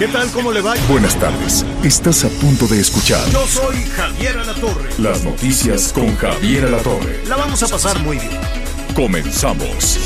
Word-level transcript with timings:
¿Qué 0.00 0.08
tal? 0.08 0.28
¿Cómo 0.32 0.50
le 0.50 0.60
va? 0.60 0.74
Buenas 0.88 1.16
tardes. 1.20 1.64
Estás 1.84 2.24
a 2.24 2.28
punto 2.40 2.66
de 2.66 2.80
escuchar 2.80 3.24
Yo 3.30 3.46
soy 3.46 3.76
Javier 3.94 4.36
Alatorre. 4.38 4.90
las 4.98 5.22
noticias 5.22 5.92
con 5.92 6.16
Javier 6.16 6.64
Alatorre. 6.64 7.20
La 7.28 7.36
vamos 7.36 7.62
a 7.62 7.68
pasar 7.68 7.96
muy 8.00 8.16
bien. 8.16 8.32
Comenzamos. 8.96 10.00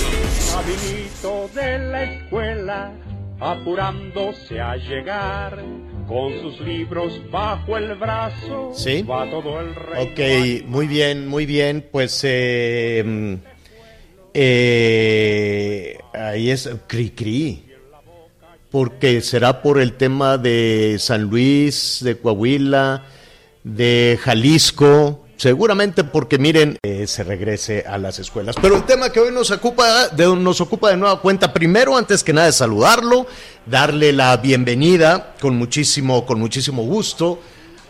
Caminito 0.53 1.49
de 1.55 1.79
la 1.79 2.03
escuela, 2.05 2.93
apurándose 3.41 4.61
a 4.61 4.77
llegar, 4.77 5.65
con 6.07 6.39
sus 6.43 6.61
libros 6.61 7.19
bajo 7.31 7.79
el 7.79 7.95
brazo, 7.95 8.73
Sí. 8.77 9.01
va 9.05 9.25
todo 9.31 9.59
el 9.61 9.75
rey. 9.75 10.61
Ok, 10.63 10.69
muy 10.69 10.87
bien, 10.87 11.27
muy 11.27 11.47
bien. 11.47 11.89
Pues 11.91 12.21
eh, 12.25 13.03
mm, 13.07 13.35
eh, 14.35 15.97
ahí 16.13 16.51
es 16.51 16.69
Cri 16.87 17.09
Cri. 17.13 17.70
Porque 18.71 19.21
será 19.21 19.63
por 19.63 19.81
el 19.81 19.95
tema 19.95 20.39
de 20.39 20.97
San 20.99 21.23
Luis, 21.23 21.99
de 22.03 22.19
Coahuila, 22.19 23.05
de 23.65 24.19
Jalisco. 24.23 25.27
Seguramente 25.37 26.05
porque 26.05 26.39
miren, 26.39 26.79
eh, 26.83 27.07
se 27.07 27.25
regrese 27.25 27.85
a 27.89 27.97
las 27.99 28.19
escuelas. 28.19 28.57
Pero 28.61 28.77
el 28.77 28.85
tema 28.85 29.11
que 29.11 29.21
hoy 29.21 29.33
nos 29.33 29.51
ocupa, 29.51 30.09
de, 30.09 30.37
nos 30.37 30.61
ocupa 30.61 30.91
de 30.91 30.99
nueva 30.99 31.21
cuenta, 31.21 31.53
primero, 31.53 31.97
antes 31.97 32.23
que 32.23 32.33
nada, 32.33 32.53
saludarlo, 32.53 33.27
darle 33.67 34.13
la 34.13 34.37
bienvenida 34.37 35.35
con 35.41 35.57
muchísimo, 35.57 36.27
con 36.27 36.39
muchísimo 36.39 36.83
gusto 36.83 37.41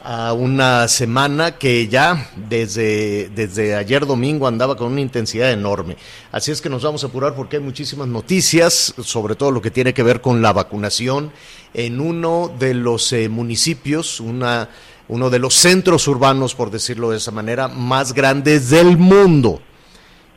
a 0.05 0.33
una 0.33 0.89
semana 0.89 1.59
que 1.59 1.89
ya 1.89 2.31
desde, 2.48 3.29
desde 3.31 3.75
ayer 3.75 4.06
domingo 4.06 4.47
andaba 4.47 4.77
con 4.77 4.93
una 4.93 5.01
intensidad 5.01 5.53
enorme. 5.53 5.97
Así 6.33 6.51
es 6.51 6.61
que 6.61 6.69
nos 6.69 6.83
vamos 6.83 7.05
a 7.05 7.09
apurar 7.09 7.34
porque 7.34 7.56
hay 7.56 7.62
muchísimas 7.62 8.09
noticias, 8.09 8.95
sobre 9.03 9.34
todo 9.34 9.51
lo 9.51 9.62
que 9.62 9.71
tiene 9.71 9.95
que 9.95 10.03
ver 10.03 10.21
con 10.21 10.43
la 10.43 10.53
vacunación 10.53 11.33
en 11.75 12.01
uno 12.01 12.51
de 12.59 12.75
los 12.75 13.12
eh, 13.12 13.28
municipios, 13.28 14.21
una, 14.21 14.71
uno 15.09 15.31
de 15.31 15.39
los 15.39 15.55
centros 15.55 16.09
urbanos, 16.09 16.55
por 16.55 16.71
decirlo 16.71 17.11
de 17.11 17.19
esa 17.19 17.31
manera, 17.31 17.69
más 17.69 18.12
grandes 18.12 18.71
del 18.71 18.97
mundo. 18.97 19.61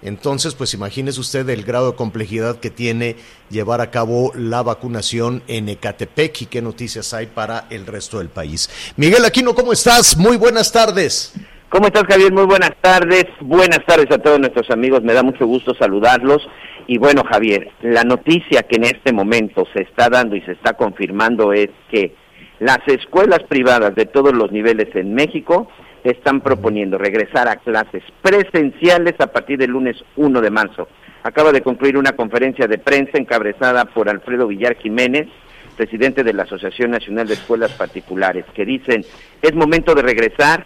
Entonces, 0.04 0.54
pues 0.54 0.73
imagínese 0.73 1.20
usted 1.20 1.50
el 1.50 1.64
grado 1.64 1.92
de 1.92 1.98
complejidad 1.98 2.59
que 2.59 2.70
tiene 2.70 3.16
llevar 3.50 3.82
a 3.82 3.90
cabo 3.90 4.32
la 4.36 4.62
vacunación 4.62 5.44
en 5.48 5.70
Ecatepec 5.70 6.42
y 6.42 6.46
qué 6.48 6.62
noticias 6.62 7.14
hay 7.14 7.28
para 7.28 7.66
el 7.70 7.86
resto 7.86 8.20
del 8.20 8.30
país. 8.30 8.70
Miguel 8.98 9.26
Aquino, 9.26 9.56
¿cómo 9.56 9.74
estás? 9.74 10.18
Muy 10.18 10.38
buenas 10.38 10.72
tardes. 10.72 11.34
¿Cómo 11.70 11.88
estás, 11.88 12.04
Javier? 12.08 12.31
Muy 12.31 12.46
buenas 12.46 12.74
tardes. 12.81 13.26
Buenas 13.42 13.84
tardes 13.88 14.12
a 14.12 14.20
todos 14.20 14.40
nuestros 14.40 14.70
amigos. 14.70 15.02
Me 15.02 15.14
da 15.14 15.24
mucho 15.24 15.48
gusto 15.48 15.74
saludarlos. 15.74 16.48
Y 16.86 17.00
bueno, 17.00 17.24
Javier, 17.24 17.72
la 17.81 18.04
noticia 18.04 18.64
que 18.64 18.76
en 18.76 18.84
este 18.84 19.12
momento 19.12 19.66
se 19.74 19.81
está 19.81 20.09
dando 20.09 20.36
y 20.36 20.42
se 20.42 20.52
está 20.52 20.74
confirmando 20.74 21.52
es 21.54 21.70
que 21.90 22.14
las 22.59 22.80
escuelas 22.88 23.40
privadas 23.50 23.96
de 23.96 24.06
todos 24.06 24.34
los 24.34 24.52
niveles 24.52 24.96
en 24.96 25.13
México 25.16 25.68
están 26.03 26.41
proponiendo 26.41 26.97
regresar 26.97 27.47
a 27.47 27.56
clases 27.58 28.03
presenciales 28.22 29.16
a 29.19 29.28
partir 29.28 29.58
del 29.58 29.72
lunes 29.72 29.96
1 30.16 30.41
de 30.41 30.50
marzo. 30.52 30.88
Acaba 31.24 31.52
de 31.52 31.62
concluir 31.62 31.97
una 31.97 32.12
conferencia 32.14 32.68
de 32.68 32.78
prensa 32.78 33.18
encabezada 33.18 33.86
por 33.86 34.09
Alfredo 34.09 34.47
Villar 34.47 34.75
Jiménez, 34.78 35.28
presidente 35.78 36.24
de 36.24 36.34
la 36.34 36.44
Asociación 36.44 36.92
Nacional 36.92 37.28
de 37.28 37.36
Escuelas 37.36 37.72
Particulares, 37.74 38.46
que 38.53 38.66
dicen, 38.66 39.03
es 39.42 39.56
momento 39.56 39.96
de 39.96 40.02
regresar, 40.02 40.66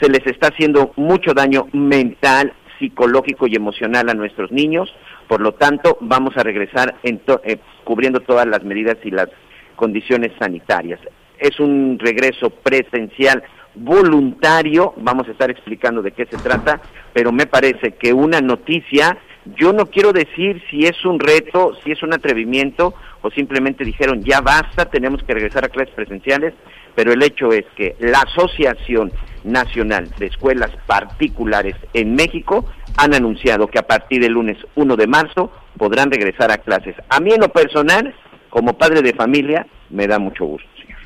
se 0.00 0.08
les 0.10 0.26
está 0.26 0.48
haciendo 0.48 0.92
mucho 0.96 1.32
daño 1.32 1.66
mental, 1.72 2.52
psicológico 2.78 3.46
y 3.46 3.54
emocional 3.54 4.08
a 4.10 4.14
nuestros 4.14 4.50
niños, 4.50 4.92
por 5.28 5.40
lo 5.40 5.52
tanto 5.54 5.96
vamos 6.00 6.36
a 6.36 6.42
regresar 6.42 6.96
en 7.04 7.20
to- 7.20 7.40
eh, 7.44 7.58
cubriendo 7.84 8.20
todas 8.20 8.46
las 8.46 8.64
medidas 8.64 8.96
y 9.04 9.10
las 9.12 9.28
condiciones 9.76 10.32
sanitarias. 10.40 10.98
Es 11.38 11.60
un 11.60 11.98
regreso 12.00 12.50
presencial 12.50 13.42
voluntario, 13.74 14.94
vamos 14.96 15.28
a 15.28 15.32
estar 15.32 15.50
explicando 15.50 16.02
de 16.02 16.12
qué 16.12 16.26
se 16.26 16.36
trata, 16.36 16.80
pero 17.12 17.32
me 17.32 17.46
parece 17.46 17.92
que 17.94 18.12
una 18.12 18.40
noticia, 18.40 19.18
yo 19.56 19.72
no 19.72 19.86
quiero 19.86 20.12
decir 20.12 20.62
si 20.70 20.86
es 20.86 21.04
un 21.04 21.18
reto, 21.18 21.72
si 21.82 21.92
es 21.92 22.02
un 22.02 22.14
atrevimiento 22.14 22.94
o 23.22 23.30
simplemente 23.30 23.84
dijeron 23.84 24.22
ya 24.22 24.40
basta, 24.40 24.86
tenemos 24.86 25.22
que 25.22 25.34
regresar 25.34 25.64
a 25.64 25.68
clases 25.68 25.94
presenciales, 25.94 26.54
pero 26.94 27.12
el 27.12 27.22
hecho 27.22 27.52
es 27.52 27.64
que 27.76 27.96
la 27.98 28.20
Asociación 28.20 29.12
Nacional 29.42 30.10
de 30.18 30.26
Escuelas 30.26 30.70
Particulares 30.86 31.74
en 31.92 32.14
México 32.14 32.66
han 32.96 33.14
anunciado 33.14 33.66
que 33.66 33.78
a 33.78 33.86
partir 33.86 34.22
del 34.22 34.32
lunes 34.32 34.56
1 34.76 34.96
de 34.96 35.06
marzo 35.06 35.50
podrán 35.76 36.10
regresar 36.10 36.50
a 36.52 36.58
clases. 36.58 36.94
A 37.08 37.18
mí 37.18 37.32
en 37.32 37.40
lo 37.40 37.48
personal, 37.48 38.14
como 38.48 38.78
padre 38.78 39.02
de 39.02 39.12
familia, 39.12 39.66
me 39.90 40.06
da 40.06 40.18
mucho 40.18 40.44
gusto, 40.44 40.68
señor. 40.80 40.98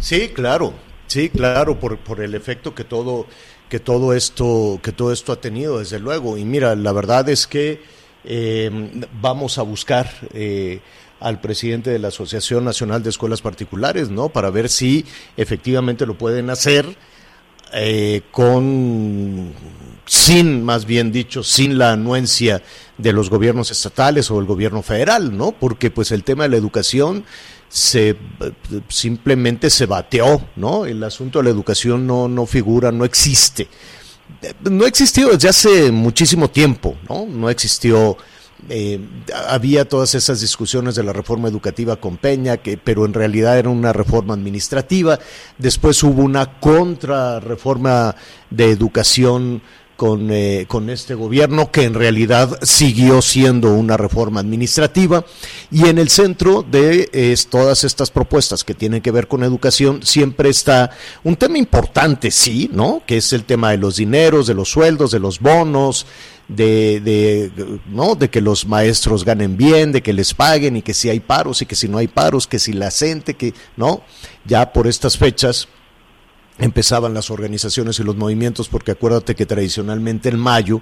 Sí, 0.00 0.32
claro, 0.34 0.74
sí, 1.08 1.28
claro, 1.28 1.80
por, 1.80 1.98
por 1.98 2.20
el 2.20 2.36
efecto 2.36 2.74
que 2.74 2.84
todo, 2.84 3.26
que 3.68 3.80
todo 3.80 4.14
esto, 4.14 4.78
que 4.82 4.92
todo 4.92 5.12
esto 5.12 5.32
ha 5.32 5.40
tenido, 5.40 5.80
desde 5.80 5.98
luego. 5.98 6.38
Y 6.38 6.44
mira, 6.44 6.76
la 6.76 6.92
verdad 6.92 7.28
es 7.28 7.46
que 7.46 7.82
eh, 8.24 8.70
vamos 9.20 9.58
a 9.58 9.62
buscar 9.62 10.08
eh, 10.32 10.80
al 11.20 11.40
presidente 11.40 11.90
de 11.90 11.98
la 11.98 12.08
Asociación 12.08 12.64
Nacional 12.64 13.02
de 13.02 13.10
Escuelas 13.10 13.42
Particulares, 13.42 14.10
¿no? 14.10 14.28
Para 14.28 14.50
ver 14.50 14.68
si 14.68 15.04
efectivamente 15.36 16.06
lo 16.06 16.16
pueden 16.16 16.50
hacer 16.50 16.86
eh, 17.72 18.22
con 18.30 19.52
sin, 20.06 20.64
más 20.64 20.86
bien 20.86 21.12
dicho, 21.12 21.42
sin 21.42 21.76
la 21.76 21.92
anuencia 21.92 22.62
de 22.96 23.12
los 23.12 23.28
gobiernos 23.28 23.70
estatales 23.70 24.30
o 24.30 24.40
el 24.40 24.46
gobierno 24.46 24.82
federal, 24.82 25.36
¿no? 25.36 25.52
Porque 25.52 25.90
pues 25.90 26.10
el 26.12 26.24
tema 26.24 26.44
de 26.44 26.50
la 26.50 26.56
educación 26.56 27.24
se 27.68 28.16
simplemente 28.88 29.70
se 29.70 29.86
bateó, 29.86 30.48
¿no? 30.56 30.86
El 30.86 31.02
asunto 31.04 31.38
de 31.38 31.44
la 31.44 31.50
educación 31.50 32.06
no, 32.06 32.28
no 32.28 32.46
figura, 32.46 32.90
no 32.92 33.04
existe. 33.04 33.68
No 34.60 34.84
ha 34.84 34.88
existido 34.88 35.30
desde 35.30 35.48
hace 35.48 35.92
muchísimo 35.92 36.50
tiempo, 36.50 36.96
¿no? 37.08 37.26
No 37.26 37.50
existió 37.50 38.16
eh, 38.68 39.00
había 39.48 39.88
todas 39.88 40.14
esas 40.14 40.40
discusiones 40.40 40.96
de 40.96 41.04
la 41.04 41.12
reforma 41.12 41.48
educativa 41.48 41.96
con 41.96 42.16
Peña, 42.16 42.56
que, 42.56 42.76
pero 42.76 43.04
en 43.04 43.14
realidad 43.14 43.58
era 43.58 43.68
una 43.68 43.92
reforma 43.92 44.34
administrativa. 44.34 45.18
Después 45.58 46.02
hubo 46.02 46.22
una 46.22 46.58
contrarreforma 46.58 48.16
de 48.50 48.70
educación 48.70 49.62
con, 49.98 50.30
eh, 50.30 50.66
con 50.68 50.90
este 50.90 51.14
gobierno, 51.14 51.72
que 51.72 51.82
en 51.82 51.94
realidad 51.94 52.60
siguió 52.62 53.20
siendo 53.20 53.72
una 53.72 53.96
reforma 53.96 54.38
administrativa. 54.38 55.24
Y 55.72 55.88
en 55.88 55.98
el 55.98 56.08
centro 56.08 56.62
de 56.62 57.36
todas 57.50 57.82
estas 57.82 58.12
propuestas 58.12 58.62
que 58.62 58.74
tienen 58.74 59.02
que 59.02 59.10
ver 59.10 59.26
con 59.26 59.42
educación, 59.42 60.04
siempre 60.04 60.50
está 60.50 60.92
un 61.24 61.34
tema 61.34 61.58
importante, 61.58 62.30
sí, 62.30 62.70
¿no? 62.72 63.02
Que 63.04 63.16
es 63.16 63.32
el 63.32 63.42
tema 63.42 63.72
de 63.72 63.78
los 63.78 63.96
dineros, 63.96 64.46
de 64.46 64.54
los 64.54 64.68
sueldos, 64.68 65.10
de 65.10 65.18
los 65.18 65.40
bonos, 65.40 66.06
de, 66.46 67.00
de, 67.00 67.80
¿no? 67.88 68.14
de 68.14 68.30
que 68.30 68.40
los 68.40 68.66
maestros 68.66 69.24
ganen 69.24 69.56
bien, 69.56 69.90
de 69.90 70.00
que 70.00 70.12
les 70.12 70.32
paguen 70.32 70.76
y 70.76 70.82
que 70.82 70.94
si 70.94 71.10
hay 71.10 71.18
paros 71.18 71.60
y 71.60 71.66
que 71.66 71.74
si 71.74 71.88
no 71.88 71.98
hay 71.98 72.06
paros, 72.06 72.46
que 72.46 72.60
si 72.60 72.72
la 72.72 72.92
gente, 72.92 73.34
que 73.34 73.52
no, 73.76 74.02
ya 74.44 74.72
por 74.72 74.86
estas 74.86 75.18
fechas 75.18 75.66
empezaban 76.58 77.14
las 77.14 77.30
organizaciones 77.30 77.98
y 77.98 78.04
los 78.04 78.16
movimientos, 78.16 78.68
porque 78.68 78.92
acuérdate 78.92 79.34
que 79.34 79.46
tradicionalmente 79.46 80.28
en 80.28 80.38
mayo, 80.38 80.80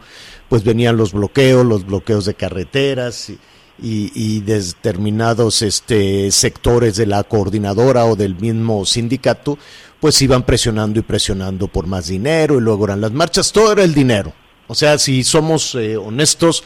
pues 0.48 0.64
venían 0.64 0.96
los 0.96 1.12
bloqueos, 1.12 1.64
los 1.64 1.86
bloqueos 1.86 2.24
de 2.24 2.34
carreteras 2.34 3.30
y, 3.30 3.38
y, 3.78 4.40
determinados 4.40 5.62
este, 5.62 6.30
sectores 6.30 6.96
de 6.96 7.06
la 7.06 7.22
coordinadora 7.24 8.06
o 8.06 8.16
del 8.16 8.34
mismo 8.36 8.86
sindicato, 8.86 9.58
pues 10.00 10.20
iban 10.22 10.44
presionando 10.44 10.98
y 10.98 11.02
presionando 11.02 11.68
por 11.68 11.86
más 11.86 12.06
dinero 12.06 12.56
y 12.56 12.60
luego 12.60 12.86
eran 12.86 13.00
las 13.00 13.12
marchas, 13.12 13.52
todo 13.52 13.72
era 13.72 13.84
el 13.84 13.94
dinero. 13.94 14.32
O 14.68 14.74
sea, 14.74 14.98
si 14.98 15.22
somos 15.24 15.74
eh, 15.74 15.96
honestos, 15.96 16.64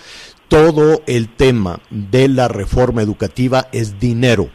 todo 0.49 1.03
el 1.07 1.35
tema 1.35 1.81
de 1.91 2.29
la 2.29 2.49
reforma 2.49 3.03
educativa 3.03 3.69
es 3.73 4.01
dinero. 4.01 4.51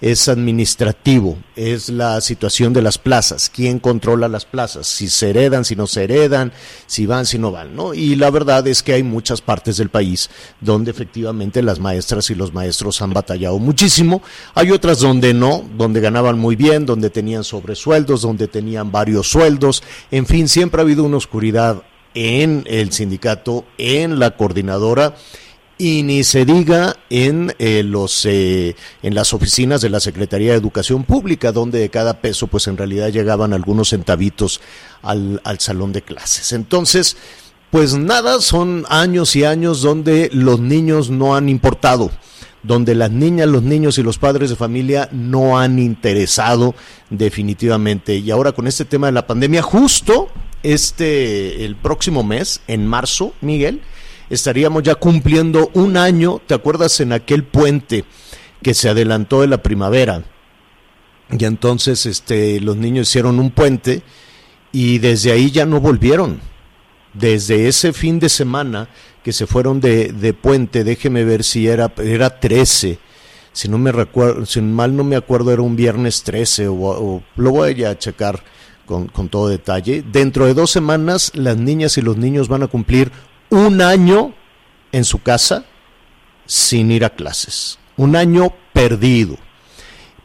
Es 0.00 0.28
administrativo, 0.28 1.38
es 1.54 1.88
la 1.88 2.20
situación 2.20 2.72
de 2.72 2.82
las 2.82 2.98
plazas, 2.98 3.50
quién 3.52 3.78
controla 3.78 4.28
las 4.28 4.44
plazas, 4.44 4.86
si 4.86 5.08
se 5.08 5.30
heredan, 5.30 5.64
si 5.64 5.74
no 5.74 5.86
se 5.86 6.04
heredan, 6.04 6.52
si 6.86 7.06
van, 7.06 7.24
si 7.24 7.38
no 7.38 7.50
van, 7.50 7.74
¿no? 7.74 7.94
Y 7.94 8.14
la 8.16 8.30
verdad 8.30 8.66
es 8.66 8.82
que 8.82 8.92
hay 8.92 9.02
muchas 9.02 9.40
partes 9.40 9.78
del 9.78 9.88
país 9.88 10.28
donde 10.60 10.90
efectivamente 10.90 11.62
las 11.62 11.80
maestras 11.80 12.28
y 12.30 12.34
los 12.34 12.52
maestros 12.52 13.00
han 13.00 13.12
batallado 13.12 13.58
muchísimo, 13.58 14.22
hay 14.54 14.70
otras 14.70 15.00
donde 15.00 15.32
no, 15.32 15.64
donde 15.76 16.00
ganaban 16.00 16.38
muy 16.38 16.56
bien, 16.56 16.84
donde 16.84 17.10
tenían 17.10 17.44
sobresueldos, 17.44 18.22
donde 18.22 18.48
tenían 18.48 18.92
varios 18.92 19.28
sueldos, 19.30 19.82
en 20.10 20.26
fin, 20.26 20.48
siempre 20.48 20.80
ha 20.80 20.84
habido 20.84 21.04
una 21.04 21.16
oscuridad 21.16 21.82
en 22.16 22.64
el 22.66 22.92
sindicato, 22.92 23.66
en 23.76 24.18
la 24.18 24.36
coordinadora, 24.36 25.14
y 25.78 26.02
ni 26.02 26.24
se 26.24 26.44
diga 26.44 26.96
en 27.10 27.54
eh, 27.58 27.82
los 27.82 28.24
eh, 28.24 28.76
en 29.02 29.14
las 29.14 29.34
oficinas 29.34 29.80
de 29.80 29.90
la 29.90 30.00
Secretaría 30.00 30.52
de 30.52 30.58
Educación 30.58 31.04
Pública 31.04 31.52
donde 31.52 31.78
de 31.78 31.90
cada 31.90 32.20
peso 32.20 32.46
pues 32.46 32.66
en 32.66 32.76
realidad 32.76 33.10
llegaban 33.10 33.52
algunos 33.52 33.90
centavitos 33.90 34.60
al, 35.02 35.40
al 35.44 35.60
salón 35.60 35.92
de 35.92 36.02
clases 36.02 36.52
entonces 36.52 37.16
pues 37.70 37.94
nada 37.94 38.40
son 38.40 38.86
años 38.88 39.36
y 39.36 39.44
años 39.44 39.82
donde 39.82 40.30
los 40.32 40.60
niños 40.60 41.10
no 41.10 41.36
han 41.36 41.48
importado 41.48 42.10
donde 42.62 42.94
las 42.94 43.10
niñas, 43.10 43.46
los 43.46 43.62
niños 43.62 43.96
y 43.98 44.02
los 44.02 44.18
padres 44.18 44.50
de 44.50 44.56
familia 44.56 45.08
no 45.12 45.58
han 45.58 45.78
interesado 45.78 46.74
definitivamente. 47.10 48.16
Y 48.16 48.30
ahora 48.32 48.50
con 48.52 48.66
este 48.66 48.84
tema 48.84 49.06
de 49.06 49.12
la 49.12 49.26
pandemia, 49.26 49.62
justo 49.62 50.28
este, 50.64 51.64
el 51.64 51.76
próximo 51.76 52.24
mes, 52.24 52.60
en 52.66 52.86
marzo, 52.86 53.34
Miguel, 53.40 53.82
estaríamos 54.30 54.82
ya 54.82 54.94
cumpliendo 54.94 55.70
un 55.74 55.96
año, 55.96 56.40
¿te 56.46 56.54
acuerdas 56.54 57.00
en 57.00 57.12
aquel 57.12 57.44
puente 57.44 58.04
que 58.62 58.74
se 58.74 58.88
adelantó 58.88 59.40
de 59.40 59.48
la 59.48 59.62
primavera? 59.62 60.24
Y 61.30 61.44
entonces 61.44 62.06
este, 62.06 62.60
los 62.60 62.76
niños 62.76 63.08
hicieron 63.08 63.40
un 63.40 63.50
puente 63.50 64.02
y 64.72 64.98
desde 64.98 65.32
ahí 65.32 65.50
ya 65.50 65.66
no 65.66 65.80
volvieron. 65.80 66.40
Desde 67.14 67.66
ese 67.66 67.92
fin 67.92 68.18
de 68.18 68.28
semana 68.28 68.88
que 69.24 69.32
se 69.32 69.46
fueron 69.46 69.80
de, 69.80 70.12
de 70.12 70.34
puente, 70.34 70.84
déjeme 70.84 71.24
ver 71.24 71.42
si 71.42 71.66
era, 71.66 71.92
era 71.96 72.38
13, 72.38 72.98
si 73.52 73.68
no 73.68 73.78
me 73.78 73.90
recuerdo, 73.90 74.44
si 74.44 74.60
mal 74.60 74.94
no 74.94 75.02
me 75.02 75.16
acuerdo 75.16 75.50
era 75.50 75.62
un 75.62 75.76
viernes 75.76 76.22
13 76.22 76.68
o, 76.68 77.22
lo 77.36 77.50
voy 77.50 77.84
a 77.84 77.98
checar 77.98 78.44
con, 78.84 79.06
con 79.08 79.30
todo 79.30 79.48
detalle. 79.48 80.04
Dentro 80.12 80.44
de 80.44 80.52
dos 80.52 80.70
semanas 80.70 81.32
las 81.34 81.56
niñas 81.56 81.96
y 81.96 82.02
los 82.02 82.18
niños 82.18 82.48
van 82.48 82.64
a 82.64 82.66
cumplir 82.66 83.10
un 83.50 83.80
año 83.80 84.34
en 84.92 85.04
su 85.04 85.22
casa 85.22 85.64
sin 86.46 86.90
ir 86.90 87.04
a 87.04 87.10
clases. 87.10 87.78
Un 87.96 88.16
año 88.16 88.52
perdido. 88.72 89.36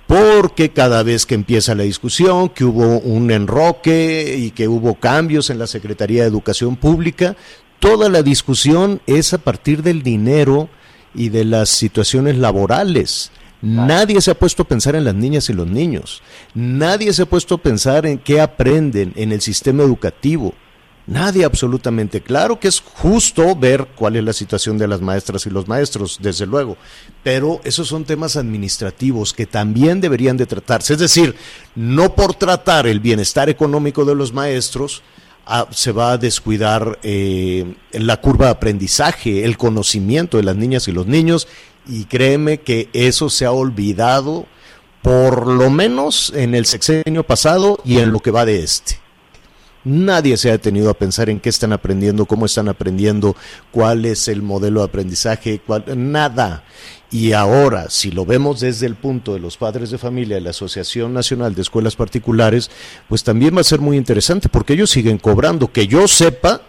Porque 0.07 0.71
cada 0.71 1.03
vez 1.03 1.25
que 1.25 1.35
empieza 1.35 1.73
la 1.73 1.83
discusión, 1.83 2.50
que 2.50 2.65
hubo 2.65 3.00
un 3.00 3.31
enroque 3.31 4.35
y 4.38 4.51
que 4.51 4.68
hubo 4.68 4.95
cambios 4.95 5.50
en 5.50 5.57
la 5.57 5.68
Secretaría 5.68 6.23
de 6.23 6.27
Educación 6.27 6.75
Pública, 6.75 7.38
toda 7.79 8.09
la 8.09 8.21
discusión 8.21 9.01
es 9.07 9.33
a 9.33 9.38
partir 9.38 9.83
del 9.83 10.03
dinero 10.03 10.69
y 11.15 11.29
de 11.29 11.45
las 11.45 11.69
situaciones 11.69 12.38
laborales. 12.38 13.31
Nadie 13.62 14.19
se 14.21 14.31
ha 14.31 14.39
puesto 14.39 14.63
a 14.63 14.67
pensar 14.67 14.95
en 14.95 15.06
las 15.06 15.13
niñas 15.13 15.50
y 15.50 15.53
los 15.53 15.67
niños. 15.67 16.24
Nadie 16.56 17.13
se 17.13 17.21
ha 17.21 17.25
puesto 17.27 17.56
a 17.56 17.62
pensar 17.62 18.06
en 18.06 18.17
qué 18.17 18.41
aprenden 18.41 19.13
en 19.15 19.31
el 19.31 19.39
sistema 19.39 19.83
educativo. 19.83 20.53
Nadie 21.07 21.45
absolutamente. 21.45 22.21
Claro 22.21 22.59
que 22.59 22.68
es 22.68 22.80
justo 22.80 23.56
ver 23.56 23.88
cuál 23.95 24.15
es 24.15 24.24
la 24.24 24.33
situación 24.33 24.77
de 24.77 24.88
las 24.88 25.01
maestras 25.01 25.45
y 25.45 25.50
los 25.50 25.68
maestros, 25.68 26.19
desde 26.21 26.45
luego, 26.45 26.77
pero 27.24 27.59
esos 27.63 27.88
son 27.88 28.06
temas 28.06 28.36
administrativos 28.36 29.33
que 29.33 29.45
también 29.45 30.00
deberían 30.00 30.38
de 30.38 30.45
tratarse. 30.45 30.94
Es 30.94 31.00
decir, 31.00 31.36
no 31.75 32.15
por 32.15 32.36
tratar 32.36 32.86
el 32.88 33.00
bienestar 33.00 33.50
económico 33.50 34.06
de 34.06 34.15
los 34.15 34.31
maestros, 34.31 35.01
ah, 35.48 35.68
se 35.71 35.92
va 35.92 36.13
a 36.13 36.18
descuidar 36.18 37.00
eh, 37.01 37.74
la 37.94 38.21
curva 38.21 38.45
de 38.45 38.51
aprendizaje, 38.51 39.44
el 39.44 39.57
conocimiento 39.57 40.38
de 40.38 40.44
las 40.44 40.56
niñas 40.56 40.88
y 40.88 40.92
los 40.92 41.07
niños, 41.07 41.48
y 41.88 42.06
créeme 42.06 42.59
que 42.59 42.89
eso 42.94 43.30
se 43.30 43.45
ha 43.45 43.51
olvidado 43.51 44.45
por 45.01 45.48
lo 45.48 45.71
menos 45.71 46.31
en 46.36 46.53
el 46.53 46.68
sexenio 46.68 47.24
pasado 47.24 47.80
y 47.83 47.98
en 47.98 48.12
lo 48.12 48.19
que 48.19 48.30
va 48.30 48.45
de 48.45 48.63
este. 48.63 49.00
Nadie 49.83 50.37
se 50.37 50.49
ha 50.49 50.53
detenido 50.53 50.89
a 50.89 50.93
pensar 50.93 51.29
en 51.29 51.39
qué 51.39 51.49
están 51.49 51.73
aprendiendo, 51.73 52.25
cómo 52.25 52.45
están 52.45 52.69
aprendiendo, 52.69 53.35
cuál 53.71 54.05
es 54.05 54.27
el 54.27 54.41
modelo 54.41 54.81
de 54.81 54.85
aprendizaje, 54.85 55.59
nada. 55.95 56.63
Y 57.09 57.33
ahora, 57.33 57.89
si 57.89 58.11
lo 58.11 58.25
vemos 58.25 58.61
desde 58.61 58.85
el 58.85 58.95
punto 58.95 59.33
de 59.33 59.39
los 59.39 59.57
padres 59.57 59.91
de 59.91 59.97
familia 59.97 60.35
de 60.35 60.41
la 60.41 60.51
Asociación 60.51 61.13
Nacional 61.13 61.55
de 61.55 61.61
Escuelas 61.61 61.95
Particulares, 61.95 62.71
pues 63.09 63.23
también 63.23 63.55
va 63.55 63.61
a 63.61 63.65
ser 63.65 63.79
muy 63.79 63.97
interesante 63.97 64.49
porque 64.49 64.73
ellos 64.73 64.91
siguen 64.91 65.17
cobrando. 65.17 65.71
Que 65.73 65.87
yo 65.87 66.07
sepa, 66.07 66.61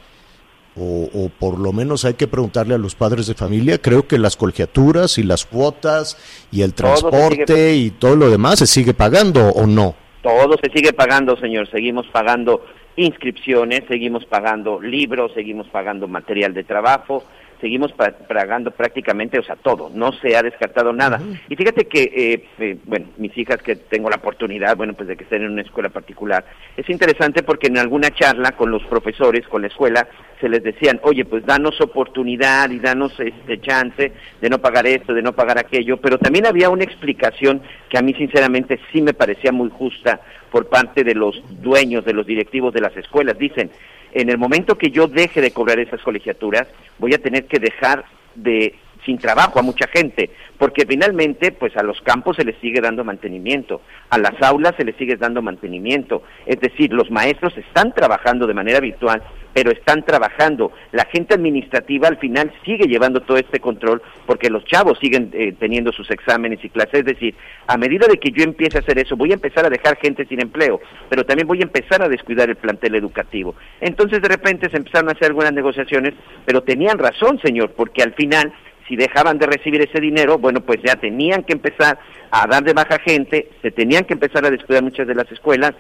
o, 0.74 1.08
o, 1.12 1.28
por 1.28 1.60
lo 1.60 1.72
menos 1.72 2.04
hay 2.04 2.14
que 2.14 2.26
preguntarle 2.26 2.74
a 2.74 2.78
los 2.78 2.94
padres 2.94 3.26
de 3.26 3.34
familia, 3.34 3.78
creo 3.78 4.08
que 4.08 4.18
las 4.18 4.36
colegiaturas 4.36 5.18
y 5.18 5.22
las 5.22 5.44
cuotas 5.44 6.16
y 6.50 6.62
el 6.62 6.74
transporte 6.74 7.74
y 7.74 7.90
todo 7.90 8.16
lo 8.16 8.30
demás 8.30 8.58
se 8.58 8.66
sigue 8.66 8.94
pagando 8.94 9.48
o 9.50 9.66
no. 9.66 9.94
Todo 10.22 10.56
se 10.62 10.70
sigue 10.70 10.92
pagando, 10.92 11.36
señor. 11.36 11.68
Seguimos 11.70 12.06
pagando 12.12 12.64
inscripciones, 12.96 13.84
seguimos 13.88 14.24
pagando 14.26 14.80
libros, 14.80 15.32
seguimos 15.34 15.66
pagando 15.68 16.08
material 16.08 16.54
de 16.54 16.64
trabajo, 16.64 17.24
seguimos 17.62 17.92
pagando 17.92 18.72
prácticamente, 18.72 19.38
o 19.38 19.42
sea, 19.44 19.54
todo, 19.54 19.88
no 19.94 20.12
se 20.14 20.36
ha 20.36 20.42
descartado 20.42 20.92
nada. 20.92 21.20
Y 21.48 21.54
fíjate 21.54 21.86
que, 21.86 22.02
eh, 22.02 22.44
eh, 22.58 22.76
bueno, 22.84 23.06
mis 23.18 23.38
hijas 23.38 23.62
que 23.62 23.76
tengo 23.76 24.10
la 24.10 24.16
oportunidad, 24.16 24.76
bueno, 24.76 24.94
pues 24.94 25.08
de 25.08 25.16
que 25.16 25.22
estén 25.22 25.42
en 25.42 25.52
una 25.52 25.62
escuela 25.62 25.88
particular, 25.88 26.44
es 26.76 26.90
interesante 26.90 27.44
porque 27.44 27.68
en 27.68 27.78
alguna 27.78 28.10
charla 28.10 28.50
con 28.52 28.72
los 28.72 28.82
profesores, 28.86 29.46
con 29.46 29.62
la 29.62 29.68
escuela, 29.68 30.08
se 30.40 30.48
les 30.48 30.64
decían, 30.64 30.98
oye, 31.04 31.24
pues 31.24 31.46
danos 31.46 31.80
oportunidad 31.80 32.68
y 32.70 32.80
danos 32.80 33.18
este 33.20 33.60
chance 33.60 34.12
de 34.40 34.50
no 34.50 34.58
pagar 34.58 34.84
esto, 34.88 35.14
de 35.14 35.22
no 35.22 35.32
pagar 35.32 35.56
aquello, 35.58 35.98
pero 35.98 36.18
también 36.18 36.46
había 36.46 36.68
una 36.68 36.82
explicación 36.82 37.62
que 37.88 37.96
a 37.96 38.02
mí 38.02 38.12
sinceramente 38.14 38.80
sí 38.92 39.00
me 39.00 39.14
parecía 39.14 39.52
muy 39.52 39.70
justa 39.70 40.20
por 40.50 40.68
parte 40.68 41.04
de 41.04 41.14
los 41.14 41.40
dueños, 41.62 42.04
de 42.04 42.12
los 42.12 42.26
directivos 42.26 42.74
de 42.74 42.80
las 42.80 42.96
escuelas. 42.96 43.38
Dicen, 43.38 43.70
en 44.12 44.30
el 44.30 44.38
momento 44.38 44.76
que 44.76 44.90
yo 44.90 45.06
deje 45.06 45.40
de 45.40 45.52
cobrar 45.52 45.78
esas 45.78 46.00
colegiaturas, 46.02 46.68
voy 46.98 47.14
a 47.14 47.18
tener 47.18 47.46
que 47.46 47.58
dejar 47.58 48.04
de 48.34 48.74
sin 49.04 49.18
trabajo 49.18 49.58
a 49.58 49.62
mucha 49.62 49.86
gente, 49.88 50.30
porque 50.58 50.86
finalmente 50.86 51.52
pues 51.52 51.76
a 51.76 51.82
los 51.82 52.00
campos 52.02 52.36
se 52.36 52.44
les 52.44 52.58
sigue 52.60 52.80
dando 52.80 53.04
mantenimiento, 53.04 53.80
a 54.10 54.18
las 54.18 54.40
aulas 54.42 54.74
se 54.76 54.84
les 54.84 54.96
sigue 54.96 55.16
dando 55.16 55.42
mantenimiento, 55.42 56.22
es 56.46 56.60
decir, 56.60 56.92
los 56.92 57.10
maestros 57.10 57.56
están 57.56 57.92
trabajando 57.92 58.46
de 58.46 58.54
manera 58.54 58.80
virtual, 58.80 59.22
pero 59.52 59.70
están 59.70 60.04
trabajando, 60.04 60.72
la 60.92 61.04
gente 61.06 61.34
administrativa 61.34 62.08
al 62.08 62.18
final 62.18 62.52
sigue 62.64 62.86
llevando 62.86 63.20
todo 63.20 63.36
este 63.36 63.60
control 63.60 64.02
porque 64.26 64.50
los 64.50 64.64
chavos 64.64 64.98
siguen 64.98 65.30
eh, 65.32 65.54
teniendo 65.58 65.92
sus 65.92 66.10
exámenes 66.10 66.64
y 66.64 66.70
clases, 66.70 67.00
es 67.00 67.04
decir, 67.04 67.34
a 67.66 67.76
medida 67.76 68.06
de 68.06 68.18
que 68.18 68.30
yo 68.30 68.44
empiece 68.44 68.78
a 68.78 68.80
hacer 68.80 68.98
eso, 68.98 69.16
voy 69.16 69.30
a 69.32 69.34
empezar 69.34 69.66
a 69.66 69.70
dejar 69.70 69.98
gente 69.98 70.24
sin 70.26 70.40
empleo, 70.40 70.80
pero 71.08 71.24
también 71.24 71.46
voy 71.46 71.60
a 71.60 71.64
empezar 71.64 72.02
a 72.02 72.08
descuidar 72.08 72.48
el 72.48 72.56
plantel 72.56 72.94
educativo. 72.94 73.54
Entonces 73.80 74.22
de 74.22 74.28
repente 74.28 74.70
se 74.70 74.76
empezaron 74.76 75.08
a 75.08 75.12
hacer 75.12 75.28
algunas 75.28 75.52
negociaciones, 75.52 76.14
pero 76.46 76.62
tenían 76.62 76.98
razón, 76.98 77.38
señor, 77.42 77.72
porque 77.72 78.02
al 78.02 78.14
final 78.14 78.52
si 78.88 78.96
dejaban 78.96 79.38
de 79.38 79.46
recibir 79.46 79.80
ese 79.82 80.00
dinero, 80.00 80.38
bueno, 80.38 80.60
pues 80.60 80.80
ya 80.84 80.96
tenían 80.96 81.44
que 81.44 81.52
empezar 81.52 81.98
a 82.30 82.46
dar 82.46 82.64
de 82.64 82.72
baja 82.72 82.98
gente, 82.98 83.50
se 83.60 83.70
tenían 83.70 84.04
que 84.04 84.14
empezar 84.14 84.44
a 84.44 84.50
descuidar 84.50 84.82
muchas 84.82 85.06
de 85.06 85.14
las 85.14 85.30
escuelas. 85.30 85.72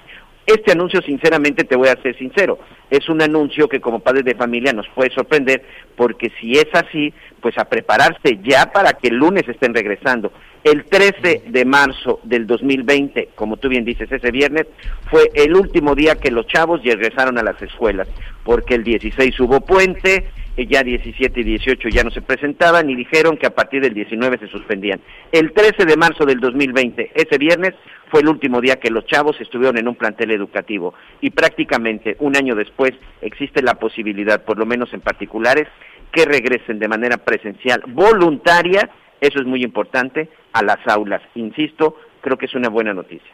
Este 0.44 0.72
anuncio, 0.72 1.00
sinceramente, 1.02 1.62
te 1.62 1.76
voy 1.76 1.88
a 1.88 2.02
ser 2.02 2.18
sincero, 2.18 2.58
es 2.90 3.08
un 3.08 3.22
anuncio 3.22 3.68
que 3.68 3.80
como 3.80 4.00
padres 4.00 4.24
de 4.24 4.34
familia 4.34 4.72
nos 4.72 4.88
puede 4.88 5.14
sorprender, 5.14 5.64
porque 5.96 6.32
si 6.40 6.52
es 6.52 6.66
así, 6.72 7.14
pues 7.40 7.56
a 7.58 7.64
prepararse 7.64 8.40
ya 8.42 8.72
para 8.72 8.94
que 8.94 9.08
el 9.08 9.16
lunes 9.16 9.48
estén 9.48 9.72
regresando. 9.72 10.32
El 10.64 10.84
13 10.84 11.44
de 11.46 11.64
marzo 11.64 12.20
del 12.24 12.46
2020, 12.46 13.30
como 13.36 13.56
tú 13.56 13.68
bien 13.68 13.84
dices, 13.84 14.10
ese 14.10 14.30
viernes, 14.32 14.66
fue 15.10 15.30
el 15.34 15.54
último 15.54 15.94
día 15.94 16.16
que 16.16 16.32
los 16.32 16.46
chavos 16.48 16.82
regresaron 16.82 17.38
a 17.38 17.42
las 17.42 17.60
escuelas, 17.62 18.08
porque 18.44 18.74
el 18.74 18.82
16 18.82 19.38
hubo 19.40 19.60
puente, 19.60 20.26
ya 20.56 20.82
17 20.82 21.40
y 21.40 21.44
18 21.44 21.88
ya 21.88 22.04
no 22.04 22.10
se 22.10 22.22
presentaban 22.22 22.88
y 22.90 22.94
dijeron 22.94 23.36
que 23.36 23.46
a 23.46 23.54
partir 23.54 23.82
del 23.82 23.94
19 23.94 24.38
se 24.38 24.48
suspendían. 24.48 25.00
El 25.30 25.52
13 25.52 25.86
de 25.86 25.96
marzo 25.96 26.24
del 26.24 26.40
2020, 26.40 27.12
ese 27.14 27.38
viernes, 27.38 27.74
fue 28.10 28.20
el 28.20 28.28
último 28.28 28.60
día 28.60 28.76
que 28.76 28.90
los 28.90 29.06
chavos 29.06 29.40
estuvieron 29.40 29.78
en 29.78 29.88
un 29.88 29.94
plantel 29.94 30.30
educativo 30.32 30.92
y 31.22 31.30
prácticamente 31.30 32.16
un 32.20 32.36
año 32.36 32.54
después 32.54 32.92
existe 33.22 33.62
la 33.62 33.74
posibilidad, 33.74 34.44
por 34.44 34.58
lo 34.58 34.66
menos 34.66 34.92
en 34.92 35.00
particulares, 35.00 35.66
que 36.12 36.26
regresen 36.26 36.78
de 36.78 36.88
manera 36.88 37.16
presencial 37.16 37.82
voluntaria, 37.88 38.90
eso 39.20 39.38
es 39.38 39.46
muy 39.46 39.64
importante, 39.64 40.28
a 40.52 40.62
las 40.62 40.86
aulas. 40.86 41.22
Insisto, 41.34 41.96
creo 42.20 42.36
que 42.36 42.46
es 42.46 42.54
una 42.54 42.68
buena 42.68 42.92
noticia. 42.92 43.30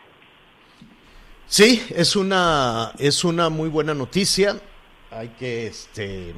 Sí, 1.46 1.82
es 1.96 2.14
una, 2.14 2.92
es 2.98 3.24
una 3.24 3.48
muy 3.48 3.68
buena 3.68 3.94
noticia. 3.94 4.54
Hay 5.10 5.28
que 5.30 5.66
este, 5.66 6.34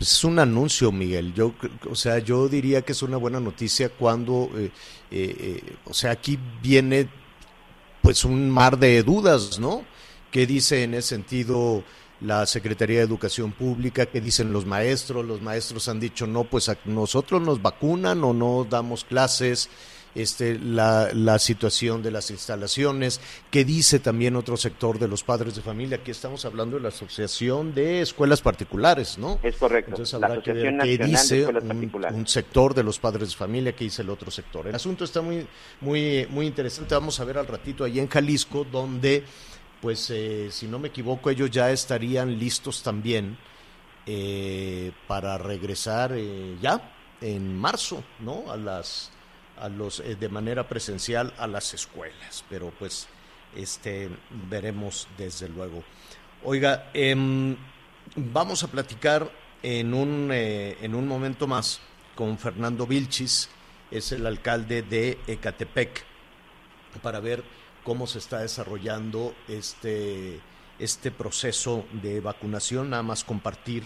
pues 0.00 0.12
es 0.14 0.24
un 0.24 0.38
anuncio, 0.38 0.90
Miguel. 0.90 1.34
Yo, 1.34 1.52
o 1.90 1.94
sea, 1.94 2.20
yo 2.20 2.48
diría 2.48 2.80
que 2.80 2.92
es 2.92 3.02
una 3.02 3.18
buena 3.18 3.38
noticia 3.38 3.90
cuando, 3.90 4.48
eh, 4.56 4.70
eh, 5.10 5.62
o 5.84 5.92
sea, 5.92 6.12
aquí 6.12 6.38
viene 6.62 7.06
pues 8.00 8.24
un 8.24 8.48
mar 8.48 8.78
de 8.78 9.02
dudas, 9.02 9.58
¿no? 9.58 9.84
¿Qué 10.30 10.46
dice 10.46 10.84
en 10.84 10.94
ese 10.94 11.08
sentido 11.08 11.84
la 12.22 12.46
Secretaría 12.46 13.00
de 13.00 13.04
Educación 13.04 13.52
Pública? 13.52 14.06
¿Qué 14.06 14.22
dicen 14.22 14.54
los 14.54 14.64
maestros? 14.64 15.22
Los 15.22 15.42
maestros 15.42 15.86
han 15.86 16.00
dicho, 16.00 16.26
no, 16.26 16.44
pues 16.44 16.70
a 16.70 16.78
nosotros 16.86 17.42
nos 17.42 17.60
vacunan 17.60 18.24
o 18.24 18.32
no 18.32 18.66
damos 18.70 19.04
clases 19.04 19.68
este, 20.14 20.58
la, 20.58 21.10
la, 21.12 21.38
situación 21.38 22.02
de 22.02 22.10
las 22.10 22.30
instalaciones, 22.30 23.20
que 23.50 23.64
dice 23.64 24.00
también 24.00 24.36
otro 24.36 24.56
sector 24.56 24.98
de 24.98 25.08
los 25.08 25.22
padres 25.22 25.54
de 25.54 25.62
familia. 25.62 25.98
Aquí 25.98 26.10
estamos 26.10 26.44
hablando 26.44 26.76
de 26.76 26.82
la 26.82 26.88
Asociación 26.88 27.74
de 27.74 28.00
Escuelas 28.00 28.40
Particulares, 28.40 29.18
¿no? 29.18 29.38
Es 29.42 29.56
correcto. 29.56 29.92
Entonces 29.92 30.14
habrá 30.14 30.42
que 30.42 30.52
ver 30.52 30.78
qué 30.78 30.98
dice 30.98 31.46
un, 31.46 32.26
sector 32.26 32.74
de 32.74 32.82
los 32.82 32.98
padres 32.98 33.30
de 33.30 33.36
familia, 33.36 33.74
qué 33.74 33.84
dice 33.84 34.02
el 34.02 34.10
otro 34.10 34.30
sector. 34.30 34.66
El 34.66 34.74
asunto 34.74 35.04
está 35.04 35.22
muy, 35.22 35.46
muy, 35.80 36.26
muy 36.30 36.46
interesante. 36.46 36.94
Vamos 36.94 37.20
a 37.20 37.24
ver 37.24 37.38
al 37.38 37.46
ratito 37.46 37.84
ahí 37.84 38.00
en 38.00 38.08
Jalisco, 38.08 38.64
donde, 38.70 39.24
pues, 39.80 40.10
eh, 40.10 40.48
si 40.50 40.66
no 40.66 40.78
me 40.78 40.88
equivoco, 40.88 41.30
ellos 41.30 41.50
ya 41.50 41.70
estarían 41.70 42.38
listos 42.38 42.82
también 42.82 43.38
eh, 44.06 44.92
para 45.06 45.38
regresar 45.38 46.12
eh, 46.16 46.56
ya 46.60 46.94
en 47.20 47.56
marzo, 47.56 48.02
¿no? 48.20 48.50
A 48.50 48.56
las 48.56 49.12
a 49.60 49.68
los 49.68 50.00
eh, 50.00 50.16
de 50.16 50.28
manera 50.28 50.68
presencial 50.68 51.32
a 51.38 51.46
las 51.46 51.74
escuelas, 51.74 52.44
pero 52.48 52.72
pues 52.78 53.08
este 53.54 54.10
veremos 54.48 55.08
desde 55.18 55.48
luego. 55.48 55.82
Oiga, 56.44 56.90
em, 56.94 57.56
vamos 58.16 58.62
a 58.62 58.68
platicar 58.68 59.30
en 59.62 59.92
un 59.92 60.30
eh, 60.32 60.78
en 60.80 60.94
un 60.94 61.06
momento 61.06 61.46
más 61.46 61.80
con 62.14 62.38
Fernando 62.38 62.86
Vilchis, 62.86 63.48
es 63.90 64.12
el 64.12 64.26
alcalde 64.26 64.82
de 64.82 65.18
Ecatepec, 65.26 66.04
para 67.02 67.20
ver 67.20 67.44
cómo 67.84 68.06
se 68.06 68.18
está 68.18 68.38
desarrollando 68.38 69.34
este 69.48 70.40
este 70.78 71.10
proceso 71.10 71.84
de 72.02 72.20
vacunación, 72.20 72.90
nada 72.90 73.02
más 73.02 73.22
compartir 73.22 73.84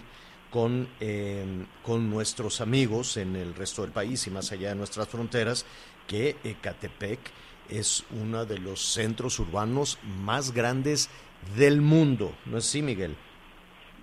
con, 0.55 0.87
em, 1.01 1.67
con 1.83 2.09
nuestros 2.09 2.61
amigos 2.61 3.17
en 3.17 3.35
el 3.35 3.57
resto 3.57 3.83
del 3.83 3.91
país 3.91 4.25
y 4.29 4.31
más 4.31 4.53
allá 4.53 4.69
de 4.69 4.77
nuestras 4.77 5.09
fronteras, 5.09 5.67
que 6.07 6.37
Ecatepec 6.45 7.19
es 7.69 8.05
uno 8.23 8.45
de 8.47 8.59
los 8.59 8.81
centros 8.81 9.41
urbanos 9.41 9.99
más 10.23 10.55
grandes 10.55 11.11
del 11.57 11.81
mundo. 11.81 12.37
¿No 12.47 12.59
es 12.59 12.69
así, 12.69 12.83
Miguel? 12.83 13.17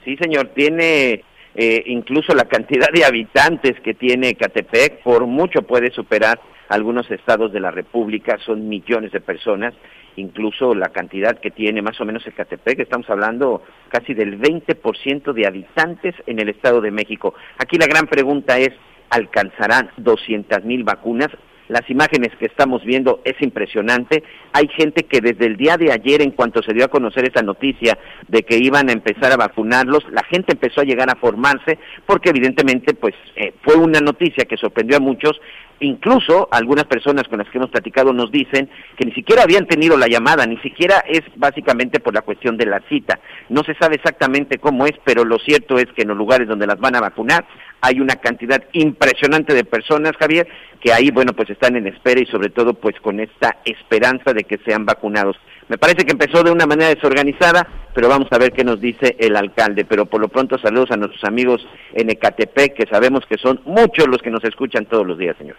Sí, 0.04 0.18
señor. 0.18 0.50
Tiene 0.54 1.24
eh, 1.56 1.84
incluso 1.86 2.36
la 2.36 2.44
cantidad 2.44 2.90
de 2.92 3.06
habitantes 3.06 3.80
que 3.80 3.94
tiene 3.94 4.32
Ecatepec, 4.32 5.04
por 5.04 5.28
mucho 5.28 5.62
puede 5.62 5.90
superar 5.92 6.42
algunos 6.72 7.10
estados 7.12 7.52
de 7.52 7.60
la 7.60 7.72
República, 7.72 8.38
son 8.46 8.68
millones 8.68 9.12
de 9.12 9.22
personas 9.22 9.74
incluso 10.16 10.74
la 10.74 10.90
cantidad 10.90 11.40
que 11.40 11.52
tiene 11.52 11.82
más 11.82 12.00
o 12.02 12.06
menos 12.06 12.26
Ecatepec, 12.26 12.80
estamos 12.80 13.10
hablando 13.10 13.64
casi 13.90 14.14
del 14.14 14.40
20% 14.40 15.34
de 15.34 15.48
habitantes 15.48 16.16
en 16.26 16.40
el 16.40 16.50
Estado 16.50 16.82
de 16.82 16.92
México. 16.92 17.34
Aquí 17.58 17.78
la 17.78 17.88
gran 17.88 18.08
pregunta 18.08 18.58
es, 18.58 18.72
¿alcanzarán 19.10 19.90
200 19.98 20.64
mil 20.66 20.84
vacunas? 20.84 21.30
Las 21.72 21.90
imágenes 21.90 22.36
que 22.38 22.48
estamos 22.48 22.84
viendo 22.84 23.22
es 23.24 23.42
impresionante. 23.42 24.26
Hay 24.52 24.68
gente 24.76 25.04
que 25.04 25.22
desde 25.22 25.46
el 25.46 25.56
día 25.56 25.78
de 25.78 25.94
ayer, 25.94 26.22
en 26.22 26.32
cuanto 26.32 26.62
se 26.62 26.74
dio 26.74 26.84
a 26.84 26.90
conocer 26.90 27.24
esa 27.24 27.42
noticia 27.44 27.98
de 28.28 28.44
que 28.44 28.58
iban 28.58 28.90
a 28.90 28.92
empezar 28.92 29.32
a 29.32 29.38
vacunarlos, 29.38 30.04
la 30.12 30.24
gente 30.26 30.52
empezó 30.52 30.82
a 30.82 30.84
llegar 30.84 31.10
a 31.10 31.16
formarse 31.16 31.80
porque 32.06 32.32
evidentemente 32.32 32.94
pues 32.94 33.16
eh, 33.38 33.54
fue 33.62 33.76
una 33.76 34.02
noticia 34.02 34.44
que 34.44 34.58
sorprendió 34.58 34.98
a 34.98 35.00
muchos 35.00 35.40
Incluso 35.82 36.48
algunas 36.52 36.86
personas 36.86 37.28
con 37.28 37.40
las 37.40 37.50
que 37.50 37.58
hemos 37.58 37.72
platicado 37.72 38.14
nos 38.14 38.32
dicen 38.32 38.70
que 38.96 39.04
ni 39.04 39.14
siquiera 39.14 39.42
habían 39.42 39.66
tenido 39.66 39.98
la 39.98 40.08
llamada, 40.08 40.46
ni 40.46 40.58
siquiera 40.58 41.04
es 41.08 41.22
básicamente 41.36 42.00
por 42.00 42.14
la 42.14 42.22
cuestión 42.22 42.56
de 42.56 42.68
la 42.68 42.82
cita. 42.88 43.20
No 43.50 43.64
se 43.64 43.74
sabe 43.74 43.96
exactamente 43.96 44.60
cómo 44.60 44.86
es, 44.86 44.94
pero 45.04 45.26
lo 45.26 45.40
cierto 45.40 45.80
es 45.80 45.88
que 45.96 46.04
en 46.04 46.10
los 46.10 46.18
lugares 46.18 46.48
donde 46.48 46.68
las 46.68 46.80
van 46.80 46.96
a 46.96 47.02
vacunar 47.02 47.48
hay 47.82 48.00
una 48.00 48.16
cantidad 48.16 48.64
impresionante 48.74 49.54
de 49.54 49.64
personas, 49.64 50.14
Javier, 50.18 50.48
que 50.80 50.94
ahí, 50.94 51.10
bueno, 51.12 51.34
pues 51.34 51.50
están 51.50 51.76
en 51.76 51.88
espera 51.88 52.22
y 52.22 52.26
sobre 52.28 52.50
todo 52.50 52.76
pues 52.76 52.96
con 53.02 53.20
esta 53.20 53.58
esperanza 53.66 54.34
de 54.34 54.44
que 54.44 54.60
sean 54.60 54.86
vacunados. 54.86 55.36
Me 55.68 55.78
parece 55.78 56.06
que 56.06 56.12
empezó 56.12 56.44
de 56.44 56.52
una 56.52 56.66
manera 56.66 56.94
desorganizada, 56.94 57.68
pero 57.94 58.08
vamos 58.08 58.28
a 58.32 58.38
ver 58.38 58.52
qué 58.52 58.64
nos 58.64 58.80
dice 58.80 59.16
el 59.20 59.36
alcalde. 59.36 59.86
Pero 59.86 60.06
por 60.06 60.22
lo 60.22 60.28
pronto 60.28 60.58
saludos 60.60 60.92
a 60.92 60.98
nuestros 60.98 61.24
amigos 61.24 61.66
en 61.94 62.10
Ecatepec, 62.10 62.76
que 62.76 62.88
sabemos 62.88 63.26
que 63.28 63.38
son 63.38 63.62
muchos 63.66 64.08
los 64.08 64.22
que 64.22 64.30
nos 64.30 64.44
escuchan 64.44 64.86
todos 64.86 65.08
los 65.08 65.18
días, 65.18 65.38
señor. 65.38 65.56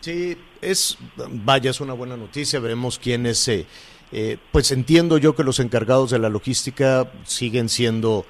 Sí, 0.00 0.36
es, 0.62 0.96
vaya, 1.16 1.70
es 1.70 1.80
una 1.80 1.94
buena 1.94 2.16
noticia. 2.16 2.60
Veremos 2.60 2.98
quiénes, 2.98 3.48
eh, 3.48 3.66
eh, 4.12 4.38
pues 4.52 4.70
entiendo 4.70 5.18
yo 5.18 5.34
que 5.34 5.44
los 5.44 5.58
encargados 5.58 6.10
de 6.10 6.18
la 6.18 6.28
logística 6.28 7.10
siguen 7.24 7.68
siendo 7.68 8.24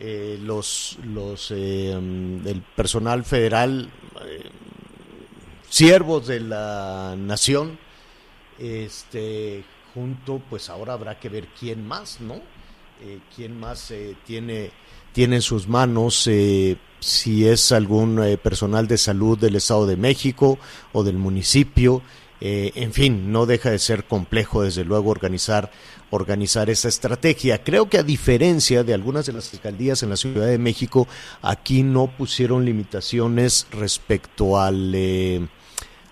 eh, 0.00 0.38
los, 0.42 0.98
los 1.04 1.50
eh, 1.50 1.96
mm, 2.00 2.46
el 2.46 2.62
personal 2.62 3.24
federal, 3.24 3.90
siervos 5.68 6.26
de 6.26 6.40
la 6.40 7.14
nación, 7.18 7.78
este, 8.58 9.64
junto, 9.92 10.40
pues 10.50 10.68
ahora 10.70 10.92
habrá 10.92 11.18
que 11.18 11.28
ver 11.28 11.48
quién 11.58 11.86
más, 11.86 12.20
¿no? 12.20 12.40
quién 13.36 13.60
más 13.60 13.92
tiene, 14.24 14.70
tiene 15.12 15.36
en 15.36 15.42
sus 15.42 15.68
manos 15.68 16.26
si 17.04 17.46
es 17.46 17.70
algún 17.70 18.18
eh, 18.24 18.38
personal 18.38 18.88
de 18.88 18.96
salud 18.96 19.38
del 19.38 19.56
Estado 19.56 19.86
de 19.86 19.96
México 19.96 20.58
o 20.94 21.04
del 21.04 21.18
municipio. 21.18 22.00
Eh, 22.46 22.72
en 22.74 22.92
fin, 22.92 23.32
no 23.32 23.46
deja 23.46 23.70
de 23.70 23.78
ser 23.78 24.04
complejo, 24.04 24.64
desde 24.64 24.84
luego, 24.84 25.10
organizar, 25.10 25.70
organizar 26.10 26.68
esa 26.68 26.88
estrategia. 26.88 27.64
Creo 27.64 27.88
que 27.88 27.96
a 27.96 28.02
diferencia 28.02 28.84
de 28.84 28.92
algunas 28.92 29.24
de 29.24 29.32
las 29.32 29.54
alcaldías 29.54 30.02
en 30.02 30.10
la 30.10 30.18
Ciudad 30.18 30.48
de 30.48 30.58
México, 30.58 31.08
aquí 31.40 31.82
no 31.82 32.06
pusieron 32.06 32.66
limitaciones 32.66 33.66
respecto 33.70 34.60
al, 34.60 34.92
eh, 34.94 35.48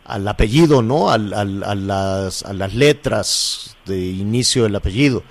al 0.07 0.27
apellido, 0.27 0.81
¿no? 0.81 1.11
Al, 1.11 1.35
al, 1.35 1.63
a, 1.65 1.75
las, 1.75 2.45
a 2.45 2.55
las 2.55 2.73
letras 2.73 3.77
de 3.85 4.01
inicio 4.03 4.63
del 4.63 4.77
apellido. 4.77 5.25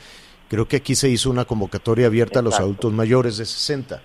Creo 0.49 0.67
que 0.67 0.77
aquí 0.77 0.93
se 0.93 1.09
hizo 1.09 1.31
una 1.31 1.45
convocatoria 1.45 2.05
abierta 2.05 2.41
a 2.41 2.43
los 2.43 2.59
adultos 2.59 2.93
mayores 2.93 3.37
de 3.37 3.45
60. 3.45 4.03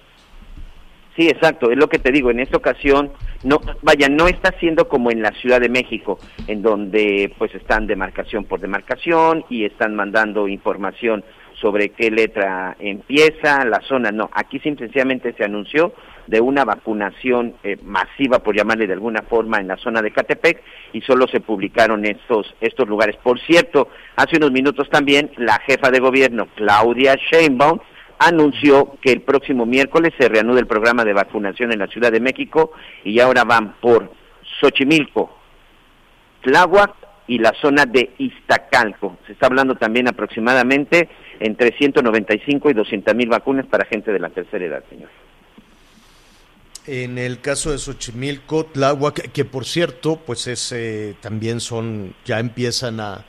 Sí, 1.16 1.28
exacto, 1.28 1.70
es 1.70 1.78
lo 1.78 1.88
que 1.88 1.98
te 1.98 2.12
digo, 2.12 2.30
en 2.30 2.40
esta 2.40 2.58
ocasión, 2.58 3.10
no, 3.42 3.58
vaya, 3.80 4.06
no 4.10 4.28
está 4.28 4.52
siendo 4.60 4.86
como 4.86 5.10
en 5.10 5.22
la 5.22 5.30
Ciudad 5.32 5.62
de 5.62 5.70
México, 5.70 6.18
en 6.46 6.60
donde 6.60 7.32
pues 7.38 7.54
están 7.54 7.86
demarcación 7.86 8.44
por 8.44 8.60
demarcación 8.60 9.42
y 9.48 9.64
están 9.64 9.96
mandando 9.96 10.46
información 10.46 11.24
sobre 11.58 11.88
qué 11.88 12.10
letra 12.10 12.76
empieza 12.78 13.64
la 13.64 13.80
zona, 13.80 14.10
no, 14.10 14.28
aquí 14.34 14.58
simplemente 14.60 15.32
se 15.38 15.44
anunció 15.44 15.94
de 16.26 16.40
una 16.40 16.66
vacunación 16.66 17.54
eh, 17.62 17.78
masiva, 17.82 18.40
por 18.40 18.54
llamarle 18.54 18.86
de 18.86 18.92
alguna 18.92 19.22
forma, 19.22 19.58
en 19.58 19.68
la 19.68 19.76
zona 19.78 20.02
de 20.02 20.10
Catepec 20.10 20.62
y 20.92 21.00
solo 21.00 21.26
se 21.28 21.40
publicaron 21.40 22.04
estos, 22.04 22.54
estos 22.60 22.86
lugares. 22.88 23.16
Por 23.22 23.40
cierto, 23.40 23.88
hace 24.16 24.36
unos 24.36 24.52
minutos 24.52 24.90
también 24.90 25.30
la 25.38 25.58
jefa 25.60 25.90
de 25.90 26.00
gobierno, 26.00 26.48
Claudia 26.56 27.14
Sheinbaum, 27.14 27.78
anunció 28.18 28.96
que 29.00 29.12
el 29.12 29.22
próximo 29.22 29.66
miércoles 29.66 30.12
se 30.18 30.28
reanuda 30.28 30.60
el 30.60 30.66
programa 30.66 31.04
de 31.04 31.12
vacunación 31.12 31.72
en 31.72 31.78
la 31.78 31.86
Ciudad 31.86 32.12
de 32.12 32.20
México 32.20 32.72
y 33.04 33.20
ahora 33.20 33.44
van 33.44 33.74
por 33.80 34.12
Xochimilco, 34.60 35.36
Tláhuac 36.42 36.94
y 37.26 37.38
la 37.38 37.52
zona 37.60 37.86
de 37.86 38.14
Iztacalco. 38.18 39.18
Se 39.26 39.32
está 39.32 39.46
hablando 39.46 39.74
también 39.74 40.08
aproximadamente 40.08 41.08
entre 41.40 41.76
195 41.76 42.70
y 42.70 42.74
200 42.74 43.14
mil 43.14 43.28
vacunas 43.28 43.66
para 43.66 43.84
gente 43.84 44.12
de 44.12 44.20
la 44.20 44.30
tercera 44.30 44.64
edad, 44.64 44.84
señor. 44.88 45.08
En 46.86 47.18
el 47.18 47.40
caso 47.40 47.72
de 47.72 47.78
Xochimilco, 47.78 48.66
Tláhuac, 48.66 49.32
que 49.32 49.44
por 49.44 49.64
cierto, 49.64 50.20
pues 50.24 50.46
es, 50.46 50.70
eh, 50.70 51.16
también 51.20 51.58
son, 51.58 52.14
ya 52.24 52.38
empiezan 52.38 53.00
a, 53.00 53.24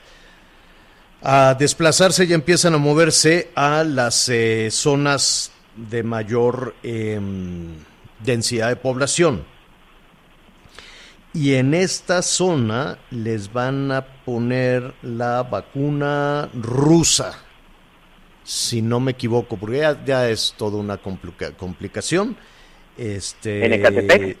a 1.22 1.54
desplazarse 1.54 2.24
y 2.24 2.32
empiezan 2.32 2.74
a 2.74 2.78
moverse 2.78 3.50
a 3.54 3.84
las 3.84 4.28
eh, 4.28 4.70
zonas 4.70 5.52
de 5.76 6.02
mayor 6.02 6.74
em, 6.82 7.76
densidad 8.24 8.68
de 8.68 8.76
población. 8.76 9.44
Y 11.34 11.54
en 11.54 11.74
esta 11.74 12.22
zona 12.22 12.98
les 13.10 13.52
van 13.52 13.92
a 13.92 14.06
poner 14.24 14.94
la 15.02 15.42
vacuna 15.42 16.48
rusa, 16.54 17.38
si 18.44 18.80
no 18.80 18.98
me 18.98 19.12
equivoco, 19.12 19.56
porque 19.56 19.96
ya, 20.06 20.28
es 20.30 20.54
toda 20.56 20.78
una 20.78 20.96
complicación. 20.96 22.36
Este, 22.96 23.66
¿En 23.66 23.72
Ecatepec? 23.74 24.38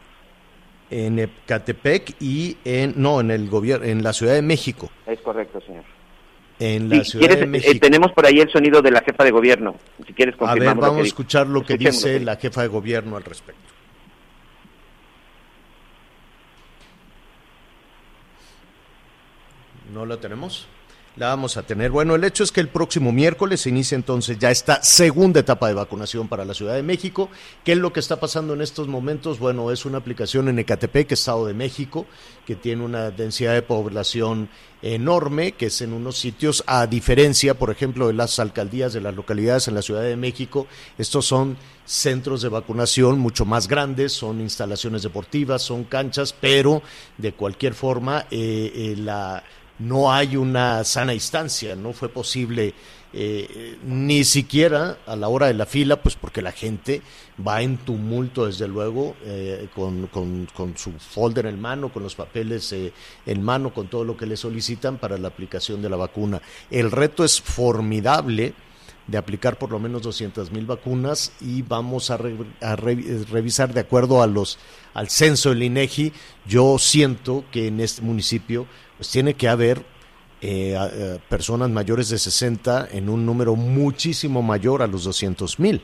En 0.90 1.18
Ecatepec 1.18 2.16
y 2.20 2.56
en, 2.64 2.94
no, 2.96 3.20
en 3.20 3.30
el 3.30 3.50
gobierno, 3.50 3.84
en 3.84 4.02
la 4.02 4.14
Ciudad 4.14 4.32
de 4.32 4.42
México. 4.42 4.90
Es 5.06 5.20
correcto, 5.20 5.60
señor 5.60 5.97
en 6.58 6.88
la 6.88 7.04
Ciudad 7.04 7.38
de 7.38 7.58
eh, 7.58 7.78
tenemos 7.78 8.12
por 8.12 8.26
ahí 8.26 8.40
el 8.40 8.50
sonido 8.50 8.82
de 8.82 8.90
la 8.90 9.00
jefa 9.00 9.24
de 9.24 9.30
gobierno. 9.30 9.76
Si 10.06 10.12
quieres 10.12 10.34
A 10.40 10.54
ver, 10.54 10.74
vamos 10.74 10.98
a 10.98 11.02
escuchar 11.02 11.46
lo 11.46 11.64
que 11.64 11.76
dice 11.76 12.20
la 12.20 12.36
jefa 12.36 12.62
de 12.62 12.68
gobierno 12.68 13.16
al 13.16 13.24
respecto. 13.24 13.62
¿No 19.92 20.04
la 20.04 20.18
tenemos? 20.18 20.68
La 21.18 21.28
vamos 21.28 21.56
a 21.56 21.64
tener. 21.64 21.90
Bueno, 21.90 22.14
el 22.14 22.22
hecho 22.22 22.44
es 22.44 22.52
que 22.52 22.60
el 22.60 22.68
próximo 22.68 23.10
miércoles 23.10 23.62
se 23.62 23.70
inicia 23.70 23.96
entonces 23.96 24.38
ya 24.38 24.52
esta 24.52 24.82
segunda 24.84 25.40
etapa 25.40 25.66
de 25.66 25.74
vacunación 25.74 26.28
para 26.28 26.44
la 26.44 26.54
Ciudad 26.54 26.74
de 26.74 26.84
México. 26.84 27.28
¿Qué 27.64 27.72
es 27.72 27.78
lo 27.78 27.92
que 27.92 27.98
está 27.98 28.20
pasando 28.20 28.54
en 28.54 28.60
estos 28.60 28.86
momentos? 28.86 29.40
Bueno, 29.40 29.72
es 29.72 29.84
una 29.84 29.98
aplicación 29.98 30.48
en 30.48 30.60
Ecatepec, 30.60 31.10
Estado 31.10 31.46
de 31.46 31.54
México, 31.54 32.06
que 32.46 32.54
tiene 32.54 32.84
una 32.84 33.10
densidad 33.10 33.54
de 33.54 33.62
población 33.62 34.48
enorme, 34.80 35.52
que 35.52 35.66
es 35.66 35.80
en 35.80 35.92
unos 35.92 36.18
sitios, 36.18 36.62
a 36.68 36.86
diferencia, 36.86 37.54
por 37.54 37.70
ejemplo, 37.70 38.06
de 38.06 38.12
las 38.12 38.38
alcaldías 38.38 38.92
de 38.92 39.00
las 39.00 39.16
localidades 39.16 39.66
en 39.66 39.74
la 39.74 39.82
Ciudad 39.82 40.02
de 40.02 40.16
México, 40.16 40.68
estos 40.98 41.26
son 41.26 41.56
centros 41.84 42.42
de 42.42 42.48
vacunación 42.48 43.18
mucho 43.18 43.44
más 43.44 43.66
grandes, 43.66 44.12
son 44.12 44.40
instalaciones 44.40 45.02
deportivas, 45.02 45.62
son 45.62 45.82
canchas, 45.82 46.32
pero 46.38 46.82
de 47.16 47.32
cualquier 47.32 47.74
forma 47.74 48.26
eh, 48.30 48.70
eh, 48.72 48.94
la 48.96 49.42
no 49.78 50.12
hay 50.12 50.36
una 50.36 50.84
sana 50.84 51.14
instancia, 51.14 51.76
no 51.76 51.92
fue 51.92 52.08
posible 52.08 52.74
eh, 53.12 53.78
ni 53.84 54.22
siquiera 54.24 54.98
a 55.06 55.16
la 55.16 55.28
hora 55.28 55.46
de 55.46 55.54
la 55.54 55.64
fila, 55.64 56.02
pues 56.02 56.14
porque 56.14 56.42
la 56.42 56.52
gente 56.52 57.00
va 57.46 57.62
en 57.62 57.78
tumulto, 57.78 58.46
desde 58.46 58.68
luego, 58.68 59.16
eh, 59.24 59.68
con, 59.74 60.76
su 60.76 60.92
folder 60.92 61.46
en 61.46 61.60
mano, 61.60 61.90
con 61.90 62.02
los 62.02 62.14
papeles 62.14 62.70
eh, 62.72 62.92
en 63.24 63.42
mano, 63.42 63.72
con 63.72 63.88
todo 63.88 64.04
lo 64.04 64.16
que 64.16 64.26
le 64.26 64.36
solicitan 64.36 64.98
para 64.98 65.16
la 65.16 65.28
aplicación 65.28 65.80
de 65.80 65.88
la 65.88 65.96
vacuna. 65.96 66.42
El 66.70 66.90
reto 66.90 67.24
es 67.24 67.40
formidable 67.40 68.54
de 69.06 69.16
aplicar 69.16 69.58
por 69.58 69.70
lo 69.70 69.78
menos 69.78 70.02
200 70.02 70.52
mil 70.52 70.66
vacunas 70.66 71.32
y 71.40 71.62
vamos 71.62 72.10
a, 72.10 72.18
revisar 72.18 73.72
de 73.72 73.80
acuerdo 73.80 74.22
a 74.22 74.26
los 74.26 74.58
al 74.92 75.08
censo 75.08 75.48
del 75.48 75.62
INEGI. 75.62 76.12
Yo 76.46 76.76
siento 76.78 77.44
que 77.50 77.68
en 77.68 77.80
este 77.80 78.02
municipio 78.02 78.66
pues 78.98 79.08
tiene 79.10 79.34
que 79.34 79.48
haber 79.48 79.78
eh, 80.40 80.76
eh, 80.78 81.18
personas 81.28 81.70
mayores 81.70 82.10
de 82.10 82.18
60 82.18 82.88
en 82.92 83.08
un 83.08 83.24
número 83.24 83.56
muchísimo 83.56 84.42
mayor 84.42 84.82
a 84.82 84.86
los 84.86 85.04
200 85.04 85.58
mil. 85.58 85.82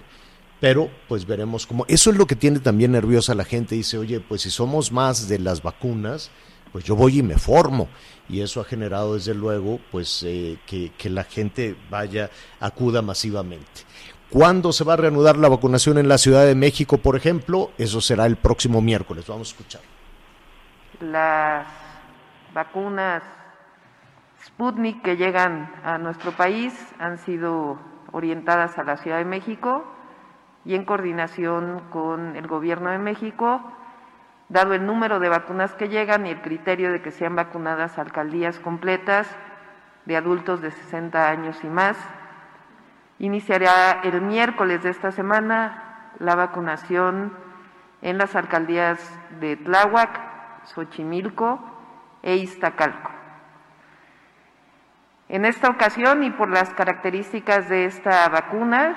Pero 0.60 0.90
pues 1.08 1.26
veremos 1.26 1.66
cómo. 1.66 1.84
Eso 1.88 2.10
es 2.10 2.16
lo 2.16 2.26
que 2.26 2.36
tiene 2.36 2.58
también 2.58 2.92
nerviosa 2.92 3.34
la 3.34 3.44
gente. 3.44 3.74
Dice, 3.74 3.98
oye, 3.98 4.20
pues 4.20 4.42
si 4.42 4.50
somos 4.50 4.92
más 4.92 5.28
de 5.28 5.38
las 5.38 5.62
vacunas, 5.62 6.30
pues 6.72 6.84
yo 6.84 6.96
voy 6.96 7.18
y 7.18 7.22
me 7.22 7.38
formo. 7.38 7.88
Y 8.28 8.40
eso 8.40 8.60
ha 8.60 8.64
generado 8.64 9.14
desde 9.14 9.34
luego 9.34 9.80
pues 9.90 10.22
eh, 10.24 10.58
que, 10.66 10.92
que 10.96 11.10
la 11.10 11.24
gente 11.24 11.76
vaya, 11.90 12.30
acuda 12.60 13.02
masivamente. 13.02 13.82
¿Cuándo 14.30 14.72
se 14.72 14.84
va 14.84 14.94
a 14.94 14.96
reanudar 14.96 15.36
la 15.36 15.48
vacunación 15.48 15.98
en 15.98 16.08
la 16.08 16.18
Ciudad 16.18 16.46
de 16.46 16.54
México, 16.54 16.98
por 16.98 17.14
ejemplo? 17.16 17.70
Eso 17.78 18.00
será 18.00 18.26
el 18.26 18.36
próximo 18.36 18.80
miércoles. 18.80 19.26
Vamos 19.28 19.48
a 19.48 19.50
escuchar. 19.50 19.82
Las 21.00 21.83
vacunas 22.54 23.22
Sputnik 24.44 25.02
que 25.02 25.16
llegan 25.16 25.70
a 25.84 25.98
nuestro 25.98 26.32
país 26.32 26.94
han 26.98 27.18
sido 27.18 27.78
orientadas 28.12 28.78
a 28.78 28.84
la 28.84 28.96
Ciudad 28.96 29.18
de 29.18 29.24
México 29.24 29.84
y 30.64 30.74
en 30.74 30.84
coordinación 30.84 31.82
con 31.90 32.36
el 32.36 32.46
Gobierno 32.46 32.90
de 32.90 32.98
México, 32.98 33.60
dado 34.48 34.72
el 34.74 34.86
número 34.86 35.18
de 35.18 35.28
vacunas 35.28 35.74
que 35.74 35.88
llegan 35.88 36.26
y 36.26 36.30
el 36.30 36.40
criterio 36.40 36.92
de 36.92 37.02
que 37.02 37.10
sean 37.10 37.34
vacunadas 37.34 37.98
alcaldías 37.98 38.58
completas 38.60 39.28
de 40.04 40.16
adultos 40.16 40.60
de 40.60 40.70
60 40.70 41.28
años 41.28 41.62
y 41.64 41.68
más. 41.68 41.98
Iniciará 43.18 44.00
el 44.04 44.20
miércoles 44.20 44.82
de 44.82 44.90
esta 44.90 45.10
semana 45.10 46.10
la 46.18 46.34
vacunación 46.34 47.32
en 48.02 48.18
las 48.18 48.36
alcaldías 48.36 49.00
de 49.40 49.56
Tláhuac, 49.56 50.64
Xochimilco 50.66 51.73
e 52.24 52.36
Iztacalco. 52.36 53.10
En 55.28 55.44
esta 55.44 55.68
ocasión 55.68 56.24
y 56.24 56.30
por 56.30 56.48
las 56.48 56.72
características 56.72 57.68
de 57.68 57.84
esta 57.84 58.28
vacuna, 58.30 58.96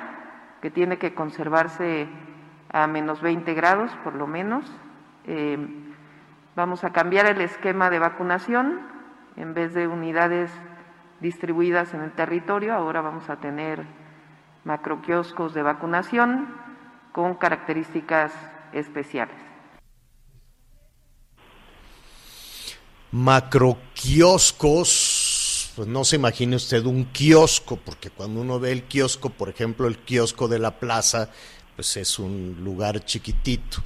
que 0.62 0.72
tiene 0.72 0.98
que 0.98 1.14
conservarse 1.14 2.08
a 2.72 2.88
menos 2.88 3.22
20 3.22 3.54
grados 3.54 3.92
por 4.04 4.16
lo 4.16 4.28
menos, 4.28 4.66
eh, 5.26 5.58
vamos 6.56 6.84
a 6.84 6.92
cambiar 6.92 7.26
el 7.26 7.42
esquema 7.42 7.90
de 7.90 8.00
vacunación. 8.00 8.80
En 9.36 9.54
vez 9.54 9.74
de 9.74 9.88
unidades 9.88 10.52
distribuidas 11.20 11.94
en 11.94 12.02
el 12.02 12.12
territorio, 12.12 12.74
ahora 12.74 13.02
vamos 13.02 13.30
a 13.30 13.38
tener 13.38 13.86
macroquioscos 14.64 15.54
de 15.54 15.64
vacunación 15.64 16.48
con 17.12 17.36
características 17.36 18.34
especiales. 18.72 19.47
Macroquioscos 23.12 25.38
pues 25.78 25.88
no 25.88 26.04
se 26.04 26.16
imagine 26.16 26.56
usted 26.56 26.84
un 26.88 27.06
kiosco, 27.06 27.78
porque 27.78 28.10
cuando 28.10 28.42
uno 28.42 28.60
ve 28.60 28.72
el 28.72 28.86
kiosco, 28.86 29.30
por 29.30 29.48
ejemplo, 29.48 29.88
el 29.88 30.00
kiosco 30.00 30.48
de 30.48 30.58
la 30.58 30.80
plaza, 30.80 31.30
pues 31.76 31.98
es 31.98 32.18
un 32.18 32.58
lugar 32.64 33.06
chiquitito. 33.06 33.84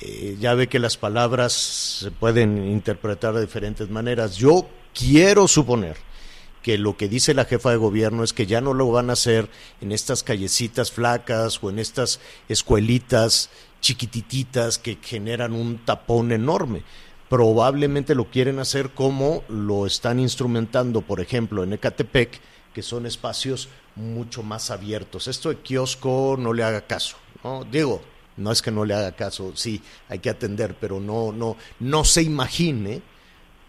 Eh, 0.00 0.36
ya 0.38 0.54
ve 0.54 0.68
que 0.68 0.78
las 0.78 0.96
palabras 0.96 1.52
se 1.52 2.12
pueden 2.12 2.68
interpretar 2.68 3.34
de 3.34 3.40
diferentes 3.40 3.90
maneras. 3.90 4.36
Yo 4.36 4.68
quiero 4.94 5.48
suponer 5.48 5.96
que 6.62 6.78
lo 6.78 6.96
que 6.96 7.08
dice 7.08 7.34
la 7.34 7.46
jefa 7.46 7.72
de 7.72 7.78
gobierno 7.78 8.22
es 8.22 8.32
que 8.32 8.46
ya 8.46 8.60
no 8.60 8.72
lo 8.72 8.92
van 8.92 9.10
a 9.10 9.14
hacer 9.14 9.50
en 9.80 9.90
estas 9.90 10.22
callecitas 10.22 10.92
flacas 10.92 11.58
o 11.64 11.68
en 11.68 11.80
estas 11.80 12.20
escuelitas 12.48 13.50
chiquitititas 13.80 14.78
que 14.78 14.98
generan 15.02 15.52
un 15.52 15.84
tapón 15.84 16.30
enorme 16.30 16.84
probablemente 17.28 18.14
lo 18.14 18.30
quieren 18.30 18.58
hacer 18.58 18.90
como 18.90 19.42
lo 19.48 19.86
están 19.86 20.20
instrumentando, 20.20 21.02
por 21.02 21.20
ejemplo, 21.20 21.64
en 21.64 21.72
Ecatepec, 21.72 22.40
que 22.72 22.82
son 22.82 23.06
espacios 23.06 23.68
mucho 23.96 24.42
más 24.42 24.70
abiertos. 24.70 25.28
Esto 25.28 25.48
de 25.48 25.56
kiosco 25.56 26.36
no 26.38 26.52
le 26.52 26.64
haga 26.64 26.86
caso, 26.86 27.16
¿no? 27.42 27.64
Digo, 27.64 28.02
no 28.36 28.50
es 28.50 28.62
que 28.62 28.70
no 28.70 28.84
le 28.84 28.94
haga 28.94 29.12
caso, 29.12 29.52
sí, 29.54 29.80
hay 30.08 30.18
que 30.18 30.30
atender, 30.30 30.76
pero 30.80 31.00
no, 31.00 31.32
no, 31.32 31.56
no 31.80 32.04
se 32.04 32.22
imagine 32.22 33.02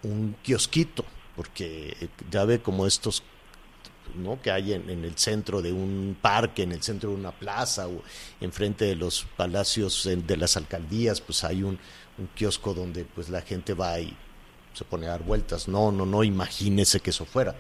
un 0.03 0.35
kiosquito, 0.41 1.05
porque 1.35 2.09
ya 2.31 2.45
ve 2.45 2.59
como 2.59 2.87
estos 2.87 3.23
¿no? 4.15 4.41
que 4.41 4.51
hay 4.51 4.73
en, 4.73 4.89
el 4.89 5.17
centro 5.17 5.61
de 5.61 5.73
un 5.73 6.17
parque, 6.21 6.63
en 6.63 6.71
el 6.71 6.81
centro 6.81 7.09
de 7.09 7.15
una 7.15 7.31
plaza 7.31 7.87
o 7.87 8.01
enfrente 8.39 8.85
de 8.85 8.95
los 8.95 9.25
palacios 9.35 10.07
de 10.09 10.37
las 10.37 10.57
alcaldías, 10.57 11.21
pues 11.21 11.43
hay 11.43 11.63
un, 11.63 11.79
un 12.17 12.27
kiosco 12.35 12.73
donde 12.73 13.05
pues 13.05 13.29
la 13.29 13.41
gente 13.41 13.73
va 13.73 13.99
y 13.99 14.15
se 14.73 14.83
pone 14.83 15.07
a 15.07 15.11
dar 15.11 15.23
vueltas. 15.23 15.67
No, 15.67 15.91
no, 15.91 16.05
no, 16.05 16.23
imagínese 16.23 16.99
que 16.99 17.09
eso 17.09 17.25
fuera. 17.25 17.55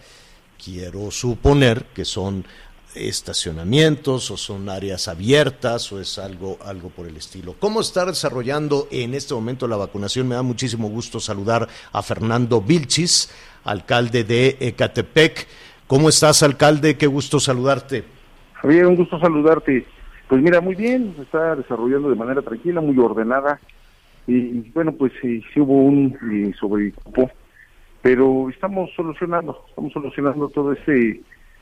Quiero 0.63 1.11
suponer 1.11 1.85
que 1.93 2.05
son 2.05 2.45
estacionamientos 2.93 4.31
o 4.31 4.37
son 4.37 4.69
áreas 4.69 5.09
abiertas 5.09 5.91
o 5.91 5.99
es 5.99 6.17
algo, 6.17 6.57
algo 6.65 6.89
por 6.89 7.07
el 7.07 7.17
estilo. 7.17 7.55
¿Cómo 7.59 7.81
está 7.81 8.05
desarrollando 8.05 8.87
en 8.89 9.13
este 9.13 9.33
momento 9.33 9.67
la 9.67 9.75
vacunación? 9.75 10.27
Me 10.27 10.35
da 10.35 10.43
muchísimo 10.43 10.87
gusto 10.89 11.19
saludar 11.19 11.67
a 11.91 12.01
Fernando 12.01 12.61
Vilchis, 12.61 13.31
alcalde 13.65 14.23
de 14.23 14.57
Ecatepec. 14.59 15.47
¿Cómo 15.87 16.09
estás, 16.09 16.41
alcalde? 16.43 16.97
Qué 16.97 17.07
gusto 17.07 17.39
saludarte. 17.39 18.05
Javier, 18.53 18.87
un 18.87 18.95
gusto 18.95 19.19
saludarte. 19.19 19.85
Pues 20.29 20.41
mira, 20.41 20.61
muy 20.61 20.75
bien, 20.75 21.13
se 21.17 21.23
está 21.23 21.55
desarrollando 21.55 22.09
de 22.09 22.15
manera 22.15 22.41
tranquila, 22.41 22.81
muy 22.81 22.97
ordenada 22.97 23.59
y 24.27 24.69
bueno, 24.71 24.93
pues 24.93 25.11
sí, 25.21 25.41
hubo 25.57 25.83
un 25.83 26.53
sobrecupo, 26.59 27.29
pero 28.01 28.49
estamos 28.49 28.89
solucionando, 28.95 29.65
estamos 29.69 29.93
solucionando 29.93 30.49
todo 30.49 30.73
este, 30.73 31.21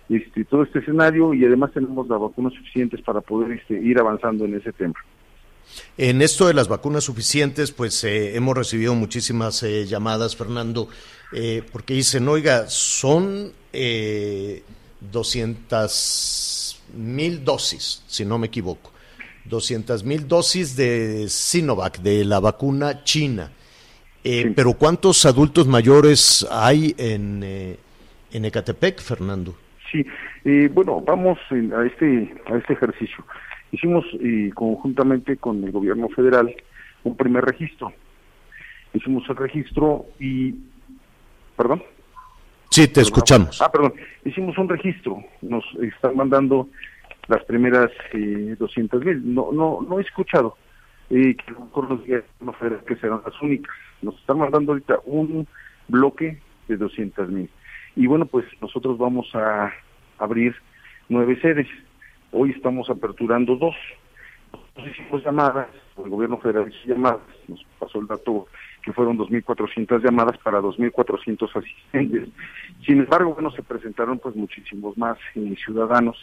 este, 0.09 0.45
todo 0.45 0.63
este 0.63 0.79
escenario 0.79 1.33
y 1.33 1.45
además 1.45 1.71
tenemos 1.73 2.07
las 2.07 2.19
vacunas 2.19 2.53
suficientes 2.53 3.01
para 3.01 3.21
poder 3.21 3.51
este, 3.53 3.79
ir 3.79 3.99
avanzando 3.99 4.45
en 4.45 4.55
ese 4.55 4.71
tema. 4.73 4.95
En 5.97 6.21
esto 6.21 6.47
de 6.47 6.53
las 6.53 6.67
vacunas 6.67 7.05
suficientes, 7.05 7.71
pues 7.71 8.03
eh, 8.03 8.35
hemos 8.35 8.55
recibido 8.55 8.95
muchísimas 8.95 9.63
eh, 9.63 9.85
llamadas, 9.85 10.35
Fernando, 10.35 10.89
eh, 11.33 11.63
porque 11.71 11.93
dicen, 11.93 12.27
oiga, 12.27 12.67
son 12.67 13.53
eh, 13.71 14.63
200 15.11 16.81
mil 16.95 17.43
dosis, 17.43 18.03
si 18.07 18.25
no 18.25 18.37
me 18.37 18.47
equivoco. 18.47 18.92
200 19.45 20.03
mil 20.03 20.27
dosis 20.27 20.75
de 20.75 21.27
Sinovac, 21.27 21.99
de 21.99 22.25
la 22.25 22.39
vacuna 22.39 23.03
china. 23.03 23.51
Eh, 24.23 24.53
pero 24.55 24.73
¿cuántos 24.73 25.25
adultos 25.25 25.67
mayores 25.67 26.47
hay 26.49 26.95
en, 26.97 27.41
eh, 27.43 27.77
en 28.31 28.45
Ecatepec, 28.45 29.01
Fernando? 29.01 29.55
Sí, 29.91 30.05
eh, 30.45 30.69
bueno, 30.73 31.01
vamos 31.01 31.37
a 31.51 31.85
este 31.85 32.33
a 32.45 32.57
este 32.57 32.73
ejercicio. 32.73 33.25
Hicimos 33.71 34.05
conjuntamente 34.53 35.37
con 35.37 35.63
el 35.63 35.71
gobierno 35.71 36.07
federal 36.09 36.53
un 37.03 37.17
primer 37.17 37.43
registro. 37.43 37.91
Hicimos 38.93 39.27
el 39.29 39.35
registro 39.35 40.05
y, 40.19 40.53
perdón. 41.57 41.83
Sí, 42.69 42.87
te 42.87 43.01
escuchamos. 43.01 43.61
Ah, 43.61 43.71
perdón, 43.71 43.93
hicimos 44.23 44.57
un 44.57 44.69
registro, 44.69 45.23
nos 45.41 45.63
están 45.81 46.15
mandando 46.15 46.69
las 47.27 47.43
primeras 47.45 47.91
eh, 48.13 48.55
200 48.57 49.03
mil. 49.03 49.33
No, 49.33 49.51
no, 49.51 49.79
no 49.87 49.99
he 49.99 50.01
escuchado 50.01 50.57
eh, 51.09 51.35
que 51.35 51.51
a 51.51 51.53
lo 51.53 51.65
mejor 51.65 51.89
los 51.89 52.03
días 52.03 52.23
que 52.87 52.95
serán 52.97 53.21
las 53.25 53.41
únicas. 53.41 53.73
Nos 54.01 54.15
están 54.15 54.39
mandando 54.39 54.73
ahorita 54.73 54.99
un 55.05 55.47
bloque 55.87 56.41
de 56.67 56.77
200 56.77 57.29
mil. 57.29 57.49
Y 57.95 58.07
bueno, 58.07 58.25
pues 58.25 58.45
nosotros 58.61 58.97
vamos 58.97 59.29
a 59.35 59.71
abrir 60.17 60.55
nueve 61.09 61.39
sedes. 61.41 61.67
Hoy 62.31 62.51
estamos 62.51 62.89
aperturando 62.89 63.55
dos. 63.55 63.75
Nosotros 64.51 64.87
hicimos 64.87 65.23
llamadas, 65.23 65.67
el 66.03 66.09
gobierno 66.09 66.37
federal 66.39 66.67
hizo 66.67 66.87
llamadas, 66.87 67.21
nos 67.47 67.63
pasó 67.79 67.99
el 67.99 68.07
dato 68.07 68.47
que 68.83 68.91
fueron 68.91 69.17
2.400 69.17 70.03
llamadas 70.03 70.37
para 70.39 70.59
2.400 70.59 71.49
asistentes. 71.55 72.29
Sin 72.85 72.99
embargo, 72.99 73.33
bueno, 73.33 73.51
se 73.51 73.63
presentaron 73.63 74.19
pues 74.19 74.35
muchísimos 74.35 74.97
más 74.97 75.17
eh, 75.35 75.55
ciudadanos 75.63 76.17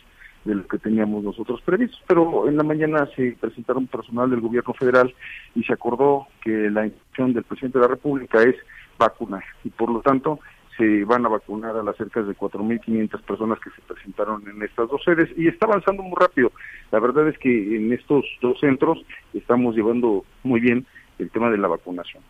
de 0.44 0.54
lo 0.54 0.66
que 0.66 0.78
teníamos 0.78 1.22
nosotros 1.22 1.60
previstos, 1.62 2.00
pero 2.06 2.48
en 2.48 2.56
la 2.56 2.62
mañana 2.62 3.08
se 3.14 3.36
presentaron 3.38 3.86
personal 3.86 4.30
del 4.30 4.40
gobierno 4.40 4.72
federal 4.74 5.14
y 5.54 5.62
se 5.64 5.72
acordó 5.72 6.26
que 6.42 6.70
la 6.70 6.86
intención 6.86 7.32
del 7.34 7.44
presidente 7.44 7.78
de 7.78 7.82
la 7.82 7.90
República 7.90 8.42
es 8.42 8.56
vacunar 8.98 9.44
y 9.64 9.70
por 9.70 9.90
lo 9.90 10.00
tanto 10.00 10.40
se 10.76 11.04
van 11.04 11.26
a 11.26 11.28
vacunar 11.28 11.76
a 11.76 11.82
las 11.82 11.96
cerca 11.96 12.22
de 12.22 12.34
4.500 12.34 13.22
personas 13.22 13.58
que 13.60 13.70
se 13.70 13.82
presentaron 13.82 14.42
en 14.48 14.62
estas 14.62 14.88
dos 14.88 15.02
sedes 15.04 15.28
y 15.36 15.46
está 15.46 15.66
avanzando 15.66 16.02
muy 16.02 16.16
rápido. 16.18 16.52
La 16.90 17.00
verdad 17.00 17.28
es 17.28 17.36
que 17.38 17.76
en 17.76 17.92
estos 17.92 18.24
dos 18.40 18.58
centros 18.60 18.98
estamos 19.34 19.76
llevando 19.76 20.24
muy 20.42 20.60
bien 20.60 20.86
el 21.18 21.30
tema 21.30 21.50
de 21.50 21.58
la 21.58 21.68
vacunación. 21.68 22.22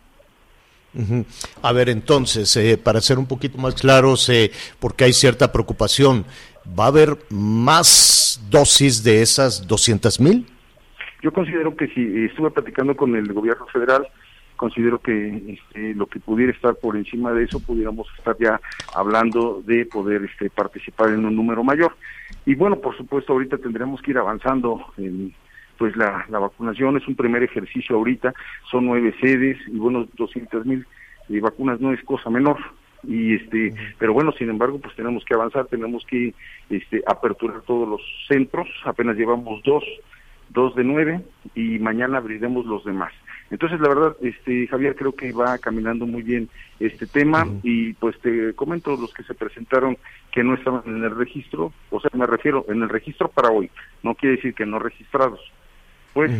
A 1.61 1.71
ver, 1.71 1.87
entonces, 1.87 2.53
eh, 2.57 2.77
para 2.77 2.99
ser 2.99 3.17
un 3.17 3.25
poquito 3.25 3.57
más 3.57 3.75
claros, 3.75 4.27
eh, 4.27 4.51
porque 4.79 5.05
hay 5.05 5.13
cierta 5.13 5.51
preocupación, 5.51 6.25
¿va 6.67 6.85
a 6.85 6.87
haber 6.87 7.17
más 7.29 8.41
dosis 8.49 9.03
de 9.03 9.21
esas 9.21 9.67
200 9.67 10.19
mil? 10.19 10.45
Yo 11.21 11.31
considero 11.31 11.75
que 11.75 11.87
si 11.87 12.25
estuve 12.25 12.51
platicando 12.51 12.95
con 12.95 13.15
el 13.15 13.31
gobierno 13.31 13.65
federal, 13.67 14.07
considero 14.55 14.99
que 14.99 15.57
este, 15.59 15.93
lo 15.95 16.07
que 16.07 16.19
pudiera 16.19 16.51
estar 16.51 16.75
por 16.75 16.95
encima 16.95 17.31
de 17.33 17.43
eso, 17.45 17.59
pudiéramos 17.59 18.07
estar 18.17 18.35
ya 18.39 18.59
hablando 18.95 19.61
de 19.65 19.85
poder 19.85 20.23
este, 20.23 20.49
participar 20.49 21.09
en 21.09 21.25
un 21.25 21.35
número 21.35 21.63
mayor. 21.63 21.95
Y 22.45 22.55
bueno, 22.55 22.77
por 22.77 22.95
supuesto, 22.97 23.33
ahorita 23.33 23.57
tendremos 23.57 24.01
que 24.01 24.11
ir 24.11 24.17
avanzando 24.17 24.85
en 24.97 25.33
pues 25.77 25.95
la, 25.95 26.27
la 26.29 26.37
vacunación 26.37 26.97
es 26.97 27.07
un 27.07 27.15
primer 27.15 27.41
ejercicio 27.41 27.95
ahorita, 27.95 28.35
son 28.69 28.85
nueve 28.85 29.15
sedes 29.19 29.57
y 29.65 29.77
bueno, 29.77 30.07
200 30.15 30.63
mil 30.67 30.85
eh, 31.29 31.39
vacunas 31.39 31.81
no 31.81 31.91
es 31.91 32.03
cosa 32.03 32.29
menor 32.29 32.59
y 33.03 33.35
este 33.35 33.73
pero 33.97 34.13
bueno 34.13 34.31
sin 34.33 34.49
embargo 34.49 34.79
pues 34.79 34.95
tenemos 34.95 35.23
que 35.25 35.33
avanzar 35.33 35.65
tenemos 35.65 36.05
que 36.05 36.33
este 36.69 37.01
aperturar 37.07 37.61
todos 37.61 37.87
los 37.87 38.01
centros 38.27 38.67
apenas 38.85 39.17
llevamos 39.17 39.63
dos 39.63 39.83
dos 40.53 40.75
de 40.75 40.83
nueve 40.83 41.21
y 41.55 41.79
mañana 41.79 42.17
abriremos 42.17 42.65
los 42.65 42.83
demás. 42.83 43.13
Entonces 43.49 43.79
la 43.79 43.89
verdad 43.89 44.15
este 44.21 44.67
Javier 44.67 44.95
creo 44.95 45.13
que 45.13 45.33
va 45.33 45.57
caminando 45.57 46.05
muy 46.05 46.21
bien 46.21 46.49
este 46.79 47.05
tema 47.05 47.47
y 47.63 47.93
pues 47.93 48.17
te 48.19 48.53
comento 48.53 48.95
los 48.95 49.13
que 49.13 49.23
se 49.23 49.33
presentaron 49.33 49.97
que 50.31 50.43
no 50.43 50.53
estaban 50.53 50.83
en 50.85 51.03
el 51.03 51.15
registro 51.15 51.73
o 51.89 51.99
sea 51.99 52.11
me 52.13 52.25
refiero 52.25 52.65
en 52.69 52.81
el 52.81 52.89
registro 52.89 53.27
para 53.27 53.49
hoy 53.49 53.69
no 54.03 54.15
quiere 54.15 54.37
decir 54.37 54.53
que 54.53 54.65
no 54.65 54.79
registrados 54.79 55.39
pues 56.13 56.31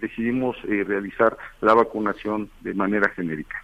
decidimos 0.00 0.56
eh, 0.68 0.84
realizar 0.86 1.36
la 1.62 1.72
vacunación 1.72 2.50
de 2.60 2.74
manera 2.74 3.08
genérica. 3.08 3.56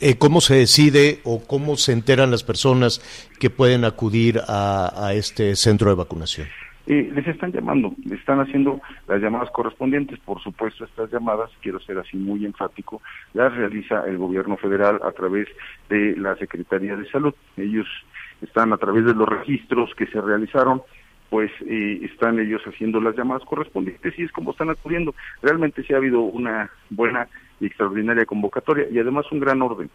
Eh, 0.00 0.16
¿Cómo 0.18 0.40
se 0.40 0.54
decide 0.54 1.20
o 1.24 1.42
cómo 1.46 1.76
se 1.76 1.92
enteran 1.92 2.30
las 2.30 2.44
personas 2.44 3.00
que 3.38 3.50
pueden 3.50 3.84
acudir 3.84 4.40
a, 4.46 5.12
este 5.14 5.56
centro 5.56 5.90
de 5.90 5.96
vacunación? 5.96 6.48
Eh, 6.86 7.10
les 7.14 7.26
están 7.26 7.52
llamando, 7.52 7.94
están 8.10 8.40
haciendo 8.40 8.80
las 9.06 9.20
llamadas 9.20 9.50
correspondientes. 9.50 10.18
Por 10.20 10.42
supuesto, 10.42 10.84
estas 10.84 11.10
llamadas, 11.10 11.50
quiero 11.60 11.80
ser 11.80 11.98
así 11.98 12.16
muy 12.16 12.44
enfático, 12.44 13.00
las 13.34 13.54
realiza 13.54 14.04
el 14.06 14.18
gobierno 14.18 14.56
federal 14.56 15.00
a 15.02 15.12
través 15.12 15.48
de 15.88 16.16
la 16.16 16.36
Secretaría 16.36 16.96
de 16.96 17.08
Salud. 17.10 17.34
Ellos 17.56 17.86
están 18.42 18.72
a 18.72 18.78
través 18.78 19.04
de 19.04 19.14
los 19.14 19.28
registros 19.28 19.94
que 19.94 20.06
se 20.06 20.20
realizaron 20.20 20.82
pues 21.30 21.50
eh, 21.64 22.00
están 22.02 22.40
ellos 22.40 22.60
haciendo 22.64 23.00
las 23.00 23.16
llamadas 23.16 23.44
correspondientes 23.44 24.18
y 24.18 24.24
es 24.24 24.32
como 24.32 24.50
están 24.50 24.68
acudiendo. 24.68 25.14
Realmente 25.42 25.84
sí 25.84 25.94
ha 25.94 25.98
habido 25.98 26.20
una 26.22 26.70
buena 26.90 27.28
y 27.60 27.66
extraordinaria 27.66 28.24
convocatoria 28.24 28.86
y 28.90 28.98
además 28.98 29.26
un 29.30 29.40
gran 29.40 29.62
orden. 29.62 29.90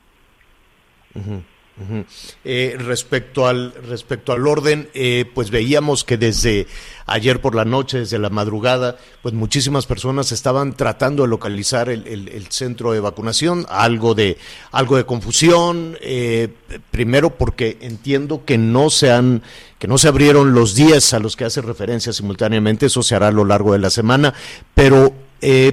Eh, 2.46 2.78
respecto 2.80 3.48
al 3.48 3.74
respecto 3.74 4.32
al 4.32 4.48
orden, 4.48 4.88
eh, 4.94 5.30
pues 5.34 5.52
veíamos 5.52 6.06
que 6.06 6.18
desde 6.18 6.68
ayer 7.06 7.42
por 7.42 7.54
la 7.54 7.66
noche, 7.66 8.00
desde 8.00 8.18
la 8.18 8.30
madrugada, 8.30 8.98
pues 9.22 9.34
muchísimas 9.34 9.86
personas 9.86 10.32
estaban 10.32 10.74
tratando 10.74 11.24
de 11.24 11.30
localizar 11.30 11.90
el, 11.90 12.48
centro 12.50 12.94
de 12.94 13.02
vacunación, 13.02 13.66
algo 13.68 14.16
de 14.16 14.38
algo 14.72 14.96
de 14.96 15.06
confusión, 15.06 15.98
eh, 16.00 16.48
primero 16.92 17.32
porque 17.32 17.78
entiendo 17.82 18.46
que 18.46 18.58
no 18.58 18.90
se 18.90 19.12
han 19.12 19.42
que 19.78 19.90
no 19.90 19.98
se 19.98 20.08
abrieron 20.08 20.54
los 20.54 20.76
días 20.76 21.14
a 21.14 21.20
los 21.20 21.36
que 21.36 21.44
hace 21.44 21.62
referencia 21.62 22.14
simultáneamente, 22.14 22.86
eso 22.86 23.04
se 23.04 23.16
hará 23.16 23.28
a 23.28 23.34
lo 23.34 23.44
largo 23.44 23.74
de 23.74 23.80
la 23.80 23.90
semana, 23.90 24.34
pero 24.74 25.14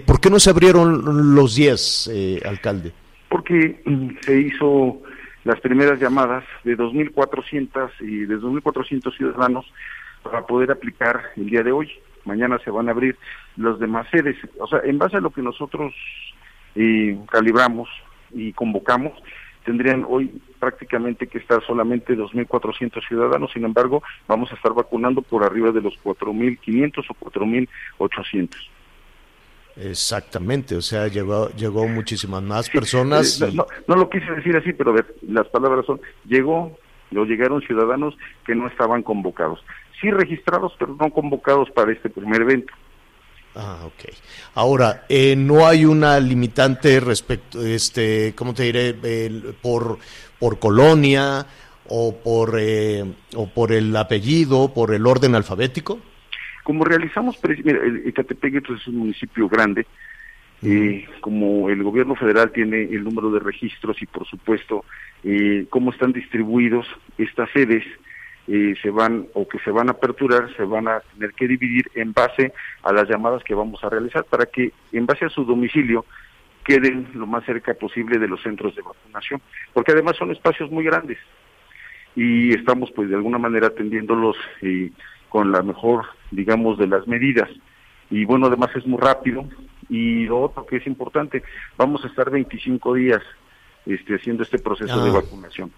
¿por 0.06 0.20
qué 0.20 0.30
no 0.30 0.38
se 0.38 0.50
abrieron 0.50 1.35
los 1.35 1.54
10, 1.56 2.42
alcalde? 2.44 2.92
Porque 3.28 3.80
mm, 3.85 4.08
se 4.20 4.40
hizo 4.40 5.02
las 5.44 5.61
primeras 5.61 6.00
llamadas 6.00 6.44
de 6.64 6.76
2.400 6.76 7.90
y 8.00 8.26
de 8.26 8.37
2.400 8.38 9.16
ciudadanos 9.16 9.66
para 10.22 10.46
poder 10.46 10.70
aplicar 10.70 11.20
el 11.37 11.50
día 11.50 11.62
de 11.62 11.72
hoy. 11.72 11.90
Mañana 12.24 12.58
se 12.64 12.70
van 12.70 12.88
a 12.88 12.92
abrir 12.92 13.16
los 13.56 13.80
demás 13.80 14.06
sedes. 14.11 14.37
O 14.58 14.66
sea, 14.66 14.80
en 14.85 14.98
base 14.98 15.16
a 15.16 15.20
lo 15.20 15.30
que 15.30 15.42
nosotros 15.42 15.92
eh, 16.76 17.18
calibramos 17.30 17.88
y 18.30 18.52
convocamos, 18.52 19.12
tendrían 19.64 20.04
hoy 20.08 20.40
prácticamente 20.58 21.26
que 21.26 21.38
estar 21.38 21.64
solamente 21.66 22.16
2.400 22.16 23.06
ciudadanos, 23.06 23.52
sin 23.52 23.64
embargo, 23.64 24.02
vamos 24.28 24.52
a 24.52 24.54
estar 24.54 24.72
vacunando 24.72 25.22
por 25.22 25.44
arriba 25.44 25.72
de 25.72 25.80
los 25.80 25.94
4.500 26.02 27.04
o 27.08 27.30
4.800. 27.30 28.48
Exactamente, 29.76 30.76
o 30.76 30.82
sea, 30.82 31.08
llegó, 31.08 31.48
llegó 31.50 31.88
muchísimas 31.88 32.42
más 32.42 32.68
personas. 32.68 33.40
No, 33.54 33.66
no, 33.87 33.96
lo 33.96 34.11
quise 34.11 34.30
decir 34.32 34.56
así, 34.56 34.72
pero 34.72 34.92
ver, 34.92 35.14
las 35.22 35.48
palabras 35.48 35.87
son, 35.87 36.00
llegó, 36.26 36.76
lo 37.11 37.24
llegaron 37.24 37.62
ciudadanos 37.62 38.14
que 38.44 38.54
no 38.54 38.66
estaban 38.66 39.02
convocados. 39.02 39.64
Sí 40.00 40.11
registrados, 40.11 40.74
pero 40.78 40.94
no 40.98 41.11
convocados 41.11 41.70
para 41.70 41.92
este 41.92 42.11
primer 42.11 42.42
evento. 42.42 42.72
Ah, 43.54 43.80
ok. 43.85 44.14
Ahora, 44.54 45.04
eh, 45.08 45.37
no 45.37 45.66
hay 45.66 45.85
una 45.85 46.18
limitante 46.20 47.00
respecto, 47.00 47.64
este, 47.64 48.35
¿cómo 48.35 48.54
te 48.54 48.64
diré? 48.64 48.94
por, 49.61 49.98
por 50.38 50.58
colonia 50.58 51.46
o 51.88 52.14
por, 52.16 52.56
eh, 52.58 53.04
o 53.37 53.46
por 53.48 53.72
el 53.72 53.94
apellido, 53.96 54.72
por 54.72 54.94
el 54.94 55.06
orden 55.06 55.35
alfabético. 55.35 55.98
Como 56.62 56.85
realizamos, 56.85 57.38
mira, 57.64 57.81
Ecatepec 58.05 58.70
es 58.70 58.87
un 58.87 58.98
municipio 58.98 59.48
grande, 59.48 59.87
eh, 60.62 61.09
como 61.20 61.68
el 61.68 61.83
gobierno 61.83 62.14
federal 62.14 62.53
tiene 62.53 62.83
el 62.83 63.03
número 63.03 63.31
de 63.33 63.40
registros 63.40 64.01
y 64.01 64.07
por 64.07 64.27
supuesto 64.27 64.85
eh, 65.25 65.66
cómo 65.70 65.90
están 65.90 66.12
distribuidos 66.12 66.87
estas 67.18 67.51
sedes, 67.51 67.85
eh, 68.46 68.75
se 68.81 68.90
van 68.90 69.27
o 69.35 69.48
que 69.48 69.59
se 69.61 69.70
van 69.70 69.88
a 69.88 69.92
aperturar, 69.92 70.55
se 70.57 70.64
van 70.64 70.87
a 70.88 71.01
tener 71.01 71.33
que 71.33 71.48
dividir 71.48 71.90
en 71.94 72.12
base 72.12 72.53
a 72.83 72.92
las 72.92 73.09
llamadas 73.09 73.42
que 73.42 73.55
vamos 73.55 73.83
a 73.83 73.88
realizar 73.88 74.25
para 74.25 74.46
que 74.46 74.72
en 74.92 75.07
base 75.07 75.25
a 75.25 75.31
su 75.31 75.44
domicilio 75.44 76.05
queden 76.64 77.09
lo 77.14 77.27
más 77.27 77.44
cerca 77.44 77.75
posible 77.75 78.18
de 78.18 78.29
los 78.29 78.42
centros 78.42 78.75
de 78.77 78.83
vacunación, 78.83 79.40
porque 79.72 79.92
además 79.92 80.16
son 80.16 80.31
espacios 80.31 80.70
muy 80.70 80.85
grandes 80.85 81.18
y 82.14 82.53
estamos 82.55 82.90
pues 82.92 83.09
de 83.09 83.16
alguna 83.16 83.38
manera 83.38 83.68
atendiéndolos 83.68 84.37
eh, 84.61 84.90
con 85.29 85.51
la 85.51 85.62
mejor, 85.62 86.07
digamos, 86.32 86.78
de 86.78 86.88
las 86.88 87.06
medidas. 87.06 87.48
Y 88.10 88.24
bueno, 88.24 88.46
además 88.46 88.70
es 88.74 88.86
muy 88.86 89.00
rápido. 89.00 89.44
Y 89.88 90.24
lo 90.24 90.40
otro 90.42 90.66
que 90.66 90.76
es 90.76 90.86
importante, 90.86 91.42
vamos 91.76 92.04
a 92.04 92.08
estar 92.08 92.30
25 92.30 92.94
días 92.94 93.22
este, 93.86 94.16
haciendo 94.16 94.42
este 94.42 94.58
proceso 94.58 95.02
de 95.02 95.10
ah. 95.10 95.14
vacunación. 95.14 95.70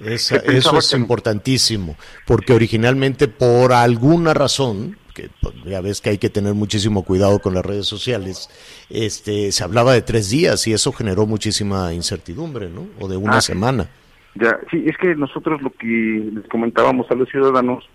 eso 0.00 0.36
es 0.78 0.92
importantísimo, 0.94 1.96
porque 2.26 2.52
originalmente 2.52 3.28
por 3.28 3.72
alguna 3.72 4.34
razón, 4.34 4.96
que 5.14 5.30
pues, 5.40 5.54
ya 5.64 5.80
ves 5.80 6.00
que 6.00 6.10
hay 6.10 6.18
que 6.18 6.30
tener 6.30 6.54
muchísimo 6.54 7.04
cuidado 7.04 7.38
con 7.38 7.54
las 7.54 7.64
redes 7.64 7.86
sociales, 7.86 8.48
este, 8.90 9.52
se 9.52 9.64
hablaba 9.64 9.92
de 9.92 10.02
tres 10.02 10.30
días 10.30 10.66
y 10.66 10.72
eso 10.72 10.92
generó 10.92 11.26
muchísima 11.26 11.92
incertidumbre, 11.92 12.68
¿no? 12.68 12.86
O 13.00 13.08
de 13.08 13.16
una 13.16 13.38
ah, 13.38 13.40
semana. 13.40 13.88
Ya, 14.34 14.58
sí, 14.70 14.84
es 14.86 14.96
que 14.96 15.14
nosotros 15.14 15.62
lo 15.62 15.70
que 15.70 16.30
les 16.32 16.48
comentábamos 16.48 17.08
a 17.10 17.14
los 17.14 17.28
ciudadanos 17.28 17.88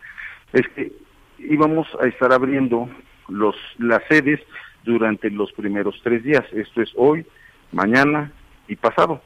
es 0.54 0.68
que 0.76 0.92
íbamos 1.40 1.88
a 2.02 2.08
estar 2.08 2.34
abriendo 2.34 2.90
los 3.28 3.56
las 3.78 4.02
sedes 4.10 4.40
durante 4.84 5.30
los 5.30 5.52
primeros 5.54 6.00
tres 6.04 6.24
días. 6.24 6.44
Esto 6.52 6.82
es 6.82 6.92
hoy, 6.96 7.26
mañana 7.72 8.32
y 8.68 8.76
pasado. 8.76 9.22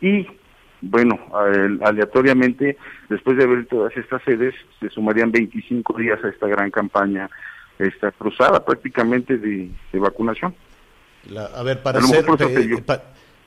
Y 0.00 0.26
bueno, 0.80 1.18
aleatoriamente, 1.82 2.76
después 3.08 3.36
de 3.36 3.44
abrir 3.44 3.66
todas 3.66 3.96
estas 3.96 4.22
sedes, 4.22 4.54
se 4.80 4.90
sumarían 4.90 5.32
25 5.32 5.96
días 5.98 6.22
a 6.22 6.28
esta 6.28 6.46
gran 6.46 6.70
campaña, 6.70 7.30
esta 7.78 8.10
cruzada 8.12 8.64
prácticamente 8.64 9.38
de, 9.38 9.70
vacunación. 9.94 10.54
a 11.54 11.62
ver, 11.62 11.82
para 11.82 12.02
ser, 12.02 12.26
eh, 12.38 12.82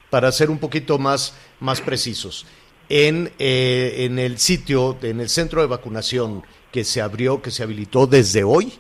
para 0.10 0.32
ser 0.32 0.50
un 0.50 0.58
poquito 0.58 0.98
más, 0.98 1.38
más 1.60 1.80
precisos, 1.82 2.48
en, 2.90 3.30
eh, 3.38 4.06
en 4.06 4.18
el 4.18 4.40
sitio, 4.40 4.98
en 5.02 5.20
el 5.20 5.30
centro 5.30 5.62
de 5.62 5.68
vacunación 5.68 6.44
que 6.78 6.84
se 6.84 7.02
abrió, 7.02 7.42
que 7.42 7.50
se 7.50 7.64
habilitó 7.64 8.06
desde 8.06 8.44
hoy, 8.44 8.72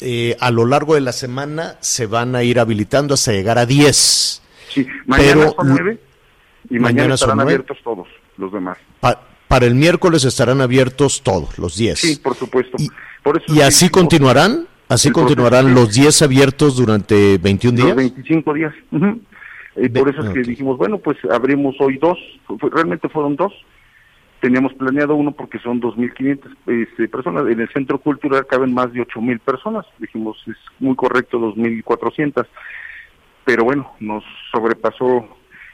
eh, 0.00 0.36
a 0.40 0.50
lo 0.50 0.66
largo 0.66 0.96
de 0.96 1.00
la 1.00 1.12
semana 1.12 1.76
se 1.78 2.06
van 2.06 2.34
a 2.34 2.42
ir 2.42 2.58
habilitando 2.58 3.14
hasta 3.14 3.30
llegar 3.30 3.58
a 3.58 3.64
10. 3.64 4.42
Sí, 4.70 4.84
mañana 5.06 5.52
son 5.56 5.68
9 5.68 6.00
y 6.68 6.78
mañana, 6.80 7.14
estarán 7.14 7.38
abiertos 7.38 7.78
todos 7.84 8.08
los 8.38 8.52
demás. 8.52 8.76
para 9.46 9.66
el 9.66 9.76
miércoles 9.76 10.24
estarán 10.24 10.60
abiertos 10.60 11.22
todos, 11.22 11.56
los 11.60 11.76
10. 11.76 12.00
Sí, 12.00 12.16
por 12.16 12.34
supuesto. 12.34 12.76
¿Y, 13.46 13.60
así 13.60 13.88
continuarán? 13.88 14.66
¿Así 14.88 15.12
continuarán 15.12 15.72
los 15.76 15.94
10 15.94 16.22
abiertos 16.22 16.76
durante 16.76 17.38
21 17.38 17.76
días? 17.76 17.88
Los 17.90 17.96
25 17.98 18.52
días. 18.52 18.74
Y 19.76 19.88
por 19.90 20.08
eso 20.08 20.22
es 20.24 20.30
que 20.30 20.40
dijimos, 20.40 20.76
bueno, 20.76 20.98
pues 20.98 21.16
abrimos 21.30 21.76
hoy 21.78 21.98
dos, 21.98 22.18
realmente 22.72 23.08
fueron 23.08 23.36
dos. 23.36 23.52
Teníamos 24.40 24.72
planeado 24.74 25.14
uno 25.16 25.32
porque 25.32 25.58
son 25.58 25.80
2.500 25.80 26.56
este, 26.66 27.08
personas. 27.08 27.46
En 27.48 27.60
el 27.60 27.68
centro 27.70 27.98
cultural 27.98 28.46
caben 28.46 28.72
más 28.72 28.92
de 28.92 29.00
8.000 29.00 29.40
personas. 29.40 29.86
Dijimos, 29.98 30.40
es 30.46 30.56
muy 30.78 30.94
correcto 30.94 31.38
2.400. 31.38 32.46
Pero 33.44 33.64
bueno, 33.64 33.92
nos 33.98 34.22
sobrepasó 34.52 35.26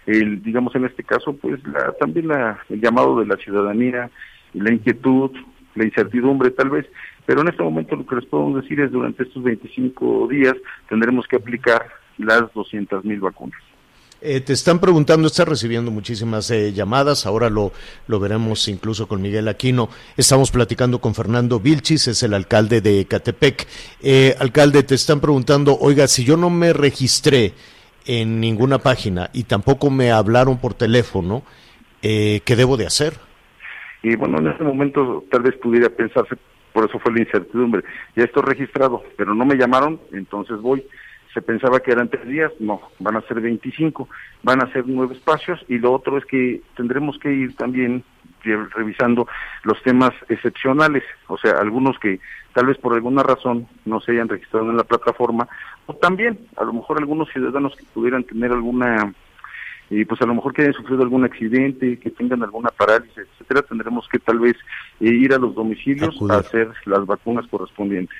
el, 0.06 0.42
digamos 0.42 0.74
en 0.74 0.84
este 0.84 1.02
caso, 1.02 1.34
pues 1.36 1.62
la, 1.66 1.92
también 1.92 2.28
la, 2.28 2.58
el 2.68 2.80
llamado 2.80 3.18
de 3.20 3.26
la 3.26 3.36
ciudadanía, 3.36 4.10
la 4.52 4.72
inquietud, 4.72 5.30
la 5.74 5.84
incertidumbre 5.84 6.50
tal 6.50 6.70
vez, 6.70 6.86
pero 7.26 7.40
en 7.40 7.48
este 7.48 7.62
momento 7.62 7.96
lo 7.96 8.06
que 8.06 8.16
les 8.16 8.26
podemos 8.26 8.62
decir 8.62 8.80
es 8.80 8.90
durante 8.90 9.24
estos 9.24 9.42
25 9.42 10.28
días 10.28 10.54
tendremos 10.88 11.26
que 11.26 11.36
aplicar 11.36 11.88
las 12.18 12.42
200.000 12.52 13.02
mil 13.04 13.20
vacunas. 13.20 13.60
Eh, 14.26 14.40
te 14.40 14.54
están 14.54 14.78
preguntando, 14.78 15.26
estás 15.26 15.46
recibiendo 15.46 15.90
muchísimas 15.90 16.50
eh, 16.50 16.72
llamadas, 16.72 17.26
ahora 17.26 17.50
lo, 17.50 17.72
lo 18.08 18.18
veremos 18.18 18.68
incluso 18.68 19.06
con 19.06 19.20
Miguel 19.20 19.48
Aquino. 19.48 19.90
Estamos 20.16 20.50
platicando 20.50 20.98
con 20.98 21.14
Fernando 21.14 21.60
Vilchis, 21.60 22.08
es 22.08 22.22
el 22.22 22.32
alcalde 22.32 22.80
de 22.80 23.04
Catepec. 23.04 23.66
Eh, 24.02 24.34
alcalde, 24.38 24.82
te 24.82 24.94
están 24.94 25.20
preguntando, 25.20 25.76
oiga, 25.78 26.06
si 26.06 26.24
yo 26.24 26.38
no 26.38 26.48
me 26.48 26.72
registré 26.72 27.52
en 28.06 28.40
ninguna 28.40 28.78
página 28.78 29.28
y 29.34 29.42
tampoco 29.42 29.90
me 29.90 30.10
hablaron 30.10 30.56
por 30.58 30.72
teléfono, 30.72 31.42
¿qué 32.00 32.42
debo 32.56 32.78
de 32.78 32.86
hacer? 32.86 33.18
Y 34.02 34.16
bueno, 34.16 34.38
en 34.38 34.46
este 34.46 34.64
momento 34.64 35.24
tal 35.30 35.42
vez 35.42 35.54
pudiera 35.56 35.90
pensarse, 35.90 36.36
por 36.72 36.88
eso 36.88 36.98
fue 36.98 37.12
la 37.12 37.20
incertidumbre, 37.20 37.82
ya 38.16 38.24
estoy 38.24 38.42
registrado, 38.42 39.02
pero 39.18 39.34
no 39.34 39.44
me 39.44 39.56
llamaron, 39.56 40.00
entonces 40.12 40.58
voy 40.62 40.82
se 41.34 41.42
pensaba 41.42 41.80
que 41.80 41.90
eran 41.90 42.08
tres 42.08 42.26
días, 42.26 42.52
no, 42.60 42.80
van 43.00 43.16
a 43.16 43.20
ser 43.22 43.40
25, 43.40 44.08
van 44.44 44.62
a 44.62 44.72
ser 44.72 44.84
nueve 44.86 45.14
espacios 45.14 45.62
y 45.68 45.78
lo 45.78 45.92
otro 45.92 46.16
es 46.16 46.24
que 46.24 46.62
tendremos 46.76 47.18
que 47.18 47.32
ir 47.32 47.56
también 47.56 48.04
revisando 48.44 49.26
los 49.64 49.82
temas 49.82 50.12
excepcionales, 50.28 51.02
o 51.28 51.36
sea, 51.38 51.52
algunos 51.52 51.98
que 51.98 52.20
tal 52.52 52.66
vez 52.66 52.78
por 52.78 52.94
alguna 52.94 53.22
razón 53.22 53.66
no 53.84 54.00
se 54.00 54.12
hayan 54.12 54.28
registrado 54.28 54.70
en 54.70 54.76
la 54.76 54.84
plataforma, 54.84 55.48
o 55.86 55.94
también 55.94 56.38
a 56.56 56.64
lo 56.64 56.74
mejor 56.74 56.98
algunos 56.98 57.28
ciudadanos 57.30 57.74
que 57.74 57.84
pudieran 57.92 58.22
tener 58.22 58.52
alguna, 58.52 59.12
y 59.90 60.04
pues 60.04 60.20
a 60.20 60.26
lo 60.26 60.34
mejor 60.34 60.52
que 60.52 60.62
hayan 60.62 60.74
sufrido 60.74 61.02
algún 61.02 61.24
accidente, 61.24 61.98
que 61.98 62.10
tengan 62.10 62.42
alguna 62.42 62.68
parálisis, 62.68 63.16
etcétera, 63.16 63.62
tendremos 63.62 64.06
que 64.08 64.18
tal 64.18 64.38
vez 64.38 64.56
eh, 65.00 65.08
ir 65.08 65.32
a 65.32 65.38
los 65.38 65.54
domicilios 65.54 66.16
a 66.30 66.36
hacer 66.36 66.70
las 66.84 67.04
vacunas 67.06 67.46
correspondientes 67.48 68.16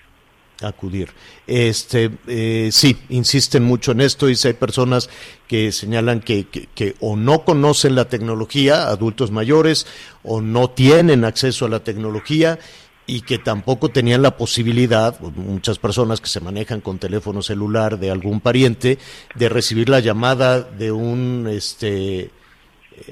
acudir. 0.68 1.11
Este, 1.46 2.11
eh, 2.27 2.70
sí, 2.72 2.96
insisten 3.09 3.64
mucho 3.64 3.92
en 3.92 4.00
esto 4.00 4.29
y 4.29 4.37
hay 4.44 4.53
personas 4.55 5.11
que 5.46 5.72
señalan 5.72 6.20
que, 6.20 6.46
que, 6.46 6.94
o 7.00 7.16
no 7.16 7.44
conocen 7.44 7.94
la 7.94 8.07
tecnología, 8.07 8.88
adultos 8.88 9.31
mayores, 9.31 9.87
o 10.22 10.40
no 10.40 10.70
tienen 10.70 11.24
acceso 11.24 11.66
a 11.66 11.68
la 11.68 11.85
tecnología 11.85 12.59
y 13.07 13.20
que 13.20 13.38
tampoco 13.38 13.90
tenían 13.90 14.22
la 14.22 14.37
posibilidad, 14.37 15.18
muchas 15.20 15.79
personas 15.79 16.20
que 16.20 16.29
se 16.29 16.40
manejan 16.40 16.81
con 16.81 16.98
teléfono 16.98 17.42
celular 17.42 17.98
de 17.98 18.11
algún 18.11 18.40
pariente, 18.40 18.98
de 19.35 19.48
recibir 19.48 19.88
la 19.88 20.00
llamada 20.00 20.62
de 20.62 20.90
un 20.90 21.46
este 21.50 22.31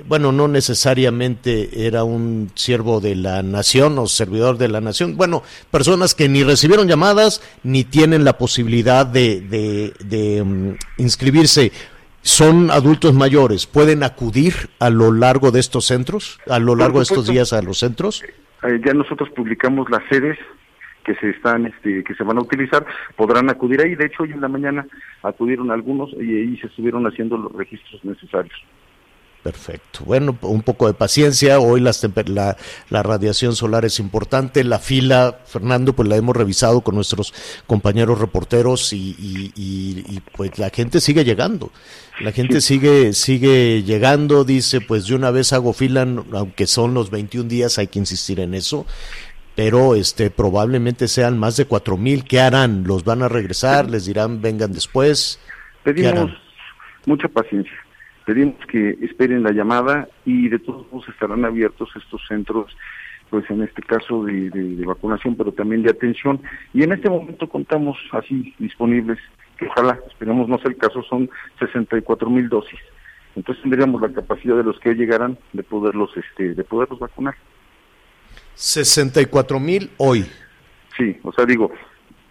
bueno, 0.07 0.33
no 0.33 0.49
necesariamente 0.49 1.87
era 1.87 2.05
un 2.05 2.51
siervo 2.55 3.01
de 3.01 3.15
la 3.15 3.43
nación 3.43 3.99
o 3.99 4.07
servidor 4.07 4.59
de 4.59 4.69
la 4.69 4.81
nación, 4.81 5.17
bueno, 5.17 5.43
personas 5.71 6.15
que 6.15 6.29
ni 6.29 6.43
recibieron 6.43 6.89
llamadas 6.89 7.43
ni 7.63 7.85
tienen 7.85 8.25
la 8.25 8.39
posibilidad 8.39 9.07
de, 9.07 9.41
de, 9.41 10.43
mm, 10.45 10.75
inscribirse. 10.99 11.73
Son 12.23 12.71
adultos 12.71 13.15
mayores, 13.15 13.67
¿pueden 13.67 14.05
acudir 14.05 14.55
a 14.79 14.91
lo 14.91 15.13
largo 15.13 15.51
de 15.51 15.59
estos 15.59 15.87
centros, 15.87 16.39
a 16.49 16.61
lo 16.61 16.77
largo 16.77 16.99
de 16.99 17.05
estos 17.05 17.27
días 17.27 17.53
a 17.53 17.63
los 17.63 17.79
centros? 17.79 18.23
Eh, 18.63 18.81
ya 18.85 18.95
nosotros 18.95 19.29
publicamos 19.31 19.91
las 19.91 20.03
sedes 20.09 20.39
que 21.05 21.17
se 21.17 21.31
están 21.31 21.67
este, 21.67 22.05
que 22.05 22.15
se 22.15 22.23
van 22.23 22.39
a 22.39 22.43
utilizar. 22.43 22.87
Podrán 23.17 23.51
acudir 23.51 23.81
ahí. 23.81 23.97
De 23.97 24.07
hecho 24.07 24.23
hoy 24.23 24.31
en 24.31 24.41
la 24.41 24.47
mañana 24.47 24.87
acudieron 25.25 25.73
algunos 25.73 26.13
y 26.13 26.37
ahí 26.37 26.57
se 26.59 26.69
estuvieron 26.69 27.05
haciendo 27.09 27.37
los 27.37 27.51
registros 27.51 28.05
necesarios 28.05 28.57
Perfecto. 29.43 30.05
Bueno, 30.05 30.39
un 30.43 30.63
poco 30.63 30.87
de 30.87 30.95
paciencia. 30.95 31.59
Hoy 31.59 31.81
las 31.81 32.07
la, 32.27 32.57
la, 32.91 33.03
radiación 33.03 33.57
solar 33.57 33.85
es 33.85 33.99
importante. 33.99 34.63
La 34.63 34.79
fila, 34.79 35.41
Fernando, 35.47 35.95
pues 35.95 36.09
la 36.09 36.17
hemos 36.17 36.37
revisado 36.37 36.83
con 36.83 36.95
nuestros 36.95 37.35
compañeros 37.67 38.21
reporteros 38.21 38.93
y, 38.93 39.17
y, 39.57 40.21
pues 40.37 40.59
la 40.61 40.71
gente 40.71 41.01
sigue 41.01 41.25
llegando. 41.25 41.73
La 42.21 42.31
gente 42.31 42.61
sigue 42.61 43.15
sigue 43.15 43.83
llegando. 43.83 44.45
Dice, 44.45 44.81
pues 44.81 45.09
de 45.09 45.17
una 45.17 45.33
vez 45.33 45.53
hago 45.53 45.73
fila, 45.73 46.07
aunque 46.33 46.69
son 46.69 46.95
los 46.95 47.11
21 47.11 47.49
días, 47.49 47.79
hay 47.79 47.89
que 47.89 47.99
insistir 47.99 48.39
en 48.39 48.55
eso. 48.55 48.87
Pero 49.57 49.97
este 49.97 50.31
probablemente 50.31 51.09
sean 51.09 51.37
más 51.37 51.57
de 51.57 51.65
cuatro 51.65 51.97
mil. 51.97 52.23
¿Qué 52.23 52.39
harán? 52.41 52.85
¿Los 52.85 53.03
van 53.03 53.23
a 53.23 53.29
regresar? 53.29 53.91
¿Les 53.91 54.07
dirán 54.07 54.41
vengan 54.41 54.73
después? 54.73 55.41
Pedimos 55.83 56.31
mucha 57.07 57.27
paciencia 57.27 57.82
pedimos 58.25 58.57
que 58.67 58.99
esperen 59.03 59.43
la 59.43 59.53
llamada 59.53 60.09
y 60.25 60.49
de 60.49 60.59
todos 60.59 60.91
modos 60.91 61.09
estarán 61.09 61.45
abiertos 61.45 61.91
estos 61.97 62.21
centros 62.29 62.77
pues 63.33 63.49
en 63.49 63.63
este 63.63 63.81
caso 63.81 64.25
de, 64.25 64.85
vacunación, 64.85 65.37
pero 65.37 65.53
también 65.53 65.83
de 65.83 65.91
atención. 65.91 66.39
Y 66.75 66.83
en 66.83 66.93
este 66.93 67.09
momento 67.09 67.49
contamos 67.49 67.97
así 68.13 68.55
disponibles, 68.59 69.19
que 69.57 69.67
ojalá, 69.69 69.99
esperemos 70.07 70.49
no 70.49 70.59
sea 70.59 70.71
el 70.71 70.77
caso, 70.77 71.03
son 71.05 71.31
64 71.59 72.29
mil 72.29 72.51
dosis. 72.51 72.79
Entonces 73.35 73.63
tendríamos 73.63 74.03
la 74.03 74.13
capacidad 74.13 74.55
de 74.55 74.65
los 74.65 74.79
que 74.81 74.93
llegaran 74.93 75.39
de 75.55 75.63
poderlos, 75.63 76.11
este, 76.15 76.55
de 76.55 76.63
poderlos 76.63 76.99
vacunar. 76.99 77.35
64 78.55 79.59
mil 79.59 79.91
hoy. 79.97 80.27
Sí, 80.99 81.17
o 81.23 81.33
sea, 81.33 81.47
digo, 81.47 81.73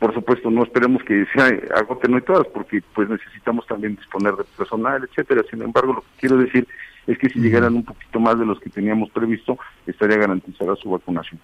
por 0.02 0.16
supuesto, 0.16 0.50
no 0.50 0.64
esperemos 0.64 1.04
que 1.04 1.28
se 1.32 1.42
agoten 1.76 2.16
hoy 2.16 2.24
todas, 2.24 2.48
porque 2.48 2.82
pues 2.96 3.08
necesitamos 3.08 3.68
también 3.68 3.96
disponer 3.96 4.34
de 4.34 4.44
personal, 4.58 5.08
etcétera. 5.08 5.44
Sin 5.48 5.62
embargo, 5.62 5.94
lo 5.94 6.02
que 6.02 6.08
quiero 6.22 6.38
decir 6.38 6.68
es 7.06 7.20
que 7.20 7.30
si 7.30 7.40
llegaran 7.40 7.76
un 7.76 7.86
poquito 7.86 8.20
más 8.20 8.40
de 8.40 8.48
los 8.48 8.60
que 8.60 8.72
teníamos 8.72 9.12
previsto, 9.12 9.60
estaría 9.86 10.18
garantizada 10.18 10.76
su 10.78 10.90
vacunación. 10.90 11.40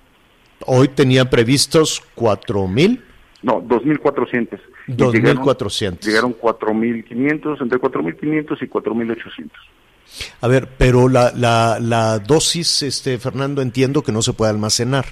Hoy 0.65 0.87
tenían 0.87 1.29
previstos 1.29 2.01
cuatro 2.15 2.67
mil. 2.67 3.03
No, 3.43 3.61
2.400. 3.61 4.59
2.400. 4.87 5.99
Llegaron, 6.01 6.33
llegaron 6.33 6.35
4.500, 6.39 7.61
entre 7.61 7.79
4.500 7.79 8.57
y 8.59 8.65
4.800. 8.65 9.51
A 10.41 10.47
ver, 10.47 10.67
pero 10.79 11.09
la, 11.09 11.31
la, 11.35 11.77
la 11.79 12.17
dosis, 12.17 12.81
este 12.81 13.19
Fernando, 13.19 13.61
entiendo 13.61 14.01
que 14.01 14.11
no 14.11 14.23
se 14.23 14.33
puede 14.33 14.49
almacenar. 14.49 15.05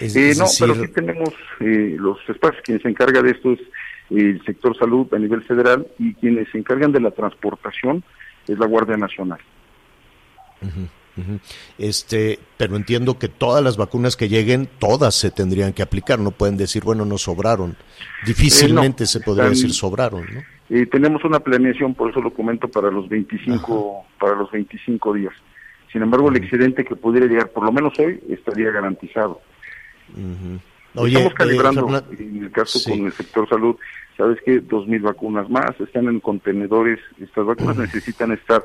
Eh, 0.00 0.34
no, 0.36 0.46
pero 0.58 0.74
sí 0.74 0.88
tenemos 0.88 1.30
eh, 1.60 1.96
los 1.98 2.18
espacios. 2.28 2.62
Quien 2.64 2.80
se 2.80 2.88
encarga 2.88 3.22
de 3.22 3.30
esto 3.30 3.52
es 3.52 3.60
el 4.10 4.42
sector 4.44 4.76
salud 4.76 5.06
a 5.12 5.18
nivel 5.18 5.42
federal 5.42 5.86
y 5.98 6.14
quienes 6.14 6.48
se 6.50 6.58
encargan 6.58 6.92
de 6.92 7.00
la 7.00 7.10
transportación 7.10 8.02
es 8.46 8.58
la 8.58 8.66
Guardia 8.66 8.96
Nacional. 8.96 9.38
Este, 11.78 12.38
pero 12.56 12.76
entiendo 12.76 13.18
que 13.18 13.28
todas 13.28 13.62
las 13.62 13.76
vacunas 13.76 14.16
que 14.16 14.28
lleguen, 14.28 14.68
todas 14.78 15.14
se 15.14 15.30
tendrían 15.30 15.72
que 15.72 15.82
aplicar. 15.82 16.18
No 16.18 16.30
pueden 16.30 16.56
decir, 16.56 16.84
bueno, 16.84 17.04
no 17.04 17.18
sobraron. 17.18 17.76
Difícilmente 18.24 19.06
se 19.06 19.20
podría 19.20 19.48
decir 19.48 19.72
sobraron, 19.72 20.26
¿no? 20.32 20.42
tenemos 20.90 21.24
una 21.24 21.40
planeación, 21.40 21.94
por 21.94 22.10
eso 22.10 22.20
lo 22.20 22.30
comento, 22.30 22.68
para 22.68 22.90
los 22.90 23.08
25, 23.08 24.04
para 24.20 24.36
los 24.36 24.50
25 24.50 25.14
días. 25.14 25.32
Sin 25.90 26.02
embargo, 26.02 26.28
el 26.28 26.36
excedente 26.36 26.84
que 26.84 26.94
pudiera 26.94 27.26
llegar, 27.26 27.50
por 27.50 27.64
lo 27.64 27.72
menos 27.72 27.98
hoy, 27.98 28.20
estaría 28.28 28.70
garantizado. 28.70 29.40
Estamos 30.94 31.34
calibrando, 31.34 32.04
en 32.18 32.44
el 32.44 32.50
caso 32.50 32.78
con 32.88 33.06
el 33.06 33.12
sector 33.12 33.48
salud, 33.48 33.76
sabes 34.16 34.38
que 34.44 34.60
dos 34.60 34.86
mil 34.86 35.00
vacunas 35.00 35.48
más 35.48 35.78
están 35.80 36.08
en 36.08 36.20
contenedores, 36.20 36.98
estas 37.20 37.46
vacunas 37.46 37.76
necesitan 37.76 38.32
estar 38.32 38.64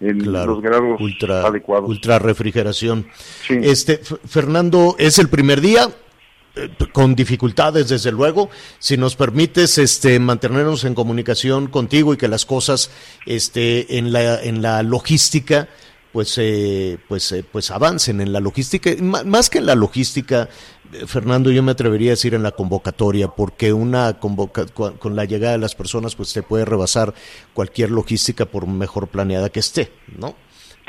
en 0.00 0.32
los 0.32 0.60
grados 0.60 1.00
ultra, 1.00 1.46
adecuados. 1.46 1.88
Ultra 1.88 2.18
refrigeración. 2.18 3.06
Este, 3.48 3.98
Fernando, 3.98 4.96
es 4.98 5.18
el 5.18 5.28
primer 5.28 5.60
día 5.60 5.88
eh, 6.54 6.68
con 6.92 7.14
dificultades 7.14 7.88
desde 7.88 8.12
luego. 8.12 8.50
Si 8.78 8.96
nos 8.96 9.16
permites 9.16 9.78
este 9.78 10.18
mantenernos 10.18 10.84
en 10.84 10.94
comunicación 10.94 11.68
contigo 11.68 12.12
y 12.12 12.16
que 12.16 12.28
las 12.28 12.44
cosas 12.44 12.90
este 13.26 13.98
en 13.98 14.12
la 14.12 14.42
en 14.42 14.60
la 14.60 14.82
logística 14.82 15.68
pues 16.12 16.36
eh, 16.36 16.98
pues 17.08 17.32
eh, 17.32 17.44
pues 17.50 17.70
avancen 17.70 18.20
en 18.20 18.32
la 18.32 18.40
logística 18.40 18.90
más 19.00 19.48
que 19.48 19.58
en 19.58 19.66
la 19.66 19.74
logística 19.74 20.50
Fernando 21.06 21.50
yo 21.50 21.62
me 21.62 21.72
atrevería 21.72 22.10
a 22.10 22.12
decir 22.12 22.34
en 22.34 22.42
la 22.42 22.52
convocatoria 22.52 23.28
porque 23.28 23.72
una 23.72 24.18
convoca 24.18 24.66
con 24.66 25.16
la 25.16 25.24
llegada 25.24 25.52
de 25.52 25.58
las 25.58 25.74
personas 25.74 26.14
pues 26.14 26.32
te 26.32 26.42
puede 26.42 26.64
rebasar 26.64 27.14
cualquier 27.54 27.90
logística 27.90 28.46
por 28.46 28.66
mejor 28.66 29.08
planeada 29.08 29.48
que 29.48 29.60
esté 29.60 29.90
no 30.18 30.34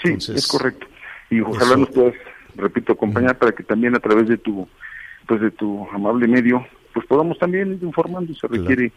sí 0.03 0.15
es 0.33 0.47
correcto. 0.47 0.87
Y 1.29 1.39
ojalá 1.39 1.77
nos 1.77 1.89
puedas 1.89 2.13
repito 2.55 2.93
acompañar 2.93 3.37
para 3.37 3.53
que 3.53 3.63
también 3.63 3.95
a 3.95 3.99
través 3.99 4.27
de 4.27 4.37
tu 4.37 4.67
pues 5.25 5.41
de 5.41 5.51
tu 5.51 5.87
amable 5.91 6.27
medio 6.27 6.65
pues 6.93 7.05
podamos 7.05 7.39
también 7.39 7.73
ir 7.73 7.83
informando 7.83 8.33
se 8.35 8.47
requiere 8.47 8.91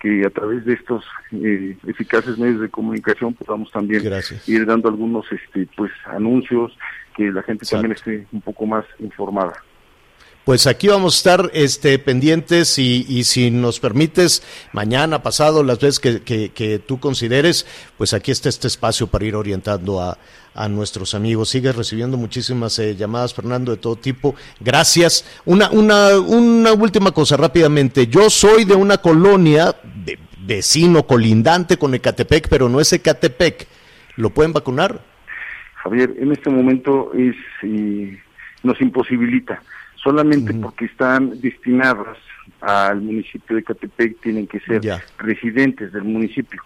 que 0.00 0.24
a 0.26 0.30
través 0.30 0.64
de 0.64 0.74
estos 0.74 1.04
eh, 1.32 1.76
eficaces 1.86 2.38
medios 2.38 2.60
de 2.60 2.68
comunicación 2.68 3.34
podamos 3.34 3.70
también 3.70 4.02
ir 4.46 4.66
dando 4.66 4.88
algunos 4.88 5.24
este 5.30 5.68
pues 5.76 5.92
anuncios 6.06 6.76
que 7.16 7.30
la 7.30 7.42
gente 7.42 7.64
también 7.64 7.92
esté 7.92 8.26
un 8.32 8.40
poco 8.40 8.66
más 8.66 8.84
informada 8.98 9.54
pues 10.48 10.66
aquí 10.66 10.88
vamos 10.88 11.12
a 11.12 11.18
estar 11.18 11.50
este, 11.52 11.98
pendientes 11.98 12.78
y, 12.78 13.04
y, 13.06 13.24
si 13.24 13.50
nos 13.50 13.80
permites, 13.80 14.42
mañana, 14.72 15.22
pasado, 15.22 15.62
las 15.62 15.78
veces 15.78 16.00
que, 16.00 16.50
que, 16.54 16.78
tú 16.78 16.98
consideres, 16.98 17.66
pues 17.98 18.14
aquí 18.14 18.30
está 18.30 18.48
este 18.48 18.66
espacio 18.66 19.08
para 19.08 19.26
ir 19.26 19.36
orientando 19.36 20.00
a, 20.00 20.16
a 20.54 20.68
nuestros 20.70 21.14
amigos. 21.14 21.50
Sigues 21.50 21.76
recibiendo 21.76 22.16
muchísimas 22.16 22.78
eh, 22.78 22.96
llamadas, 22.96 23.34
Fernando, 23.34 23.72
de 23.72 23.76
todo 23.76 23.96
tipo. 23.96 24.36
Gracias. 24.58 25.26
Una, 25.44 25.68
una, 25.68 26.18
una 26.18 26.72
última 26.72 27.12
cosa 27.12 27.36
rápidamente. 27.36 28.06
Yo 28.06 28.30
soy 28.30 28.64
de 28.64 28.74
una 28.74 28.96
colonia 28.96 29.76
de, 30.02 30.18
vecino, 30.46 31.06
colindante 31.06 31.76
con 31.76 31.92
Ecatepec, 31.92 32.48
pero 32.48 32.70
no 32.70 32.80
es 32.80 32.90
Ecatepec. 32.90 33.68
¿Lo 34.16 34.30
pueden 34.30 34.54
vacunar? 34.54 35.02
Javier, 35.74 36.14
en 36.18 36.32
este 36.32 36.48
momento 36.48 37.12
es, 37.12 37.36
nos 38.62 38.80
imposibilita 38.80 39.60
solamente 40.02 40.54
porque 40.54 40.86
están 40.86 41.40
destinadas 41.40 42.16
al 42.60 43.00
municipio 43.00 43.56
de 43.56 43.62
Catepec 43.62 44.20
tienen 44.20 44.46
que 44.46 44.60
ser 44.60 44.80
residentes 45.18 45.92
del 45.92 46.04
municipio. 46.04 46.62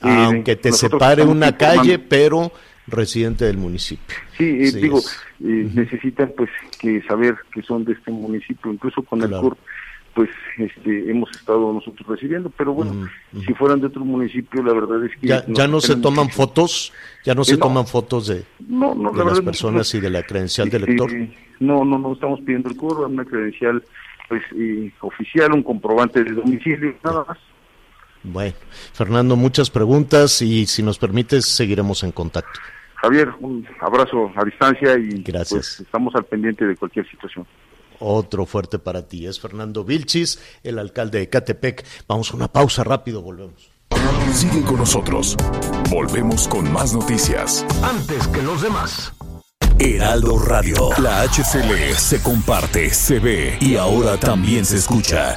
Ah, 0.00 0.26
aunque 0.26 0.56
te 0.56 0.70
separe 0.72 1.22
una 1.22 1.56
calle, 1.56 1.98
pero 1.98 2.52
residente 2.86 3.46
del 3.46 3.56
municipio. 3.56 4.16
Sí, 4.36 4.44
eh, 4.44 4.72
digo, 4.72 5.00
eh, 5.42 5.70
necesitan 5.74 6.32
pues 6.36 6.50
que 6.78 7.02
saber 7.02 7.36
que 7.52 7.62
son 7.62 7.84
de 7.84 7.94
este 7.94 8.10
municipio, 8.10 8.72
incluso 8.72 9.02
con 9.02 9.22
el 9.22 9.30
CURP, 9.30 9.58
pues 10.14 10.30
este, 10.58 11.10
hemos 11.10 11.30
estado 11.30 11.72
nosotros 11.72 12.06
recibiendo, 12.06 12.50
pero 12.50 12.72
bueno, 12.72 13.08
si 13.32 13.52
fueran 13.54 13.80
de 13.80 13.88
otro 13.88 14.04
municipio, 14.04 14.62
la 14.62 14.72
verdad 14.72 15.04
es 15.04 15.12
que... 15.18 15.26
¿Ya, 15.26 15.66
no 15.66 15.80
se 15.80 15.96
toman 15.96 16.30
fotos? 16.30 16.92
¿Ya 17.24 17.34
no 17.34 17.44
se 17.44 17.56
toman 17.56 17.86
fotos 17.86 18.28
de, 18.28 18.44
las 18.68 19.40
personas 19.40 19.92
y 19.94 20.00
de 20.00 20.10
la 20.10 20.22
credencial 20.22 20.70
del 20.70 20.84
elector? 20.84 21.10
No, 21.60 21.84
no, 21.84 21.98
no 21.98 22.12
estamos 22.12 22.40
pidiendo 22.40 22.68
el 22.68 22.76
curro, 22.76 23.06
una 23.06 23.24
credencial 23.24 23.82
pues 24.28 24.42
oficial, 25.00 25.52
un 25.52 25.62
comprobante 25.62 26.22
de 26.22 26.32
domicilio, 26.32 26.94
nada 27.02 27.24
más. 27.28 27.38
Bueno, 28.22 28.54
Fernando, 28.92 29.36
muchas 29.36 29.68
preguntas 29.68 30.40
y 30.40 30.66
si 30.66 30.82
nos 30.82 30.98
permites 30.98 31.44
seguiremos 31.46 32.02
en 32.04 32.12
contacto. 32.12 32.58
Javier, 32.94 33.30
un 33.40 33.66
abrazo 33.80 34.32
a 34.34 34.44
distancia 34.44 34.96
y 34.96 35.22
Gracias. 35.22 35.50
Pues, 35.50 35.80
estamos 35.80 36.14
al 36.14 36.24
pendiente 36.24 36.64
de 36.64 36.74
cualquier 36.74 37.08
situación. 37.10 37.46
Otro 38.06 38.44
fuerte 38.44 38.78
para 38.78 39.08
ti 39.08 39.26
es 39.26 39.40
Fernando 39.40 39.82
Vilchis, 39.82 40.38
el 40.62 40.78
alcalde 40.78 41.20
de 41.20 41.30
Catepec. 41.30 41.86
Vamos 42.06 42.30
a 42.30 42.36
una 42.36 42.52
pausa 42.52 42.84
rápido, 42.84 43.22
volvemos. 43.22 43.70
Sigue 44.34 44.62
con 44.62 44.76
nosotros. 44.76 45.36
Volvemos 45.88 46.46
con 46.46 46.70
más 46.70 46.92
noticias. 46.92 47.64
Antes 47.82 48.28
que 48.28 48.42
los 48.42 48.60
demás. 48.60 49.14
Heraldo 49.78 50.38
Radio. 50.38 50.90
La 50.98 51.22
HCL 51.22 51.94
se 51.96 52.22
comparte, 52.22 52.92
se 52.92 53.20
ve 53.20 53.56
y 53.58 53.76
ahora 53.76 54.18
también 54.18 54.66
se 54.66 54.76
escucha. 54.76 55.36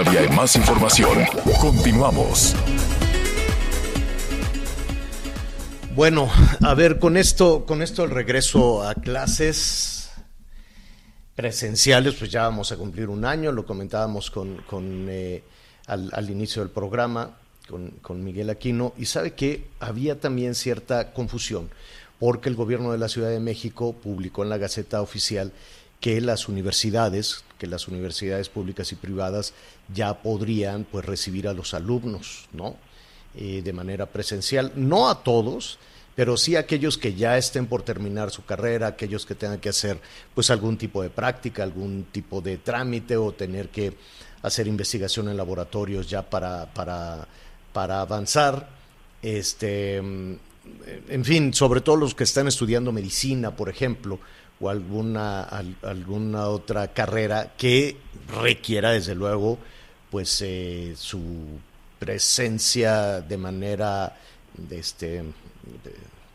Todavía 0.00 0.22
hay 0.22 0.34
más 0.34 0.56
información. 0.56 1.10
Continuamos. 1.60 2.56
Bueno, 5.94 6.30
a 6.62 6.72
ver, 6.72 6.98
con 6.98 7.18
esto, 7.18 7.66
con 7.66 7.82
esto 7.82 8.04
el 8.04 8.10
regreso 8.10 8.82
a 8.82 8.94
clases 8.94 10.10
presenciales, 11.34 12.14
pues 12.14 12.30
ya 12.30 12.44
vamos 12.44 12.72
a 12.72 12.78
cumplir 12.78 13.10
un 13.10 13.26
año, 13.26 13.52
lo 13.52 13.66
comentábamos 13.66 14.30
con, 14.30 14.62
con 14.62 15.06
eh, 15.10 15.44
al, 15.86 16.30
inicio 16.30 16.62
del 16.62 16.70
programa 16.70 17.36
con, 17.68 17.90
con, 18.00 18.24
Miguel 18.24 18.48
Aquino, 18.48 18.94
y 18.96 19.04
sabe 19.04 19.34
que 19.34 19.66
había 19.80 20.18
también 20.18 20.54
cierta 20.54 21.12
confusión, 21.12 21.68
porque 22.18 22.48
el 22.48 22.54
gobierno 22.54 22.90
de 22.92 22.96
la 22.96 23.10
Ciudad 23.10 23.28
de 23.28 23.40
México 23.40 23.92
publicó 23.92 24.44
en 24.44 24.48
la 24.48 24.56
Gaceta 24.56 25.02
Oficial 25.02 25.52
que 26.00 26.22
las 26.22 26.48
universidades, 26.48 27.44
que 27.60 27.66
las 27.66 27.88
universidades 27.88 28.48
públicas 28.48 28.90
y 28.90 28.94
privadas 28.94 29.52
ya 29.94 30.22
podrían 30.22 30.84
pues 30.84 31.04
recibir 31.04 31.46
a 31.46 31.52
los 31.52 31.74
alumnos, 31.74 32.48
¿no? 32.54 32.76
Eh, 33.36 33.60
de 33.62 33.72
manera 33.74 34.06
presencial, 34.06 34.72
no 34.76 35.10
a 35.10 35.22
todos, 35.22 35.78
pero 36.16 36.38
sí 36.38 36.56
aquellos 36.56 36.96
que 36.96 37.14
ya 37.14 37.36
estén 37.36 37.66
por 37.66 37.82
terminar 37.82 38.30
su 38.30 38.46
carrera, 38.46 38.88
aquellos 38.88 39.26
que 39.26 39.34
tengan 39.34 39.60
que 39.60 39.68
hacer 39.68 40.00
pues 40.34 40.48
algún 40.48 40.78
tipo 40.78 41.02
de 41.02 41.10
práctica, 41.10 41.62
algún 41.62 42.06
tipo 42.10 42.40
de 42.40 42.56
trámite 42.56 43.18
o 43.18 43.32
tener 43.32 43.68
que 43.68 43.92
hacer 44.42 44.66
investigación 44.66 45.28
en 45.28 45.36
laboratorios 45.36 46.08
ya 46.08 46.22
para, 46.22 46.64
para, 46.72 47.28
para 47.74 48.00
avanzar. 48.00 48.68
Este, 49.22 49.96
en 49.98 51.24
fin, 51.24 51.52
sobre 51.52 51.82
todo 51.82 51.96
los 51.96 52.14
que 52.14 52.24
están 52.24 52.48
estudiando 52.48 52.90
medicina, 52.90 53.54
por 53.54 53.68
ejemplo, 53.68 54.18
o 54.60 54.68
alguna, 54.68 55.42
alguna 55.82 56.48
otra 56.48 56.88
carrera 56.88 57.54
que 57.56 57.96
requiera, 58.40 58.92
desde 58.92 59.14
luego, 59.14 59.58
pues 60.10 60.42
eh, 60.42 60.94
su 60.96 61.20
presencia 61.98 63.20
de 63.20 63.36
manera 63.36 64.16
de 64.56 64.78
este, 64.78 65.22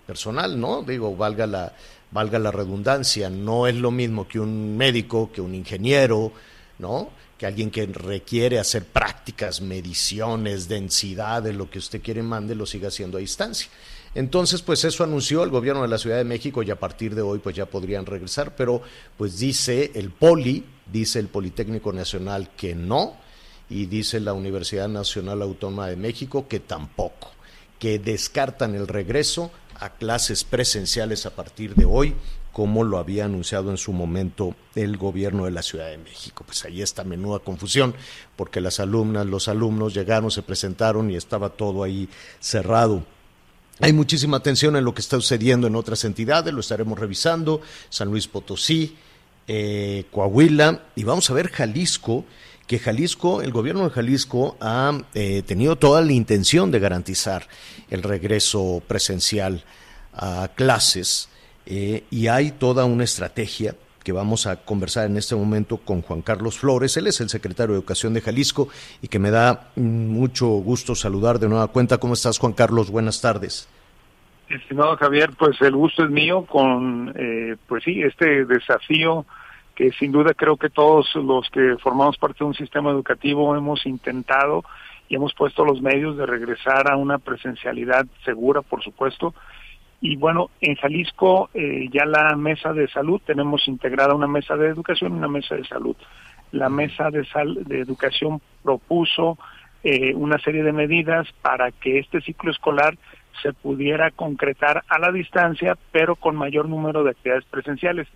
personal, 0.06 0.60
¿no? 0.60 0.82
Digo, 0.82 1.16
valga 1.16 1.46
la, 1.46 1.74
valga 2.12 2.40
la 2.40 2.52
redundancia, 2.52 3.30
no 3.30 3.68
es 3.68 3.76
lo 3.76 3.92
mismo 3.92 4.28
que 4.28 4.40
un 4.40 4.76
médico, 4.76 5.32
que 5.32 5.42
un 5.42 5.54
ingeniero, 5.54 6.32
¿no? 6.80 7.10
Que 7.38 7.46
alguien 7.46 7.70
que 7.70 7.86
requiere 7.86 8.60
hacer 8.60 8.86
prácticas, 8.86 9.62
mediciones, 9.62 10.68
densidades, 10.68 11.56
lo 11.56 11.70
que 11.70 11.80
usted 11.80 12.02
quiere 12.02 12.24
mande, 12.24 12.56
lo 12.56 12.66
siga 12.66 12.88
haciendo 12.88 13.18
a 13.18 13.22
distancia. 13.22 13.70
Entonces, 14.16 14.62
pues 14.62 14.86
eso 14.86 15.04
anunció 15.04 15.44
el 15.44 15.50
gobierno 15.50 15.82
de 15.82 15.90
la 15.90 15.98
Ciudad 15.98 16.18
de 16.18 16.24
México 16.24 16.64
y 16.64 16.72
a 16.72 16.80
partir 16.80 17.14
de 17.14 17.22
hoy 17.22 17.40
pues 17.40 17.54
ya 17.54 17.66
podrían 17.66 18.06
regresar, 18.06 18.56
pero 18.56 18.82
pues 19.18 19.38
dice 19.38 19.92
el 19.94 20.10
Poli, 20.10 20.64
dice 20.92 21.20
el 21.20 21.28
Politécnico 21.28 21.92
Nacional 21.92 22.50
que 22.56 22.74
no 22.76 23.18
y 23.70 23.88
dice 23.88 24.22
la 24.22 24.32
Universidad 24.32 24.88
Nacional 24.88 25.42
Autónoma 25.42 25.88
de 25.88 25.98
México 25.98 26.48
que 26.48 26.62
tampoco, 26.62 27.32
que 27.78 28.00
descartan 28.00 28.74
el 28.74 28.88
regreso 28.88 29.52
a 29.82 29.90
clases 29.90 30.46
presenciales 30.46 31.26
a 31.26 31.36
partir 31.36 31.76
de 31.76 31.84
hoy, 31.84 32.16
como 32.54 32.86
lo 32.86 33.00
había 33.00 33.26
anunciado 33.26 33.70
en 33.70 33.76
su 33.76 33.92
momento 33.92 34.56
el 34.76 34.96
gobierno 34.96 35.44
de 35.44 35.52
la 35.52 35.62
Ciudad 35.62 35.90
de 35.90 35.98
México. 35.98 36.46
Pues 36.46 36.64
ahí 36.64 36.82
está 36.82 37.04
menuda 37.04 37.40
confusión, 37.40 37.94
porque 38.38 38.62
las 38.62 38.80
alumnas, 38.80 39.26
los 39.26 39.50
alumnos 39.50 39.94
llegaron, 39.94 40.32
se 40.32 40.42
presentaron 40.42 41.12
y 41.12 41.18
estaba 41.18 41.50
todo 41.50 41.84
ahí 41.84 42.08
cerrado. 42.40 43.04
Hay 43.82 43.92
muchísima 43.92 44.38
atención 44.38 44.76
en 44.78 44.86
lo 44.86 44.94
que 44.94 45.02
está 45.02 45.18
sucediendo 45.18 45.68
en 45.68 45.76
otras 45.76 46.06
entidades, 46.06 46.54
lo 46.54 46.62
estaremos 46.62 46.98
revisando, 46.98 47.62
San 47.90 48.08
Luis 48.08 48.28
Potosí, 48.28 48.96
eh, 49.48 50.06
Coahuila, 50.12 50.86
y 50.96 51.04
vamos 51.04 51.30
a 51.30 51.34
ver 51.34 51.50
Jalisco, 51.50 52.26
que 52.68 52.80
Jalisco, 52.80 53.42
el 53.42 53.52
gobierno 53.52 53.84
de 53.84 53.90
Jalisco 53.90 54.58
ha 54.62 54.98
eh, 55.14 55.44
tenido 55.46 55.76
toda 55.76 56.02
la 56.02 56.14
intención 56.14 56.72
de 56.72 56.80
garantizar 56.80 57.48
el 57.90 58.02
regreso 58.02 58.82
presencial 58.88 59.64
a 60.14 60.50
clases 60.56 61.28
eh, 61.66 62.06
y 62.10 62.28
hay 62.28 62.52
toda 62.52 62.86
una 62.86 63.04
estrategia 63.04 63.76
que 64.06 64.12
vamos 64.12 64.46
a 64.46 64.64
conversar 64.64 65.08
en 65.08 65.18
este 65.18 65.36
momento 65.36 65.78
con 65.78 66.04
Juan 66.04 66.22
Carlos 66.22 66.60
Flores. 66.60 66.96
Él 66.96 67.08
es 67.08 67.20
el 67.22 67.30
secretario 67.30 67.74
de 67.74 67.80
Educación 67.80 68.14
de 68.14 68.22
Jalisco 68.22 68.70
y 69.02 69.08
que 69.08 69.18
me 69.18 69.32
da 69.32 69.72
mucho 69.76 70.46
gusto 70.46 70.94
saludar 70.94 71.40
de 71.40 71.50
nueva 71.50 71.68
cuenta. 71.70 71.98
¿Cómo 71.98 72.14
estás, 72.14 72.38
Juan 72.38 72.54
Carlos? 72.54 72.92
Buenas 72.92 73.20
tardes. 73.20 73.68
Estimado 74.48 74.96
Javier, 74.96 75.32
pues 75.36 75.60
el 75.60 75.76
gusto 75.76 76.04
es 76.04 76.12
mío 76.12 76.46
con, 76.46 77.12
eh, 77.18 77.56
pues 77.68 77.84
sí, 77.84 78.04
este 78.04 78.46
desafío 78.46 79.26
que 79.74 79.92
sin 79.94 80.12
duda 80.12 80.36
creo 80.36 80.56
que 80.56 80.70
todos 80.70 81.14
los 81.16 81.50
que 81.50 81.76
formamos 81.82 82.18
parte 82.18 82.40
de 82.40 82.46
un 82.46 82.54
sistema 82.54 82.92
educativo 82.92 83.56
hemos 83.56 83.88
intentado 83.88 84.64
y 85.10 85.16
hemos 85.16 85.34
puesto 85.34 85.66
los 85.66 85.82
medios 85.82 86.16
de 86.16 86.28
regresar 86.28 86.92
a 86.92 86.96
una 86.96 87.18
presencialidad 87.18 88.06
segura, 88.24 88.62
por 88.62 88.84
supuesto. 88.84 89.34
Y 90.08 90.18
bueno, 90.18 90.52
en 90.62 90.76
Jalisco 90.76 91.50
eh, 91.56 91.90
ya 91.92 92.06
la 92.06 92.36
mesa 92.36 92.74
de 92.74 92.88
salud, 92.90 93.20
tenemos 93.26 93.68
integrada 93.68 94.14
una 94.14 94.28
mesa 94.28 94.56
de 94.56 94.68
educación 94.68 95.14
y 95.14 95.18
una 95.18 95.28
mesa 95.28 95.56
de 95.56 95.66
salud. 95.66 95.96
La 96.52 96.70
mesa 96.70 97.10
de, 97.10 97.26
sal, 97.26 97.64
de 97.64 97.80
educación 97.80 98.40
propuso 98.62 99.40
eh, 99.84 100.14
una 100.14 100.38
serie 100.38 100.62
de 100.62 100.74
medidas 100.74 101.28
para 101.42 101.72
que 101.72 101.98
este 101.98 102.22
ciclo 102.22 102.52
escolar 102.52 102.96
se 103.42 103.52
pudiera 103.52 104.12
concretar 104.12 104.84
a 104.88 105.00
la 105.00 105.12
distancia, 105.12 105.76
pero 105.92 106.16
con 106.16 106.36
mayor 106.36 106.70
número 106.70 107.04
de 107.04 107.10
actividades 107.10 107.46
presenciales. 107.46 108.08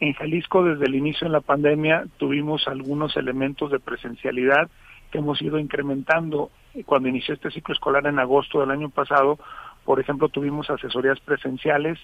En 0.00 0.14
Jalisco, 0.14 0.64
desde 0.64 0.86
el 0.86 0.94
inicio 0.94 1.26
de 1.26 1.34
la 1.34 1.42
pandemia, 1.42 2.06
tuvimos 2.16 2.66
algunos 2.68 3.18
elementos 3.18 3.70
de 3.70 3.80
presencialidad 3.80 4.70
que 5.10 5.18
hemos 5.18 5.42
ido 5.42 5.58
incrementando. 5.58 6.50
Cuando 6.86 7.10
inició 7.10 7.34
este 7.34 7.50
ciclo 7.50 7.74
escolar 7.74 8.06
en 8.06 8.18
agosto 8.18 8.60
del 8.60 8.70
año 8.70 8.88
pasado, 8.88 9.38
por 9.84 10.00
ejemplo, 10.00 10.28
tuvimos 10.28 10.70
asesorías 10.70 11.20
presenciales 11.20 11.98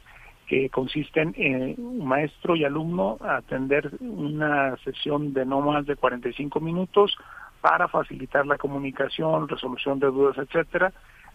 que 0.46 0.68
consisten 0.68 1.32
en 1.36 2.04
maestro 2.04 2.56
y 2.56 2.64
alumno 2.64 3.18
atender 3.20 3.90
una 4.00 4.76
sesión 4.78 5.32
de 5.32 5.46
no 5.46 5.60
más 5.60 5.86
de 5.86 5.96
45 5.96 6.60
minutos 6.60 7.16
para 7.60 7.88
facilitar 7.88 8.46
la 8.46 8.58
comunicación, 8.58 9.48
resolución 9.48 10.00
de 10.00 10.08
dudas, 10.08 10.36
etcétera. 10.38 10.92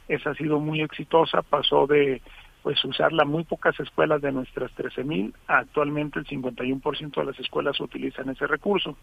Esa 0.08 0.32
ha 0.32 0.36
sido 0.36 0.60
muy 0.60 0.82
exitosa, 0.82 1.42
pasó 1.42 1.88
de 1.88 2.22
pues 2.62 2.84
usarla 2.84 3.26
muy 3.26 3.44
pocas 3.44 3.80
escuelas 3.80 4.22
de 4.22 4.32
nuestras 4.32 4.72
13.000, 4.76 5.34
actualmente 5.48 6.18
el 6.18 6.26
51% 6.26 7.14
de 7.16 7.24
las 7.24 7.40
escuelas 7.40 7.80
utilizan 7.80 8.28
ese 8.30 8.48
recurso. 8.48 8.98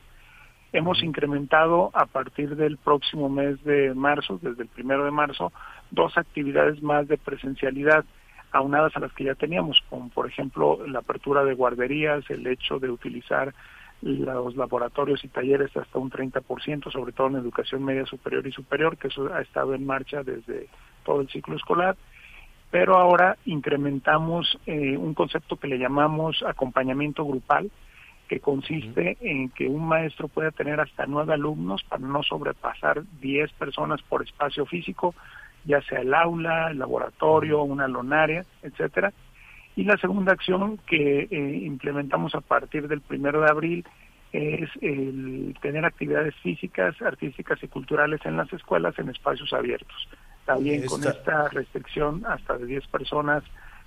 Hemos 0.73 1.03
incrementado 1.03 1.91
a 1.93 2.07
partir 2.07 2.57
del 2.57 2.79
próximo 2.79 3.29
mes 3.29 3.63
de 3.65 3.93
marzo, 3.95 4.39
desde 4.41 4.63
el 4.63 4.69
primero 4.69 5.05
de 5.05 5.11
marzo, 5.11 5.53
dos 5.91 6.17
actividades 6.17 6.83
más 6.83 7.07
de 7.09 7.19
presencialidad 7.19 8.05
aunadas 8.53 8.97
a 8.97 9.01
las 9.01 9.13
que 9.13 9.25
ya 9.25 9.35
teníamos, 9.35 9.83
como 9.89 10.09
por 10.11 10.27
ejemplo 10.27 10.87
la 10.87 11.01
apertura 11.01 11.45
de 11.45 11.55
guarderías, 11.55 12.29
el 12.31 12.47
hecho 12.47 12.79
de 12.79 12.91
utilizar 12.91 13.55
los 14.03 14.57
laboratorios 14.57 15.25
y 15.25 15.29
talleres 15.29 15.77
hasta 15.77 15.99
un 15.99 16.11
30%, 16.11 16.91
sobre 16.91 17.13
todo 17.13 17.29
en 17.29 17.37
educación 17.37 17.85
media 17.85 18.05
superior 18.05 18.47
y 18.47 18.53
superior, 18.53 18.97
que 18.97 19.09
eso 19.09 19.33
ha 19.33 19.41
estado 19.41 19.75
en 19.75 19.87
marcha 19.87 20.23
desde 20.23 20.69
todo 21.05 21.21
el 21.21 21.29
ciclo 21.29 21.57
escolar, 21.57 21.97
pero 22.71 22.97
ahora 22.97 23.37
incrementamos 23.45 24.59
eh, 24.67 24.97
un 24.97 25.15
concepto 25.15 25.57
que 25.57 25.69
le 25.69 25.79
llamamos 25.79 26.43
acompañamiento 26.43 27.25
grupal, 27.25 27.71
que 28.33 28.41
consiste 28.41 29.19
en 29.21 29.51
que 29.51 29.69
un 29.69 29.87
maestro 29.87 30.27
pueda 30.27 30.51
tener 30.53 30.81
hasta 30.81 31.05
nueve 31.05 31.35
alumnos 31.35 31.83
para 31.83 32.01
no 32.01 32.23
sobrepasar 32.23 33.03
diez 33.21 33.53
personas 33.53 34.01
por 34.01 34.23
espacio 34.23 34.65
físico, 34.65 35.15
ya 35.67 35.83
sea 35.83 36.01
el 36.01 36.15
aula, 36.15 36.71
el 36.71 36.79
laboratorio, 36.79 37.63
una 37.63 37.87
lonaria, 37.87 38.47
etcétera. 38.63 39.13
Y 39.77 39.85
la 39.85 39.99
segunda 39.99 40.33
acción 40.33 40.79
que 40.87 41.29
eh, 41.31 41.61
implementamos 41.63 42.35
a 42.35 42.41
partir 42.41 42.89
del 42.89 43.03
primero 43.03 43.43
de 43.43 43.51
abril 43.51 43.85
es 44.33 44.71
el 44.81 45.55
tener 45.61 45.85
actividades 45.85 46.35
físicas, 46.37 47.03
artísticas 47.03 47.63
y 47.63 47.69
culturales 47.69 48.25
en 48.25 48.39
las 48.39 48.51
escuelas 48.51 48.99
en 48.99 49.11
espacios 49.11 49.53
abiertos. 49.53 50.09
También 50.47 50.87
con 50.87 51.07
esta 51.07 51.51
restricción 51.51 52.25
hasta 52.27 52.57
de 52.57 52.65
10 52.65 52.87
personas 52.87 53.45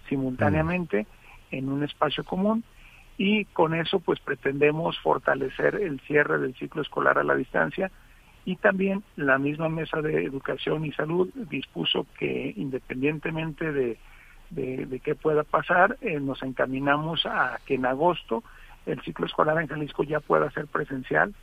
simultáneamente 0.07 1.07
en 1.49 1.67
un 1.67 1.83
espacio 1.83 2.23
común 2.23 2.63
y 3.17 3.45
con 3.45 3.73
eso 3.73 3.99
pues 3.99 4.19
pretendemos 4.19 4.99
fortalecer 4.99 5.75
el 5.75 5.99
cierre 6.01 6.37
del 6.39 6.55
ciclo 6.55 6.81
escolar 6.81 7.17
a 7.17 7.23
la 7.23 7.35
distancia 7.35 7.91
y 8.43 8.57
también 8.57 9.03
la 9.15 9.37
misma 9.37 9.69
mesa 9.69 10.01
de 10.01 10.23
educación 10.23 10.85
y 10.85 10.91
salud 10.91 11.29
dispuso 11.33 12.05
que 12.17 12.53
independientemente 12.55 13.71
de, 13.71 13.97
de, 14.51 14.99
qué 15.03 15.15
pueda 15.15 15.43
pasar, 15.43 15.97
eh, 16.01 16.19
nos 16.19 16.41
encaminamos 16.43 17.25
a 17.25 17.59
que 17.65 17.75
en 17.75 17.85
agosto 17.85 18.43
el 18.85 19.01
ciclo 19.01 19.25
escolar 19.25 19.59
en 19.59 19.67
Jalisco 19.67 20.03
ya 20.03 20.19
pueda 20.19 20.51
ser 20.51 20.67
presencial. 20.67 21.33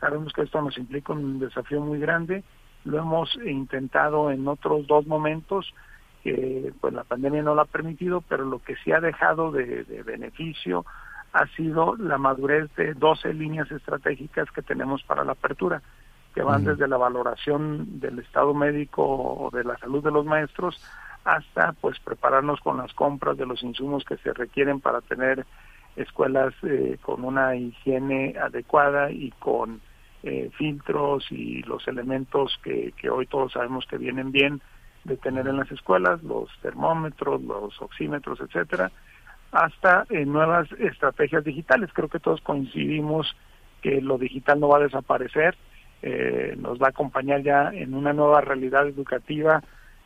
Sabemos 0.00 0.32
que 0.32 0.42
esto 0.42 0.60
nos 0.60 0.76
implica 0.78 1.12
un 1.12 1.38
desafío 1.38 1.80
muy 1.80 1.98
grande, 1.98 2.42
lo 2.84 2.98
hemos 2.98 3.36
intentado 3.44 4.30
en 4.30 4.46
otros 4.46 4.86
dos 4.86 5.06
momentos, 5.06 5.72
que 6.22 6.72
pues 6.80 6.92
la 6.94 7.04
pandemia 7.04 7.42
no 7.42 7.54
lo 7.54 7.62
ha 7.62 7.66
permitido, 7.66 8.20
pero 8.22 8.44
lo 8.44 8.60
que 8.60 8.76
sí 8.76 8.92
ha 8.92 9.00
dejado 9.00 9.52
de, 9.52 9.84
beneficio 10.04 10.84
ha 11.32 11.46
sido 11.48 11.96
la 11.96 12.18
madurez 12.18 12.74
de 12.76 12.94
12 12.94 13.34
líneas 13.34 13.70
estratégicas 13.70 14.50
que 14.50 14.62
tenemos 14.62 15.02
para 15.02 15.24
la 15.24 15.32
apertura, 15.32 15.82
que 16.34 16.42
van 16.42 16.64
desde 16.64 16.88
la 16.88 16.96
valoración 16.96 18.00
del 18.00 18.20
estado 18.20 18.54
médico 18.54 19.02
o 19.04 19.50
de 19.50 19.64
la 19.64 19.76
salud 19.78 20.02
de 20.02 20.10
los 20.10 20.24
maestros 20.24 20.80
hasta 21.24 21.72
pues 21.72 21.98
prepararnos 22.00 22.60
con 22.60 22.78
las 22.78 22.92
compras 22.94 23.36
de 23.36 23.46
los 23.46 23.62
insumos 23.62 24.04
que 24.04 24.16
se 24.18 24.32
requieren 24.32 24.80
para 24.80 25.00
tener 25.00 25.44
escuelas 25.96 26.54
eh, 26.62 26.96
con 27.02 27.24
una 27.24 27.56
higiene 27.56 28.36
adecuada 28.40 29.10
y 29.10 29.30
con 29.32 29.80
eh, 30.22 30.50
filtros 30.56 31.26
y 31.30 31.62
los 31.62 31.86
elementos 31.88 32.58
que, 32.62 32.92
que 32.96 33.10
hoy 33.10 33.26
todos 33.26 33.52
sabemos 33.52 33.86
que 33.86 33.98
vienen 33.98 34.32
bien 34.32 34.60
de 35.04 35.16
tener 35.16 35.46
en 35.48 35.56
las 35.56 35.70
escuelas, 35.70 36.22
los 36.22 36.48
termómetros, 36.60 37.42
los 37.42 37.80
oxímetros, 37.80 38.40
etcétera, 38.40 38.90
hasta 39.52 40.06
eh, 40.10 40.24
nuevas 40.24 40.68
estrategias 40.78 41.44
digitales. 41.44 41.90
Creo 41.92 42.08
que 42.08 42.20
todos 42.20 42.40
coincidimos 42.40 43.34
que 43.82 44.00
lo 44.00 44.18
digital 44.18 44.60
no 44.60 44.68
va 44.68 44.78
a 44.78 44.82
desaparecer, 44.82 45.56
eh, 46.02 46.54
nos 46.58 46.80
va 46.80 46.86
a 46.86 46.90
acompañar 46.90 47.42
ya 47.42 47.70
en 47.72 47.94
una 47.94 48.12
nueva 48.12 48.40
realidad 48.40 48.86
educativa 48.86 49.62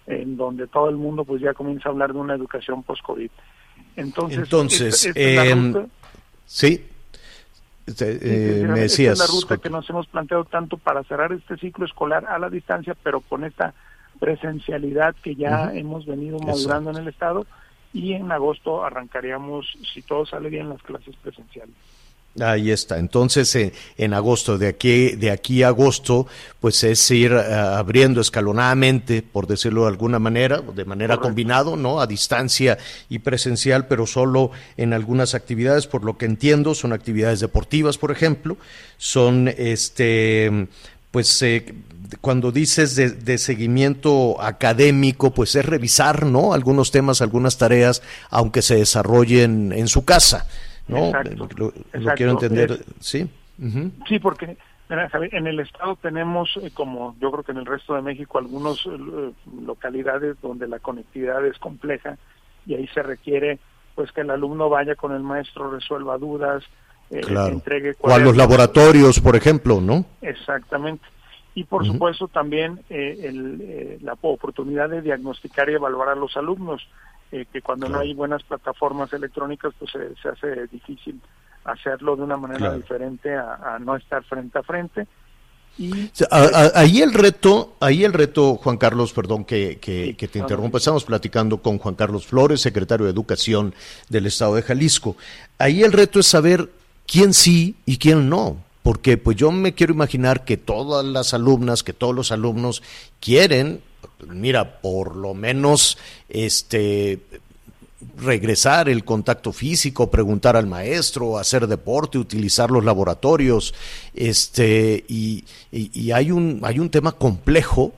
en 0.06 0.36
donde 0.36 0.66
todo 0.66 0.88
el 0.88 0.96
mundo 0.96 1.24
pues 1.24 1.40
ya 1.40 1.54
comienza 1.54 1.88
a 1.88 1.92
hablar 1.92 2.12
de 2.12 2.18
una 2.18 2.34
educación 2.34 2.82
post-COVID. 2.82 3.30
Entonces, 3.96 4.38
Entonces 4.38 5.12
em, 5.14 5.86
sí, 6.44 6.84
eh, 7.86 8.64
me 8.68 8.80
decías. 8.80 9.14
es 9.14 9.18
la 9.18 9.26
ruta 9.26 9.58
que 9.58 9.70
nos 9.70 9.88
hemos 9.90 10.06
planteado 10.06 10.44
tanto 10.44 10.76
para 10.76 11.02
cerrar 11.04 11.32
este 11.32 11.56
ciclo 11.56 11.84
escolar 11.84 12.26
a 12.26 12.38
la 12.38 12.48
distancia, 12.48 12.96
pero 13.02 13.20
con 13.20 13.44
esta 13.44 13.74
presencialidad 14.18 15.14
que 15.22 15.34
ya 15.34 15.72
hemos 15.74 16.06
venido 16.06 16.38
madurando 16.38 16.90
en 16.90 16.96
el 16.96 17.08
Estado 17.08 17.46
y 17.92 18.14
en 18.14 18.30
agosto 18.32 18.84
arrancaríamos, 18.84 19.66
si 19.92 20.02
todo 20.02 20.24
sale 20.26 20.48
bien, 20.48 20.68
las 20.68 20.82
clases 20.82 21.14
presenciales. 21.16 21.74
Ahí 22.40 22.70
está. 22.70 22.98
Entonces, 22.98 23.54
eh, 23.56 23.74
en 23.98 24.14
agosto, 24.14 24.56
de 24.56 24.68
aquí, 24.68 25.10
de 25.16 25.30
aquí 25.30 25.62
a 25.62 25.68
agosto, 25.68 26.26
pues 26.60 26.82
es 26.82 27.10
ir 27.10 27.32
eh, 27.32 27.54
abriendo 27.54 28.22
escalonadamente, 28.22 29.20
por 29.20 29.46
decirlo 29.46 29.82
de 29.82 29.88
alguna 29.88 30.18
manera, 30.18 30.62
de 30.62 30.84
manera 30.86 31.18
combinado, 31.18 31.76
¿no? 31.76 32.00
A 32.00 32.06
distancia 32.06 32.78
y 33.10 33.18
presencial, 33.18 33.86
pero 33.86 34.06
solo 34.06 34.50
en 34.78 34.94
algunas 34.94 35.34
actividades, 35.34 35.86
por 35.86 36.04
lo 36.04 36.16
que 36.16 36.24
entiendo, 36.24 36.74
son 36.74 36.94
actividades 36.94 37.40
deportivas, 37.40 37.98
por 37.98 38.10
ejemplo, 38.10 38.56
son, 38.96 39.48
este, 39.48 40.68
pues, 41.10 41.42
eh, 41.42 41.66
cuando 42.20 42.52
dices 42.52 42.96
de, 42.96 43.10
de, 43.10 43.38
seguimiento 43.38 44.40
académico, 44.40 45.32
pues 45.32 45.54
es 45.56 45.64
revisar, 45.64 46.26
¿no? 46.26 46.52
Algunos 46.52 46.90
temas, 46.90 47.22
algunas 47.22 47.58
tareas, 47.58 48.02
aunque 48.30 48.62
se 48.62 48.76
desarrollen 48.76 49.72
en 49.72 49.88
su 49.88 50.04
casa. 50.04 50.46
¿no? 50.88 51.12
lo, 51.56 51.72
quiero 52.14 52.32
entender, 52.32 52.84
¿sí? 53.00 53.28
Sí, 54.08 54.18
porque 54.18 54.56
en 54.88 55.46
el 55.46 55.60
estado 55.60 55.96
tenemos, 55.96 56.50
eh, 56.62 56.70
como 56.74 57.14
yo 57.20 57.30
creo 57.30 57.44
que 57.44 57.52
en 57.52 57.58
el 57.58 57.66
resto 57.66 57.94
de 57.94 58.02
México, 58.02 58.38
algunas 58.38 58.84
eh, 58.86 59.32
localidades 59.64 60.36
donde 60.42 60.66
la 60.68 60.80
conectividad 60.80 61.44
es 61.46 61.58
compleja 61.58 62.18
y 62.66 62.74
ahí 62.74 62.86
se 62.88 63.02
requiere 63.02 63.58
pues 63.94 64.10
que 64.12 64.22
el 64.22 64.30
alumno 64.30 64.68
vaya 64.68 64.94
con 64.94 65.12
el 65.12 65.22
maestro, 65.22 65.70
resuelva 65.70 66.18
dudas, 66.18 66.64
eh, 67.10 67.20
entregue... 67.26 67.94
O 68.00 68.10
a 68.10 68.18
los 68.18 68.36
laboratorios, 68.36 69.20
por 69.20 69.36
ejemplo, 69.36 69.80
¿no? 69.80 70.04
Exactamente. 70.22 71.04
Y 71.54 71.64
por 71.64 71.86
supuesto 71.86 72.28
también 72.28 72.80
el, 72.88 73.98
la 74.02 74.14
oportunidad 74.14 74.88
de 74.88 75.02
diagnosticar 75.02 75.68
y 75.68 75.74
evaluar 75.74 76.08
a 76.08 76.14
los 76.14 76.36
alumnos. 76.36 76.86
Eh, 77.30 77.46
que 77.50 77.62
cuando 77.62 77.88
no 77.88 77.98
hay 77.98 78.12
buenas 78.12 78.42
plataformas 78.42 79.10
electrónicas, 79.14 79.72
pues 79.78 79.90
se 79.90 80.28
hace 80.28 80.66
difícil 80.66 81.18
hacerlo 81.64 82.16
de 82.16 82.22
una 82.22 82.36
manera 82.36 82.74
diferente 82.74 83.34
a, 83.34 83.78
no 83.80 83.96
estar 83.96 84.22
frente 84.24 84.58
a 84.58 84.62
frente. 84.62 85.06
Y, 85.78 86.10
ahí 86.30 87.00
el 87.00 87.14
reto, 87.14 87.76
ahí 87.80 88.04
el 88.04 88.12
reto, 88.12 88.56
Juan 88.56 88.76
Carlos, 88.76 89.14
perdón 89.14 89.44
que, 89.46 89.78
que, 89.78 90.28
te 90.28 90.38
interrumpa, 90.38 90.78
estamos 90.78 91.04
platicando 91.04 91.62
con 91.62 91.78
Juan 91.78 91.94
Carlos 91.94 92.26
Flores, 92.26 92.60
secretario 92.60 93.06
de 93.06 93.12
Educación 93.12 93.74
del 94.10 94.26
Estado 94.26 94.56
de 94.56 94.62
Jalisco. 94.62 95.16
Ahí 95.58 95.82
el 95.82 95.92
reto 95.92 96.20
es 96.20 96.26
saber 96.26 96.68
quién 97.06 97.32
sí 97.32 97.76
y 97.86 97.96
quién 97.96 98.28
no, 98.28 98.58
porque 98.82 99.16
pues 99.16 99.36
yo 99.36 99.50
me 99.52 99.74
quiero 99.74 99.92
imaginar 99.92 100.44
que 100.44 100.56
todas 100.56 101.04
las 101.04 101.34
alumnas, 101.34 101.82
que 101.82 101.92
todos 101.92 102.14
los 102.14 102.32
alumnos 102.32 102.82
quieren 103.20 103.80
mira, 104.28 104.80
por 104.80 105.16
lo 105.16 105.34
menos 105.34 105.98
este 106.28 107.20
regresar 108.18 108.88
el 108.88 109.04
contacto 109.04 109.52
físico, 109.52 110.10
preguntar 110.10 110.56
al 110.56 110.66
maestro, 110.66 111.38
hacer 111.38 111.68
deporte, 111.68 112.18
utilizar 112.18 112.70
los 112.70 112.84
laboratorios, 112.84 113.74
este, 114.12 115.04
y, 115.08 115.44
y 115.70 116.10
hay 116.10 116.32
un 116.32 116.60
hay 116.64 116.80
un 116.80 116.90
tema 116.90 117.12
complejo 117.12 117.92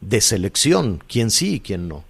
de 0.00 0.20
selección, 0.20 1.02
quién 1.08 1.30
sí 1.30 1.54
y 1.54 1.60
quién 1.60 1.88
no. 1.88 2.04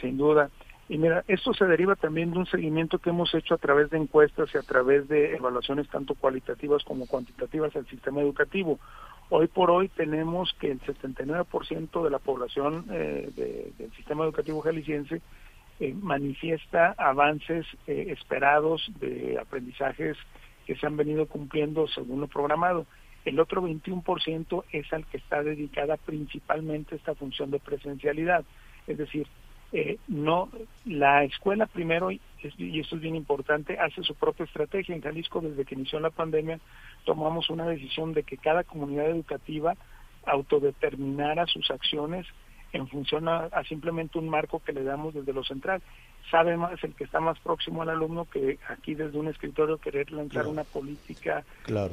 Sin 0.00 0.16
duda. 0.16 0.48
Y 0.90 0.98
mira, 0.98 1.22
esto 1.28 1.54
se 1.54 1.66
deriva 1.66 1.94
también 1.94 2.32
de 2.32 2.38
un 2.38 2.46
seguimiento 2.46 2.98
que 2.98 3.10
hemos 3.10 3.32
hecho 3.32 3.54
a 3.54 3.58
través 3.58 3.90
de 3.90 3.96
encuestas 3.96 4.50
y 4.52 4.58
a 4.58 4.62
través 4.62 5.06
de 5.06 5.36
evaluaciones 5.36 5.88
tanto 5.88 6.16
cualitativas 6.16 6.82
como 6.82 7.06
cuantitativas 7.06 7.76
al 7.76 7.86
sistema 7.86 8.20
educativo. 8.20 8.80
Hoy 9.28 9.46
por 9.46 9.70
hoy 9.70 9.86
tenemos 9.86 10.52
que 10.58 10.72
el 10.72 10.80
79% 10.80 12.02
de 12.02 12.10
la 12.10 12.18
población 12.18 12.86
eh, 12.90 13.30
del 13.78 13.92
sistema 13.92 14.24
educativo 14.24 14.62
jalisciense 14.62 15.22
eh, 15.78 15.94
manifiesta 15.94 16.96
avances 16.98 17.66
eh, 17.86 18.06
esperados 18.08 18.90
de 18.98 19.38
aprendizajes 19.40 20.16
que 20.66 20.74
se 20.74 20.88
han 20.88 20.96
venido 20.96 21.26
cumpliendo 21.26 21.86
según 21.86 22.20
lo 22.20 22.26
programado. 22.26 22.84
El 23.24 23.38
otro 23.38 23.62
21% 23.62 24.64
es 24.72 24.92
al 24.92 25.06
que 25.06 25.18
está 25.18 25.44
dedicada 25.44 25.96
principalmente 25.98 26.96
esta 26.96 27.14
función 27.14 27.52
de 27.52 27.60
presencialidad. 27.60 28.44
Es 28.88 28.98
decir, 28.98 29.28
eh, 29.72 29.98
no 30.08 30.48
la 30.84 31.22
escuela 31.24 31.66
primero 31.66 32.10
y 32.10 32.20
esto 32.42 32.96
es 32.96 33.02
bien 33.02 33.14
importante 33.14 33.78
hace 33.78 34.02
su 34.02 34.14
propia 34.14 34.44
estrategia. 34.44 34.94
En 34.94 35.02
Jalisco 35.02 35.40
desde 35.40 35.64
que 35.64 35.74
inició 35.74 36.00
la 36.00 36.10
pandemia 36.10 36.58
tomamos 37.04 37.50
una 37.50 37.66
decisión 37.66 38.12
de 38.12 38.24
que 38.24 38.36
cada 38.36 38.64
comunidad 38.64 39.10
educativa 39.10 39.76
autodeterminara 40.26 41.46
sus 41.46 41.70
acciones 41.70 42.26
en 42.72 42.88
función 42.88 43.28
a, 43.28 43.48
simplemente 43.68 44.18
un 44.18 44.28
marco 44.28 44.60
que 44.60 44.72
le 44.72 44.84
damos 44.84 45.14
desde 45.14 45.32
lo 45.32 45.44
central. 45.44 45.82
Sabe 46.30 46.56
más 46.56 46.82
el 46.84 46.94
que 46.94 47.04
está 47.04 47.20
más 47.20 47.38
próximo 47.40 47.82
al 47.82 47.90
alumno 47.90 48.26
que 48.26 48.58
aquí 48.68 48.94
desde 48.94 49.18
un 49.18 49.28
escritorio 49.28 49.78
querer 49.78 50.12
lanzar 50.12 50.46
una 50.46 50.64
política 50.64 51.44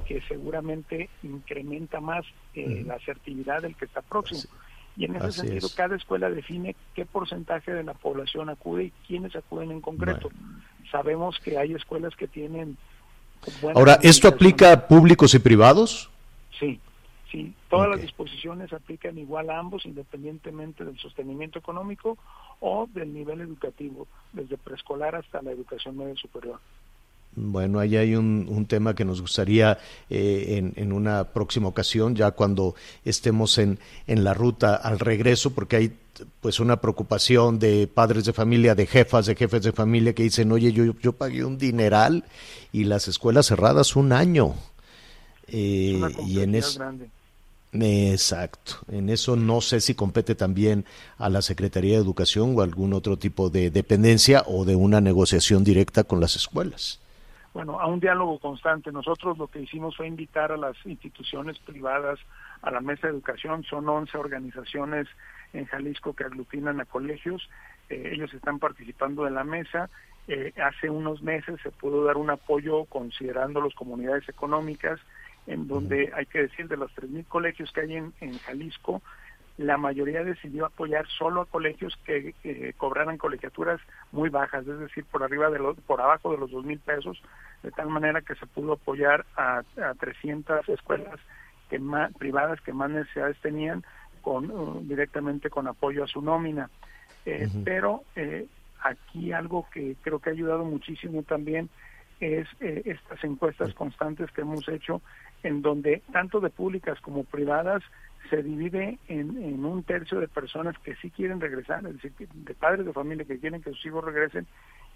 que 0.06 0.22
seguramente 0.28 1.10
incrementa 1.24 2.00
más 2.00 2.26
eh, 2.54 2.84
la 2.86 2.96
asertividad 2.96 3.62
del 3.62 3.76
que 3.76 3.86
está 3.86 4.02
próximo 4.02 4.52
y 4.98 5.06
en 5.06 5.16
ese 5.16 5.32
sentido, 5.32 5.70
cada 5.76 5.96
escuela 5.96 6.30
define 6.30 6.76
qué 6.96 7.06
porcentaje 7.06 7.72
de 7.72 7.84
la 7.84 7.94
población 7.94 8.50
acude 8.50 8.86
y 8.86 8.94
quiénes 9.08 9.36
acuden 9.36 9.72
en 9.72 9.80
concreto. 9.80 10.30
Sabemos 10.92 11.40
que 11.40 11.58
hay 11.58 11.74
escuelas 11.74 12.16
que 12.16 12.28
tienen... 12.28 12.78
Ahora, 13.76 14.00
¿esto 14.02 14.28
aplica 14.28 14.72
a 14.72 14.88
públicos 14.88 15.36
y 15.36 15.40
privados? 15.40 16.10
Sí, 16.60 16.80
sí. 17.32 17.54
Todas 17.70 17.90
las 17.90 18.02
disposiciones 18.02 18.74
aplican 18.74 19.20
igual 19.20 19.52
a 19.52 19.60
ambos, 19.60 19.86
independientemente 19.86 20.84
del 20.84 20.98
sostenimiento 20.98 21.60
económico 21.60 22.18
o 22.60 22.90
del 22.92 23.14
nivel 23.14 23.42
educativo, 23.42 24.08
desde 24.34 24.58
preescolar 24.58 25.16
hasta 25.16 25.44
la 25.44 25.52
educación 25.52 25.96
media 25.96 26.16
superior. 26.16 26.60
Bueno, 27.40 27.80
ahí 27.80 27.96
hay 27.96 28.16
un, 28.16 28.66
tema 28.68 28.96
que 28.96 29.06
nos 29.06 29.22
gustaría 29.22 29.78
eh, 30.10 30.74
en, 30.76 30.92
una 30.92 31.26
próxima 31.26 31.68
ocasión, 31.68 32.16
ya 32.16 32.32
cuando 32.32 32.74
estemos 33.06 33.60
en, 33.60 33.78
en 34.08 34.24
la 34.24 34.34
ruta 34.34 34.76
al 34.76 34.98
regreso, 34.98 35.52
porque 35.52 35.76
hay 35.76 35.94
pues 36.42 36.60
una 36.60 36.82
preocupación 36.82 37.60
de 37.60 37.88
padres 37.88 38.26
de 38.26 38.34
familia, 38.34 38.74
de 38.74 38.88
jefas, 38.88 39.28
de 39.28 39.36
jefes 39.36 39.62
de 39.62 39.72
familia 39.72 40.14
que 40.14 40.24
dicen, 40.24 40.52
oye, 40.52 40.74
yo, 40.74 40.86
yo 41.00 41.14
pagué 41.14 41.46
un 41.46 41.60
dineral 41.60 42.24
y 42.74 42.86
las 42.86 43.08
escuelas 43.08 43.46
cerradas 43.46 43.96
un 43.96 44.14
año. 44.14 44.56
Eh, 45.48 46.02
y 46.26 46.40
en 46.40 46.56
eso... 46.56 46.82
Exacto. 47.72 48.78
En 48.92 49.12
eso 49.12 49.36
no 49.36 49.62
sé 49.62 49.80
si 49.80 49.94
compete 49.94 50.34
también 50.34 50.86
a 51.20 51.30
la 51.30 51.44
Secretaría 51.44 51.98
de 51.98 52.04
Educación 52.04 52.56
o 52.58 52.62
algún 52.62 52.94
otro 52.94 53.18
tipo 53.18 53.52
de 53.52 53.70
dependencia 53.70 54.44
o 54.48 54.66
de 54.66 54.76
una 54.76 55.02
negociación 55.02 55.64
directa 55.64 56.04
con 56.04 56.20
las 56.20 56.36
escuelas 56.36 57.00
bueno, 57.58 57.80
a 57.80 57.88
un 57.88 58.00
diálogo 58.00 58.38
constante. 58.38 58.92
Nosotros 58.92 59.36
lo 59.40 59.48
que 59.48 59.60
hicimos 59.60 59.98
fue 59.98 60.06
invitar 60.06 60.52
a 60.52 60.58
las 60.58 60.76
instituciones 60.86 61.58
privadas 61.58 62.20
a 62.62 62.70
la 62.70 62.82
mesa 62.82 63.08
de 63.08 63.14
educación. 63.14 63.64
Son 63.64 63.90
11 63.90 64.16
organizaciones 64.16 65.08
en 65.54 65.66
Jalisco 65.66 66.14
que 66.14 66.24
aglutinan 66.24 66.80
a 66.82 66.86
colegios. 66.86 67.50
Eh, 67.90 68.12
ellos 68.14 68.32
están 68.32 68.60
participando 68.60 69.26
en 69.26 69.34
la 69.34 69.44
mesa. 69.44 69.90
Eh, 70.28 70.54
hace 70.64 70.92
unos 70.92 71.24
meses 71.24 71.60
se 71.64 71.72
pudo 71.72 72.04
dar 72.04 72.18
un 72.18 72.30
apoyo 72.30 72.86
considerando 72.86 73.60
las 73.60 73.74
comunidades 73.74 74.30
económicas, 74.30 75.00
en 75.48 75.68
donde 75.68 76.12
hay 76.14 76.28
que 76.28 76.44
decir 76.44 76.68
de 76.68 76.78
los 76.78 76.92
3.000 76.96 77.26
colegios 77.26 77.72
que 77.72 77.82
hay 77.82 77.96
en, 77.96 78.14
en 78.22 78.38
Jalisco, 78.38 79.02
la 79.58 79.78
mayoría 79.78 80.24
decidió 80.24 80.66
apoyar 80.66 81.08
solo 81.08 81.42
a 81.42 81.46
colegios 81.46 81.98
que 82.06 82.34
cobraran 82.78 83.18
colegiaturas 83.18 83.82
muy 84.12 84.30
bajas, 84.30 84.68
es 84.68 84.80
decir, 84.80 85.04
por 85.06 85.24
arriba 85.24 85.50
de 85.50 85.60
los, 85.60 85.76
por 85.82 86.00
abajo 86.00 86.32
de 86.32 86.38
los 86.38 86.52
dos 86.52 86.64
mil 86.64 86.80
pesos, 86.80 87.22
de 87.64 87.72
tal 87.72 87.90
manera 87.90 88.22
que 88.22 88.36
se 88.36 88.46
pudo 88.46 88.74
apoyar 88.74 89.26
a, 89.36 89.64
a 89.84 89.94
300 90.00 90.70
escuelas 90.70 91.20
que 91.70 91.80
más, 91.80 92.14
privadas 92.14 92.62
que 92.62 92.74
más 92.74 92.90
necesidades 92.90 93.38
tenían 93.42 93.84
con 94.22 94.52
uh, 94.52 94.82
directamente 94.82 95.50
con 95.50 95.68
apoyo 95.68 96.04
a 96.04 96.08
su 96.08 96.22
nómina. 96.22 96.70
Eh, 97.26 97.48
pero 97.66 98.04
eh, 98.16 98.48
aquí 98.82 99.34
algo 99.34 99.68
que 99.74 99.96
creo 100.02 100.20
que 100.20 100.30
ha 100.30 100.34
ayudado 100.34 100.64
muchísimo 100.64 101.24
también 101.24 101.70
es 102.20 102.48
eh, 102.62 102.84
estas 102.86 103.24
encuestas 103.24 103.74
constantes 103.74 104.32
que 104.32 104.42
hemos 104.42 104.68
hecho 104.70 105.02
en 105.44 105.62
donde 105.62 106.02
tanto 106.12 106.40
de 106.40 106.50
públicas 106.50 107.00
como 107.02 107.24
privadas 107.24 107.84
se 108.30 108.44
divide 108.44 109.00
en, 109.08 109.42
en, 109.42 109.66
un 109.66 109.84
tercio 109.84 110.20
de 110.20 110.28
personas 110.28 110.78
que 110.80 110.96
sí 110.96 111.10
quieren 111.12 111.40
regresar, 111.40 111.86
es 111.86 112.02
decir, 112.02 112.28
de 112.30 112.54
padres 112.54 112.86
de 112.86 112.94
familia 112.94 113.26
que 113.26 113.40
quieren 113.40 113.62
que 113.62 113.72
sus 113.72 113.86
hijos 113.86 114.04
regresen, 114.04 114.48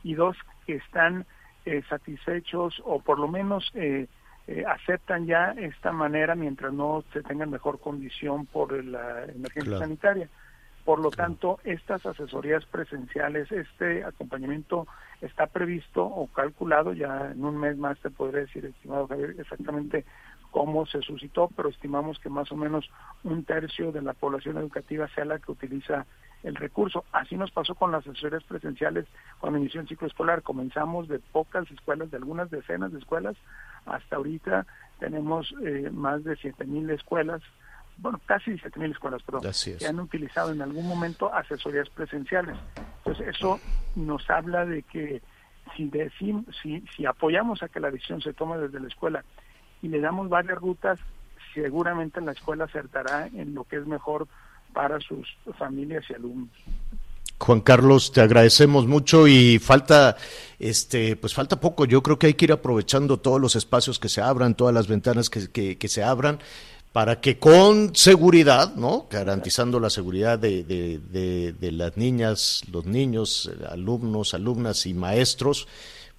y 0.03 0.15
dos 0.15 0.35
que 0.65 0.75
están 0.75 1.25
eh, 1.65 1.83
satisfechos 1.87 2.81
o 2.85 2.99
por 3.01 3.19
lo 3.19 3.27
menos 3.27 3.71
eh, 3.75 4.07
eh, 4.47 4.63
aceptan 4.67 5.27
ya 5.27 5.51
esta 5.51 5.91
manera 5.91 6.35
mientras 6.35 6.73
no 6.73 7.03
se 7.13 7.21
tengan 7.21 7.51
mejor 7.51 7.79
condición 7.79 8.47
por 8.47 8.83
la 8.83 9.25
emergencia 9.25 9.77
sanitaria. 9.77 10.27
Por 10.83 10.99
lo 10.99 11.11
tanto, 11.11 11.59
estas 11.63 12.03
asesorías 12.07 12.65
presenciales, 12.65 13.51
este 13.51 14.03
acompañamiento 14.03 14.87
está 15.21 15.45
previsto 15.45 16.03
o 16.03 16.25
calculado, 16.25 16.93
ya 16.93 17.31
en 17.31 17.45
un 17.45 17.57
mes 17.57 17.77
más 17.77 17.99
te 17.99 18.09
podré 18.09 18.41
decir, 18.41 18.65
estimado 18.65 19.07
Javier, 19.07 19.35
exactamente 19.37 20.05
cómo 20.51 20.85
se 20.85 21.01
suscitó, 21.01 21.49
pero 21.55 21.69
estimamos 21.69 22.19
que 22.19 22.29
más 22.29 22.51
o 22.51 22.55
menos 22.55 22.89
un 23.23 23.43
tercio 23.43 23.91
de 23.91 24.01
la 24.01 24.13
población 24.13 24.57
educativa 24.57 25.07
sea 25.15 25.25
la 25.25 25.39
que 25.39 25.51
utiliza 25.51 26.05
el 26.43 26.55
recurso. 26.55 27.05
Así 27.11 27.35
nos 27.35 27.51
pasó 27.51 27.75
con 27.75 27.91
las 27.91 28.05
asesorías 28.05 28.43
presenciales 28.43 29.05
cuando 29.39 29.59
inició 29.59 29.81
el 29.81 29.87
ciclo 29.87 30.07
escolar. 30.07 30.41
Comenzamos 30.41 31.07
de 31.07 31.19
pocas 31.19 31.69
escuelas, 31.71 32.11
de 32.11 32.17
algunas 32.17 32.49
decenas 32.51 32.91
de 32.91 32.99
escuelas, 32.99 33.35
hasta 33.85 34.17
ahorita 34.17 34.65
tenemos 34.99 35.53
eh, 35.63 35.89
más 35.91 36.23
de 36.23 36.35
siete 36.35 36.65
mil 36.65 36.89
escuelas, 36.89 37.41
bueno, 37.97 38.19
casi 38.25 38.57
siete 38.57 38.79
mil 38.79 38.91
escuelas, 38.91 39.23
perdón, 39.23 39.43
que 39.77 39.87
han 39.87 39.99
utilizado 39.99 40.51
en 40.51 40.61
algún 40.61 40.87
momento 40.87 41.33
asesorías 41.33 41.89
presenciales. 41.89 42.57
Entonces, 42.97 43.27
eso 43.27 43.59
nos 43.95 44.29
habla 44.29 44.65
de 44.65 44.83
que 44.83 45.21
si, 45.75 45.87
decimos, 45.89 46.45
si, 46.61 46.81
si 46.95 47.05
apoyamos 47.05 47.63
a 47.63 47.69
que 47.69 47.79
la 47.79 47.91
decisión 47.91 48.21
se 48.21 48.33
tome 48.33 48.57
desde 48.57 48.79
la 48.79 48.87
escuela 48.87 49.23
y 49.81 49.87
le 49.87 49.99
damos 49.99 50.29
varias 50.29 50.57
rutas, 50.57 50.99
seguramente 51.53 52.21
la 52.21 52.31
escuela 52.31 52.65
acertará 52.65 53.27
en 53.27 53.53
lo 53.53 53.63
que 53.63 53.77
es 53.77 53.85
mejor 53.85 54.27
para 54.73 54.99
sus 54.99 55.27
familias 55.57 56.03
y 56.09 56.13
alumnos. 56.13 56.49
Juan 57.41 57.61
Carlos, 57.61 58.11
te 58.11 58.21
agradecemos 58.21 58.85
mucho 58.85 59.27
y 59.27 59.57
falta, 59.57 60.15
este, 60.59 61.15
pues 61.15 61.33
falta 61.33 61.59
poco. 61.59 61.85
Yo 61.85 62.03
creo 62.03 62.19
que 62.19 62.27
hay 62.27 62.33
que 62.35 62.45
ir 62.45 62.51
aprovechando 62.51 63.17
todos 63.17 63.41
los 63.41 63.55
espacios 63.55 63.97
que 63.97 64.09
se 64.09 64.21
abran, 64.21 64.53
todas 64.53 64.73
las 64.73 64.87
ventanas 64.87 65.29
que, 65.29 65.77
que, 65.77 65.87
se 65.87 66.03
abran, 66.03 66.39
para 66.93 67.19
que 67.19 67.39
con 67.39 67.95
seguridad, 67.95 68.75
¿no? 68.75 69.07
Garantizando 69.09 69.79
la 69.79 69.89
seguridad 69.89 70.37
de, 70.37 70.63
de, 70.63 71.53
de 71.53 71.71
las 71.71 71.97
niñas, 71.97 72.61
los 72.71 72.85
niños, 72.85 73.51
alumnos, 73.67 74.35
alumnas 74.35 74.85
y 74.85 74.93
maestros, 74.93 75.67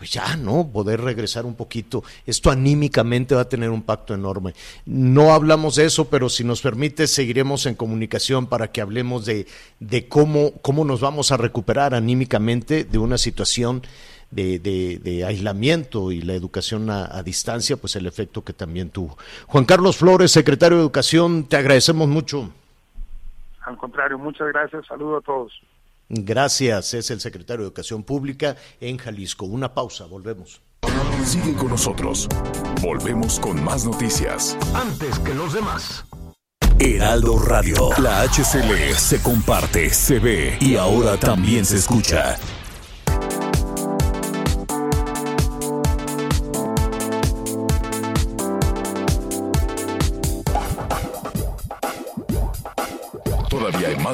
pues 0.02 0.10
ya, 0.10 0.36
¿no? 0.36 0.66
Poder 0.66 1.00
regresar 1.00 1.46
un 1.46 1.54
poquito. 1.54 2.02
Esto 2.26 2.50
anímicamente 2.50 3.36
va 3.36 3.42
a 3.42 3.48
tener 3.48 3.70
un 3.70 3.82
pacto 3.82 4.14
enorme. 4.14 4.52
No 4.84 5.32
hablamos 5.32 5.76
de 5.76 5.84
eso, 5.84 6.10
pero 6.10 6.28
si 6.28 6.42
nos 6.42 6.60
permite, 6.60 7.06
seguiremos 7.06 7.66
en 7.66 7.76
comunicación 7.76 8.48
para 8.48 8.72
que 8.72 8.80
hablemos 8.80 9.24
de, 9.26 9.46
de 9.78 10.08
cómo, 10.08 10.54
cómo 10.60 10.84
nos 10.84 11.00
vamos 11.00 11.30
a 11.30 11.36
recuperar 11.36 11.94
anímicamente 11.94 12.82
de 12.82 12.98
una 12.98 13.16
situación 13.16 13.82
de, 14.32 14.58
de, 14.58 15.24
aislamiento 15.24 16.10
y 16.10 16.20
la 16.20 16.34
educación 16.34 16.90
a, 16.90 17.16
a, 17.16 17.22
distancia, 17.22 17.76
pues 17.76 17.94
el 17.94 18.06
efecto 18.06 18.42
que 18.42 18.52
también 18.52 18.90
tuvo. 18.90 19.16
Juan 19.46 19.64
Carlos 19.64 19.98
Flores, 19.98 20.32
secretario 20.32 20.78
de 20.78 20.82
Educación, 20.82 21.44
te 21.44 21.56
agradecemos 21.56 22.08
mucho. 22.08 22.50
Al 23.60 23.76
contrario, 23.76 24.18
muchas 24.18 24.48
gracias. 24.48 24.84
Saludo 24.84 25.18
a 25.18 25.20
todos. 25.20 25.52
Gracias, 26.14 26.92
es 26.92 27.10
el 27.10 27.22
secretario 27.22 27.62
de 27.62 27.68
Educación 27.68 28.02
Pública 28.02 28.54
en 28.82 28.98
Jalisco. 28.98 29.46
Una 29.46 29.72
pausa, 29.72 30.04
volvemos. 30.04 30.60
Sigue 31.24 31.54
con 31.54 31.68
nosotros. 31.68 32.28
Volvemos 32.82 33.40
con 33.40 33.64
más 33.64 33.86
noticias. 33.86 34.58
Antes 34.74 35.18
que 35.20 35.32
los 35.32 35.54
demás. 35.54 36.04
Heraldo 36.78 37.38
Radio, 37.38 37.88
la 37.96 38.24
HCL 38.24 38.94
se 38.94 39.22
comparte, 39.22 39.88
se 39.88 40.18
ve 40.18 40.58
y 40.60 40.76
ahora 40.76 41.16
también 41.16 41.64
se 41.64 41.76
escucha. 41.76 42.36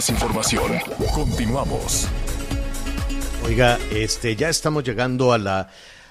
Información. 0.06 0.78
Continuamos. 1.12 2.06
Oiga, 3.44 3.78
este, 3.90 4.36
ya 4.36 4.48
estamos 4.48 4.84
llegando 4.84 5.32
a 5.32 5.38
la, 5.38 5.70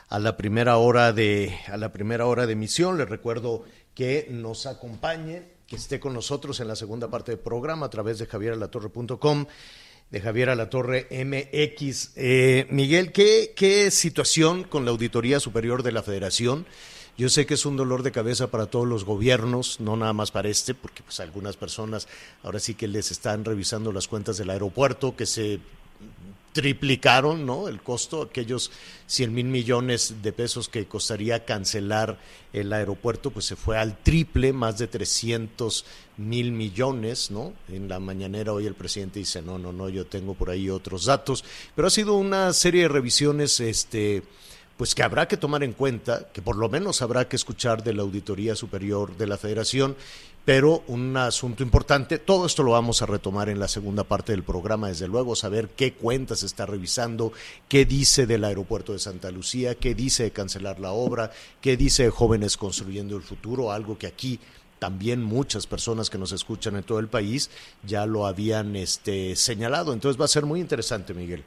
a 0.10 0.20
la 0.20 0.36
primera 0.36 0.76
hora 0.76 1.14
de 1.14 1.58
a 1.68 1.78
la 1.78 1.94
primera 1.94 2.26
hora 2.26 2.46
de 2.46 2.54
emisión. 2.54 2.98
Les 2.98 3.08
recuerdo 3.08 3.64
que 3.96 4.28
nos 4.30 4.66
acompañe, 4.66 5.44
que 5.66 5.78
esté 5.78 6.02
con 6.02 6.14
nosotros 6.14 6.60
en 6.60 6.68
la 6.68 6.76
segunda 6.76 7.10
parte 7.10 7.32
del 7.32 7.40
programa 7.40 7.86
a 7.86 7.90
través 7.90 8.20
de 8.20 8.26
javieralatorre.com, 8.26 9.46
de 10.12 10.22
Javier 10.22 10.50
Alatorre 10.50 11.08
MX. 11.10 12.12
Eh, 12.18 12.68
Miguel, 12.70 13.14
¿qué, 13.14 13.54
¿qué 13.56 13.90
situación 13.90 14.66
con 14.66 14.84
la 14.84 14.92
Auditoría 14.92 15.40
Superior 15.40 15.82
de 15.82 15.94
la 15.94 16.04
Federación? 16.04 16.66
Yo 17.18 17.30
sé 17.30 17.48
que 17.48 17.56
es 17.56 17.66
un 17.66 17.78
dolor 17.78 18.04
de 18.04 18.12
cabeza 18.12 18.52
para 18.52 18.68
todos 18.68 18.88
los 18.88 19.04
gobiernos, 19.04 19.80
no 19.80 19.98
nada 19.98 20.14
más 20.14 20.30
para 20.30 20.50
este, 20.50 20.76
porque 20.76 21.02
pues 21.02 21.20
algunas 21.20 21.58
personas 21.58 22.08
ahora 22.44 22.60
sí 22.60 22.76
que 22.76 22.88
les 22.88 23.10
están 23.10 23.44
revisando 23.44 23.92
las 23.92 24.08
cuentas 24.08 24.38
del 24.38 24.52
aeropuerto, 24.52 25.16
que 25.16 25.26
se 25.26 25.60
triplicaron 26.54 27.46
¿no? 27.46 27.68
el 27.68 27.82
costo, 27.82 28.22
aquellos 28.22 28.72
100 29.08 29.34
mil 29.34 29.46
millones 29.46 30.16
de 30.22 30.32
pesos 30.32 30.70
que 30.70 30.86
costaría 30.86 31.44
cancelar 31.44 32.20
el 32.54 32.72
aeropuerto, 32.72 33.32
pues 33.32 33.46
se 33.46 33.56
fue 33.56 33.80
al 33.80 33.98
triple, 33.98 34.54
más 34.54 34.78
de 34.78 34.88
300 34.88 35.86
mil 36.18 36.52
millones, 36.52 37.32
¿no? 37.32 37.54
En 37.68 37.88
la 37.88 38.00
mañanera 38.00 38.54
hoy 38.54 38.66
el 38.66 38.74
presidente 38.74 39.20
dice, 39.20 39.42
no, 39.42 39.58
no, 39.58 39.72
no, 39.72 39.90
yo 39.90 40.06
tengo 40.06 40.34
por 40.34 40.50
ahí 40.50 40.70
otros 40.70 41.06
datos, 41.06 41.44
pero 41.76 41.88
ha 41.88 41.92
sido 41.92 42.16
una 42.16 42.54
serie 42.54 42.84
de 42.84 42.90
revisiones, 42.90 43.60
este 43.60 44.24
pues 44.78 44.94
que 44.94 45.04
habrá 45.04 45.28
que 45.28 45.38
tomar 45.38 45.64
en 45.64 45.74
cuenta, 45.74 46.28
que 46.32 46.42
por 46.42 46.56
lo 46.56 46.70
menos 46.70 47.02
habrá 47.02 47.28
que 47.28 47.36
escuchar 47.36 47.84
de 47.84 47.94
la 47.94 48.04
Auditoría 48.04 48.56
Superior 48.56 49.18
de 49.18 49.28
la 49.28 49.38
Federación, 49.38 49.96
pero 50.46 50.84
un 50.88 51.18
asunto 51.18 51.62
importante, 51.62 52.20
todo 52.20 52.46
esto 52.46 52.64
lo 52.64 52.72
vamos 52.72 53.02
a 53.02 53.06
retomar 53.06 53.50
en 53.50 53.60
la 53.60 53.68
segunda 53.68 54.06
parte 54.06 54.32
del 54.32 54.44
programa, 54.44 54.88
desde 54.88 55.08
luego, 55.08 55.36
saber 55.36 55.70
qué 55.76 55.94
cuentas 55.94 56.44
está 56.44 56.66
revisando, 56.66 57.34
qué 57.68 57.84
dice 57.84 58.28
del 58.28 58.46
aeropuerto 58.46 58.94
de 58.94 59.00
Santa 59.00 59.30
Lucía, 59.32 59.76
qué 59.76 59.94
dice 59.94 60.24
de 60.24 60.32
cancelar 60.32 60.80
la 60.80 60.92
obra, 60.92 61.32
qué 61.60 61.76
dice 61.76 62.04
de 62.04 62.12
jóvenes 62.12 62.56
construyendo 62.56 63.18
el 63.18 63.24
futuro, 63.24 63.72
algo 63.72 63.98
que 63.98 64.08
aquí 64.08 64.40
también 64.80 65.24
muchas 65.24 65.68
personas 65.68 66.10
que 66.10 66.18
nos 66.18 66.32
escuchan 66.32 66.76
en 66.76 66.84
todo 66.84 67.00
el 67.00 67.08
país 67.08 67.50
ya 67.84 68.06
lo 68.06 68.28
habían 68.28 68.76
este, 68.76 69.36
señalado. 69.36 69.92
Entonces 69.92 70.22
va 70.22 70.26
a 70.26 70.30
ser 70.30 70.46
muy 70.46 70.60
interesante, 70.60 71.14
Miguel. 71.14 71.44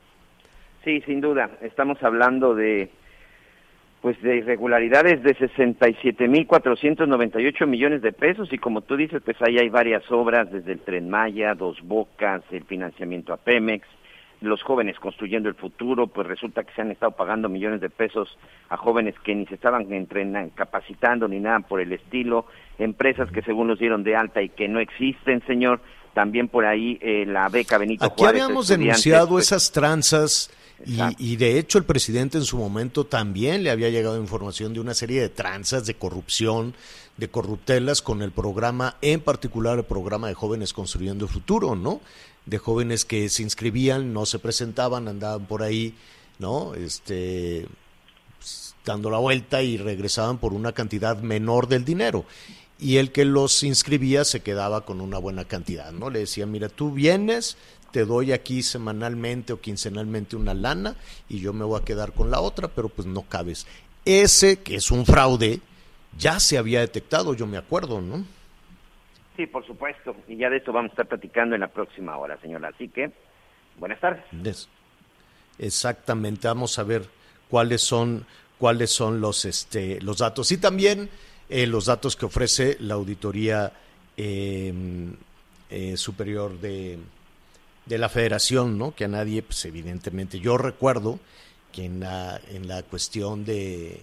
Sí, 0.85 1.01
sin 1.03 1.21
duda. 1.21 1.51
Estamos 1.61 2.03
hablando 2.03 2.55
de 2.55 2.91
pues 4.01 4.21
de 4.23 4.39
irregularidades 4.39 5.23
de 5.23 5.37
67.498 5.37 7.67
millones 7.67 8.01
de 8.03 8.13
pesos. 8.13 8.53
Y 8.53 8.59
como 8.59 8.81
tú 8.81 8.97
dices, 8.97 9.23
pues 9.25 9.37
ahí 9.43 9.59
hay 9.59 9.69
varias 9.69 10.11
obras, 10.11 10.51
desde 10.51 10.73
el 10.73 10.81
Tren 10.81 11.11
Maya, 11.11 11.55
Dos 11.55 11.77
Bocas, 11.83 12.43
el 12.51 12.65
financiamiento 12.65 13.35
a 13.35 13.37
Pemex, 13.37 13.87
los 14.41 14.63
jóvenes 14.63 14.99
construyendo 14.99 15.51
el 15.51 15.55
futuro, 15.55 16.07
pues 16.07 16.27
resulta 16.27 16.65
que 16.65 16.73
se 16.73 16.81
han 16.81 16.91
estado 16.91 17.13
pagando 17.13 17.51
millones 17.51 17.83
de 17.83 17.91
pesos 17.91 18.39
a 18.71 18.79
jóvenes 18.79 19.15
que 19.23 19.35
ni 19.35 19.45
se 19.47 19.57
estaban 19.57 19.93
entrenando, 19.93 20.51
capacitando 20.55 21.29
ni 21.29 21.41
nada 21.41 21.61
por 21.61 21.79
el 21.81 21.93
estilo, 21.93 22.47
empresas 22.79 23.31
que 23.31 23.43
según 23.43 23.69
los 23.69 23.79
dieron 23.79 24.03
de 24.03 24.17
alta 24.17 24.41
y 24.41 24.49
que 24.49 24.67
no 24.67 24.81
existen, 24.81 25.43
señor, 25.47 25.83
también 26.15 26.49
por 26.49 26.65
ahí 26.65 26.99
eh, 27.03 27.27
la 27.27 27.51
beca 27.51 27.77
Benito 27.77 28.03
Aquí 28.05 28.25
habíamos 28.25 28.69
denunciado 28.69 29.29
pues, 29.29 29.45
esas 29.47 29.71
tranzas 29.71 30.51
y, 30.87 31.37
de 31.37 31.59
hecho 31.59 31.79
el 31.79 31.85
presidente 31.85 32.39
en 32.39 32.45
su 32.45 32.57
momento 32.57 33.05
también 33.05 33.63
le 33.63 33.71
había 33.71 33.91
llegado 33.91 34.17
información 34.19 34.73
de 34.73 34.81
una 34.81 34.95
serie 34.95 35.21
de 35.21 35.29
tranzas, 35.29 35.87
de 35.87 35.95
corrupción, 35.95 36.75
de 37.17 37.29
corruptelas 37.29 38.01
con 38.03 38.23
el 38.23 38.33
programa, 38.33 38.97
en 39.03 39.21
particular 39.21 39.79
el 39.79 39.85
programa 39.85 40.29
de 40.29 40.35
jóvenes 40.35 40.73
construyendo 40.73 41.27
el 41.27 41.31
futuro, 41.31 41.77
¿no? 41.77 42.01
De 42.47 42.59
jóvenes 42.59 43.05
que 43.05 43.29
se 43.29 43.43
inscribían, 43.43 44.13
no 44.13 44.25
se 44.25 44.39
presentaban, 44.39 45.07
andaban 45.07 45.47
por 45.47 45.63
ahí, 45.63 45.95
¿no? 46.39 46.75
Este, 46.75 47.67
pues, 48.39 48.75
dando 48.85 49.11
la 49.11 49.19
vuelta 49.19 49.63
y 49.63 49.77
regresaban 49.77 50.39
por 50.39 50.55
una 50.55 50.73
cantidad 50.73 51.19
menor 51.19 51.69
del 51.69 51.85
dinero. 51.85 52.25
Y 52.79 52.97
el 52.97 53.13
que 53.13 53.27
los 53.27 53.63
inscribía 53.63 54.25
se 54.25 54.41
quedaba 54.41 54.87
con 54.87 55.03
una 55.03 55.19
buena 55.19 55.45
cantidad, 55.45 55.93
¿no? 55.93 56.09
Le 56.09 56.21
decía, 56.21 56.47
mira, 56.47 56.71
tú 56.71 56.91
vienes, 56.93 57.59
te 57.91 58.05
doy 58.05 58.33
aquí 58.33 58.63
semanalmente 58.63 59.53
o 59.53 59.61
quincenalmente 59.61 60.37
una 60.37 60.55
lana 60.55 60.97
y 61.29 61.41
yo 61.41 61.53
me 61.53 61.65
voy 61.65 61.81
a 61.81 61.85
quedar 61.85 62.13
con 62.13 62.31
la 62.31 62.41
otra, 62.41 62.69
pero 62.69 62.89
pues 62.89 63.07
no 63.07 63.23
cabes. 63.23 63.67
Ese, 64.05 64.61
que 64.63 64.77
es 64.77 64.91
un 64.91 65.05
fraude, 65.05 65.61
ya 66.19 66.41
se 66.41 66.59
había 66.59 66.81
detectado, 66.81 67.35
yo 67.35 67.47
me 67.47 67.59
acuerdo, 67.59 68.01
¿no? 68.01 68.25
Sí, 69.37 69.47
por 69.47 69.67
supuesto, 69.67 70.17
y 70.29 70.37
ya 70.37 70.51
de 70.51 70.59
eso 70.59 70.73
vamos 70.73 70.91
a 70.91 70.93
estar 70.93 71.07
platicando 71.07 71.55
en 71.55 71.61
la 71.61 71.69
próxima 71.69 72.17
hora, 72.17 72.39
señora. 72.41 72.69
Así 72.69 72.89
que, 72.89 73.11
buenas 73.79 74.01
tardes. 74.01 74.69
Exactamente, 75.59 76.49
vamos 76.49 76.79
a 76.79 76.83
ver 76.83 77.07
cuáles 77.49 77.83
son 77.83 78.25
cuáles 78.59 78.91
son 78.91 79.21
los 79.21 79.47
este 79.47 80.01
los 80.03 80.19
datos 80.19 80.53
y 80.53 80.59
también 80.59 81.09
eh, 81.49 81.67
los 81.67 81.87
datos 81.87 82.15
que 82.15 82.27
ofrece 82.27 82.77
la 82.81 82.95
auditoría 82.95 83.73
eh, 84.17 84.73
eh, 85.71 85.97
superior 85.97 86.59
de 86.61 86.99
de 87.91 87.99
la 87.99 88.09
federación, 88.09 88.79
¿no? 88.79 88.95
Que 88.95 89.05
a 89.05 89.09
nadie, 89.09 89.43
pues 89.43 89.65
evidentemente, 89.65 90.39
yo 90.39 90.57
recuerdo 90.57 91.19
que 91.73 91.85
en 91.85 91.99
la, 91.99 92.41
en 92.49 92.69
la 92.69 92.85
cuestión 92.85 93.45
de, 93.45 94.03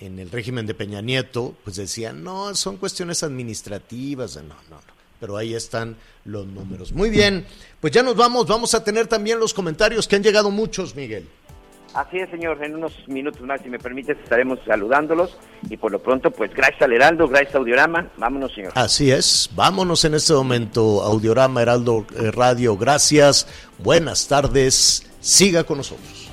en 0.00 0.18
el 0.18 0.30
régimen 0.30 0.66
de 0.66 0.72
Peña 0.72 1.02
Nieto, 1.02 1.54
pues 1.62 1.76
decían, 1.76 2.24
no, 2.24 2.54
son 2.54 2.78
cuestiones 2.78 3.22
administrativas, 3.22 4.36
no, 4.36 4.42
no, 4.42 4.54
no, 4.70 4.80
pero 5.20 5.36
ahí 5.36 5.54
están 5.54 5.98
los 6.24 6.46
números. 6.46 6.92
Muy 6.92 7.10
bien, 7.10 7.46
pues 7.78 7.92
ya 7.92 8.02
nos 8.02 8.16
vamos, 8.16 8.46
vamos 8.46 8.74
a 8.74 8.82
tener 8.82 9.06
también 9.06 9.38
los 9.38 9.52
comentarios 9.52 10.08
que 10.08 10.16
han 10.16 10.22
llegado 10.22 10.50
muchos, 10.50 10.94
Miguel. 10.94 11.28
Así 11.96 12.18
es, 12.18 12.28
señor. 12.28 12.62
En 12.62 12.74
unos 12.74 12.92
minutos 13.08 13.40
más, 13.40 13.62
si 13.62 13.70
me 13.70 13.78
permite, 13.78 14.12
estaremos 14.12 14.58
saludándolos. 14.66 15.38
Y 15.70 15.78
por 15.78 15.90
lo 15.90 15.98
pronto, 15.98 16.30
pues 16.30 16.52
gracias 16.54 16.82
al 16.82 16.92
Heraldo, 16.92 17.26
gracias 17.26 17.54
a 17.54 17.58
Audiorama. 17.58 18.10
Vámonos, 18.18 18.52
señor. 18.52 18.72
Así 18.74 19.10
es. 19.10 19.48
Vámonos 19.54 20.04
en 20.04 20.14
este 20.14 20.34
momento. 20.34 21.02
Audiorama, 21.02 21.62
Heraldo 21.62 22.04
eh, 22.14 22.30
Radio, 22.32 22.76
gracias. 22.76 23.48
Buenas 23.78 24.28
tardes. 24.28 25.10
Siga 25.20 25.64
con 25.64 25.78
nosotros. 25.78 26.25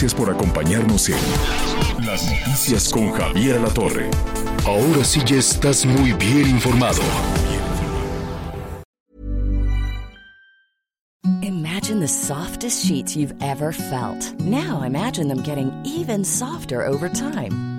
Gracias 0.00 0.18
por 0.18 0.34
acompañarnos 0.34 1.10
en 1.10 2.06
Las 2.06 2.24
Noticias 2.24 2.88
con 2.88 3.12
Javier 3.12 3.60
La 3.60 3.68
Torre. 3.68 4.08
Ahora 4.64 5.04
sí 5.04 5.20
ya 5.26 5.36
estás 5.36 5.84
muy 5.84 6.14
bien 6.14 6.48
informado. 6.48 7.02
Imagine 11.42 12.00
the 12.00 12.08
softest 12.08 12.82
sheets 12.82 13.14
you've 13.14 13.34
ever 13.42 13.74
felt. 13.74 14.32
Now 14.40 14.84
imagine 14.86 15.28
them 15.28 15.42
getting 15.42 15.70
even 15.84 16.24
softer 16.24 16.82
over 16.82 17.10
time. 17.10 17.69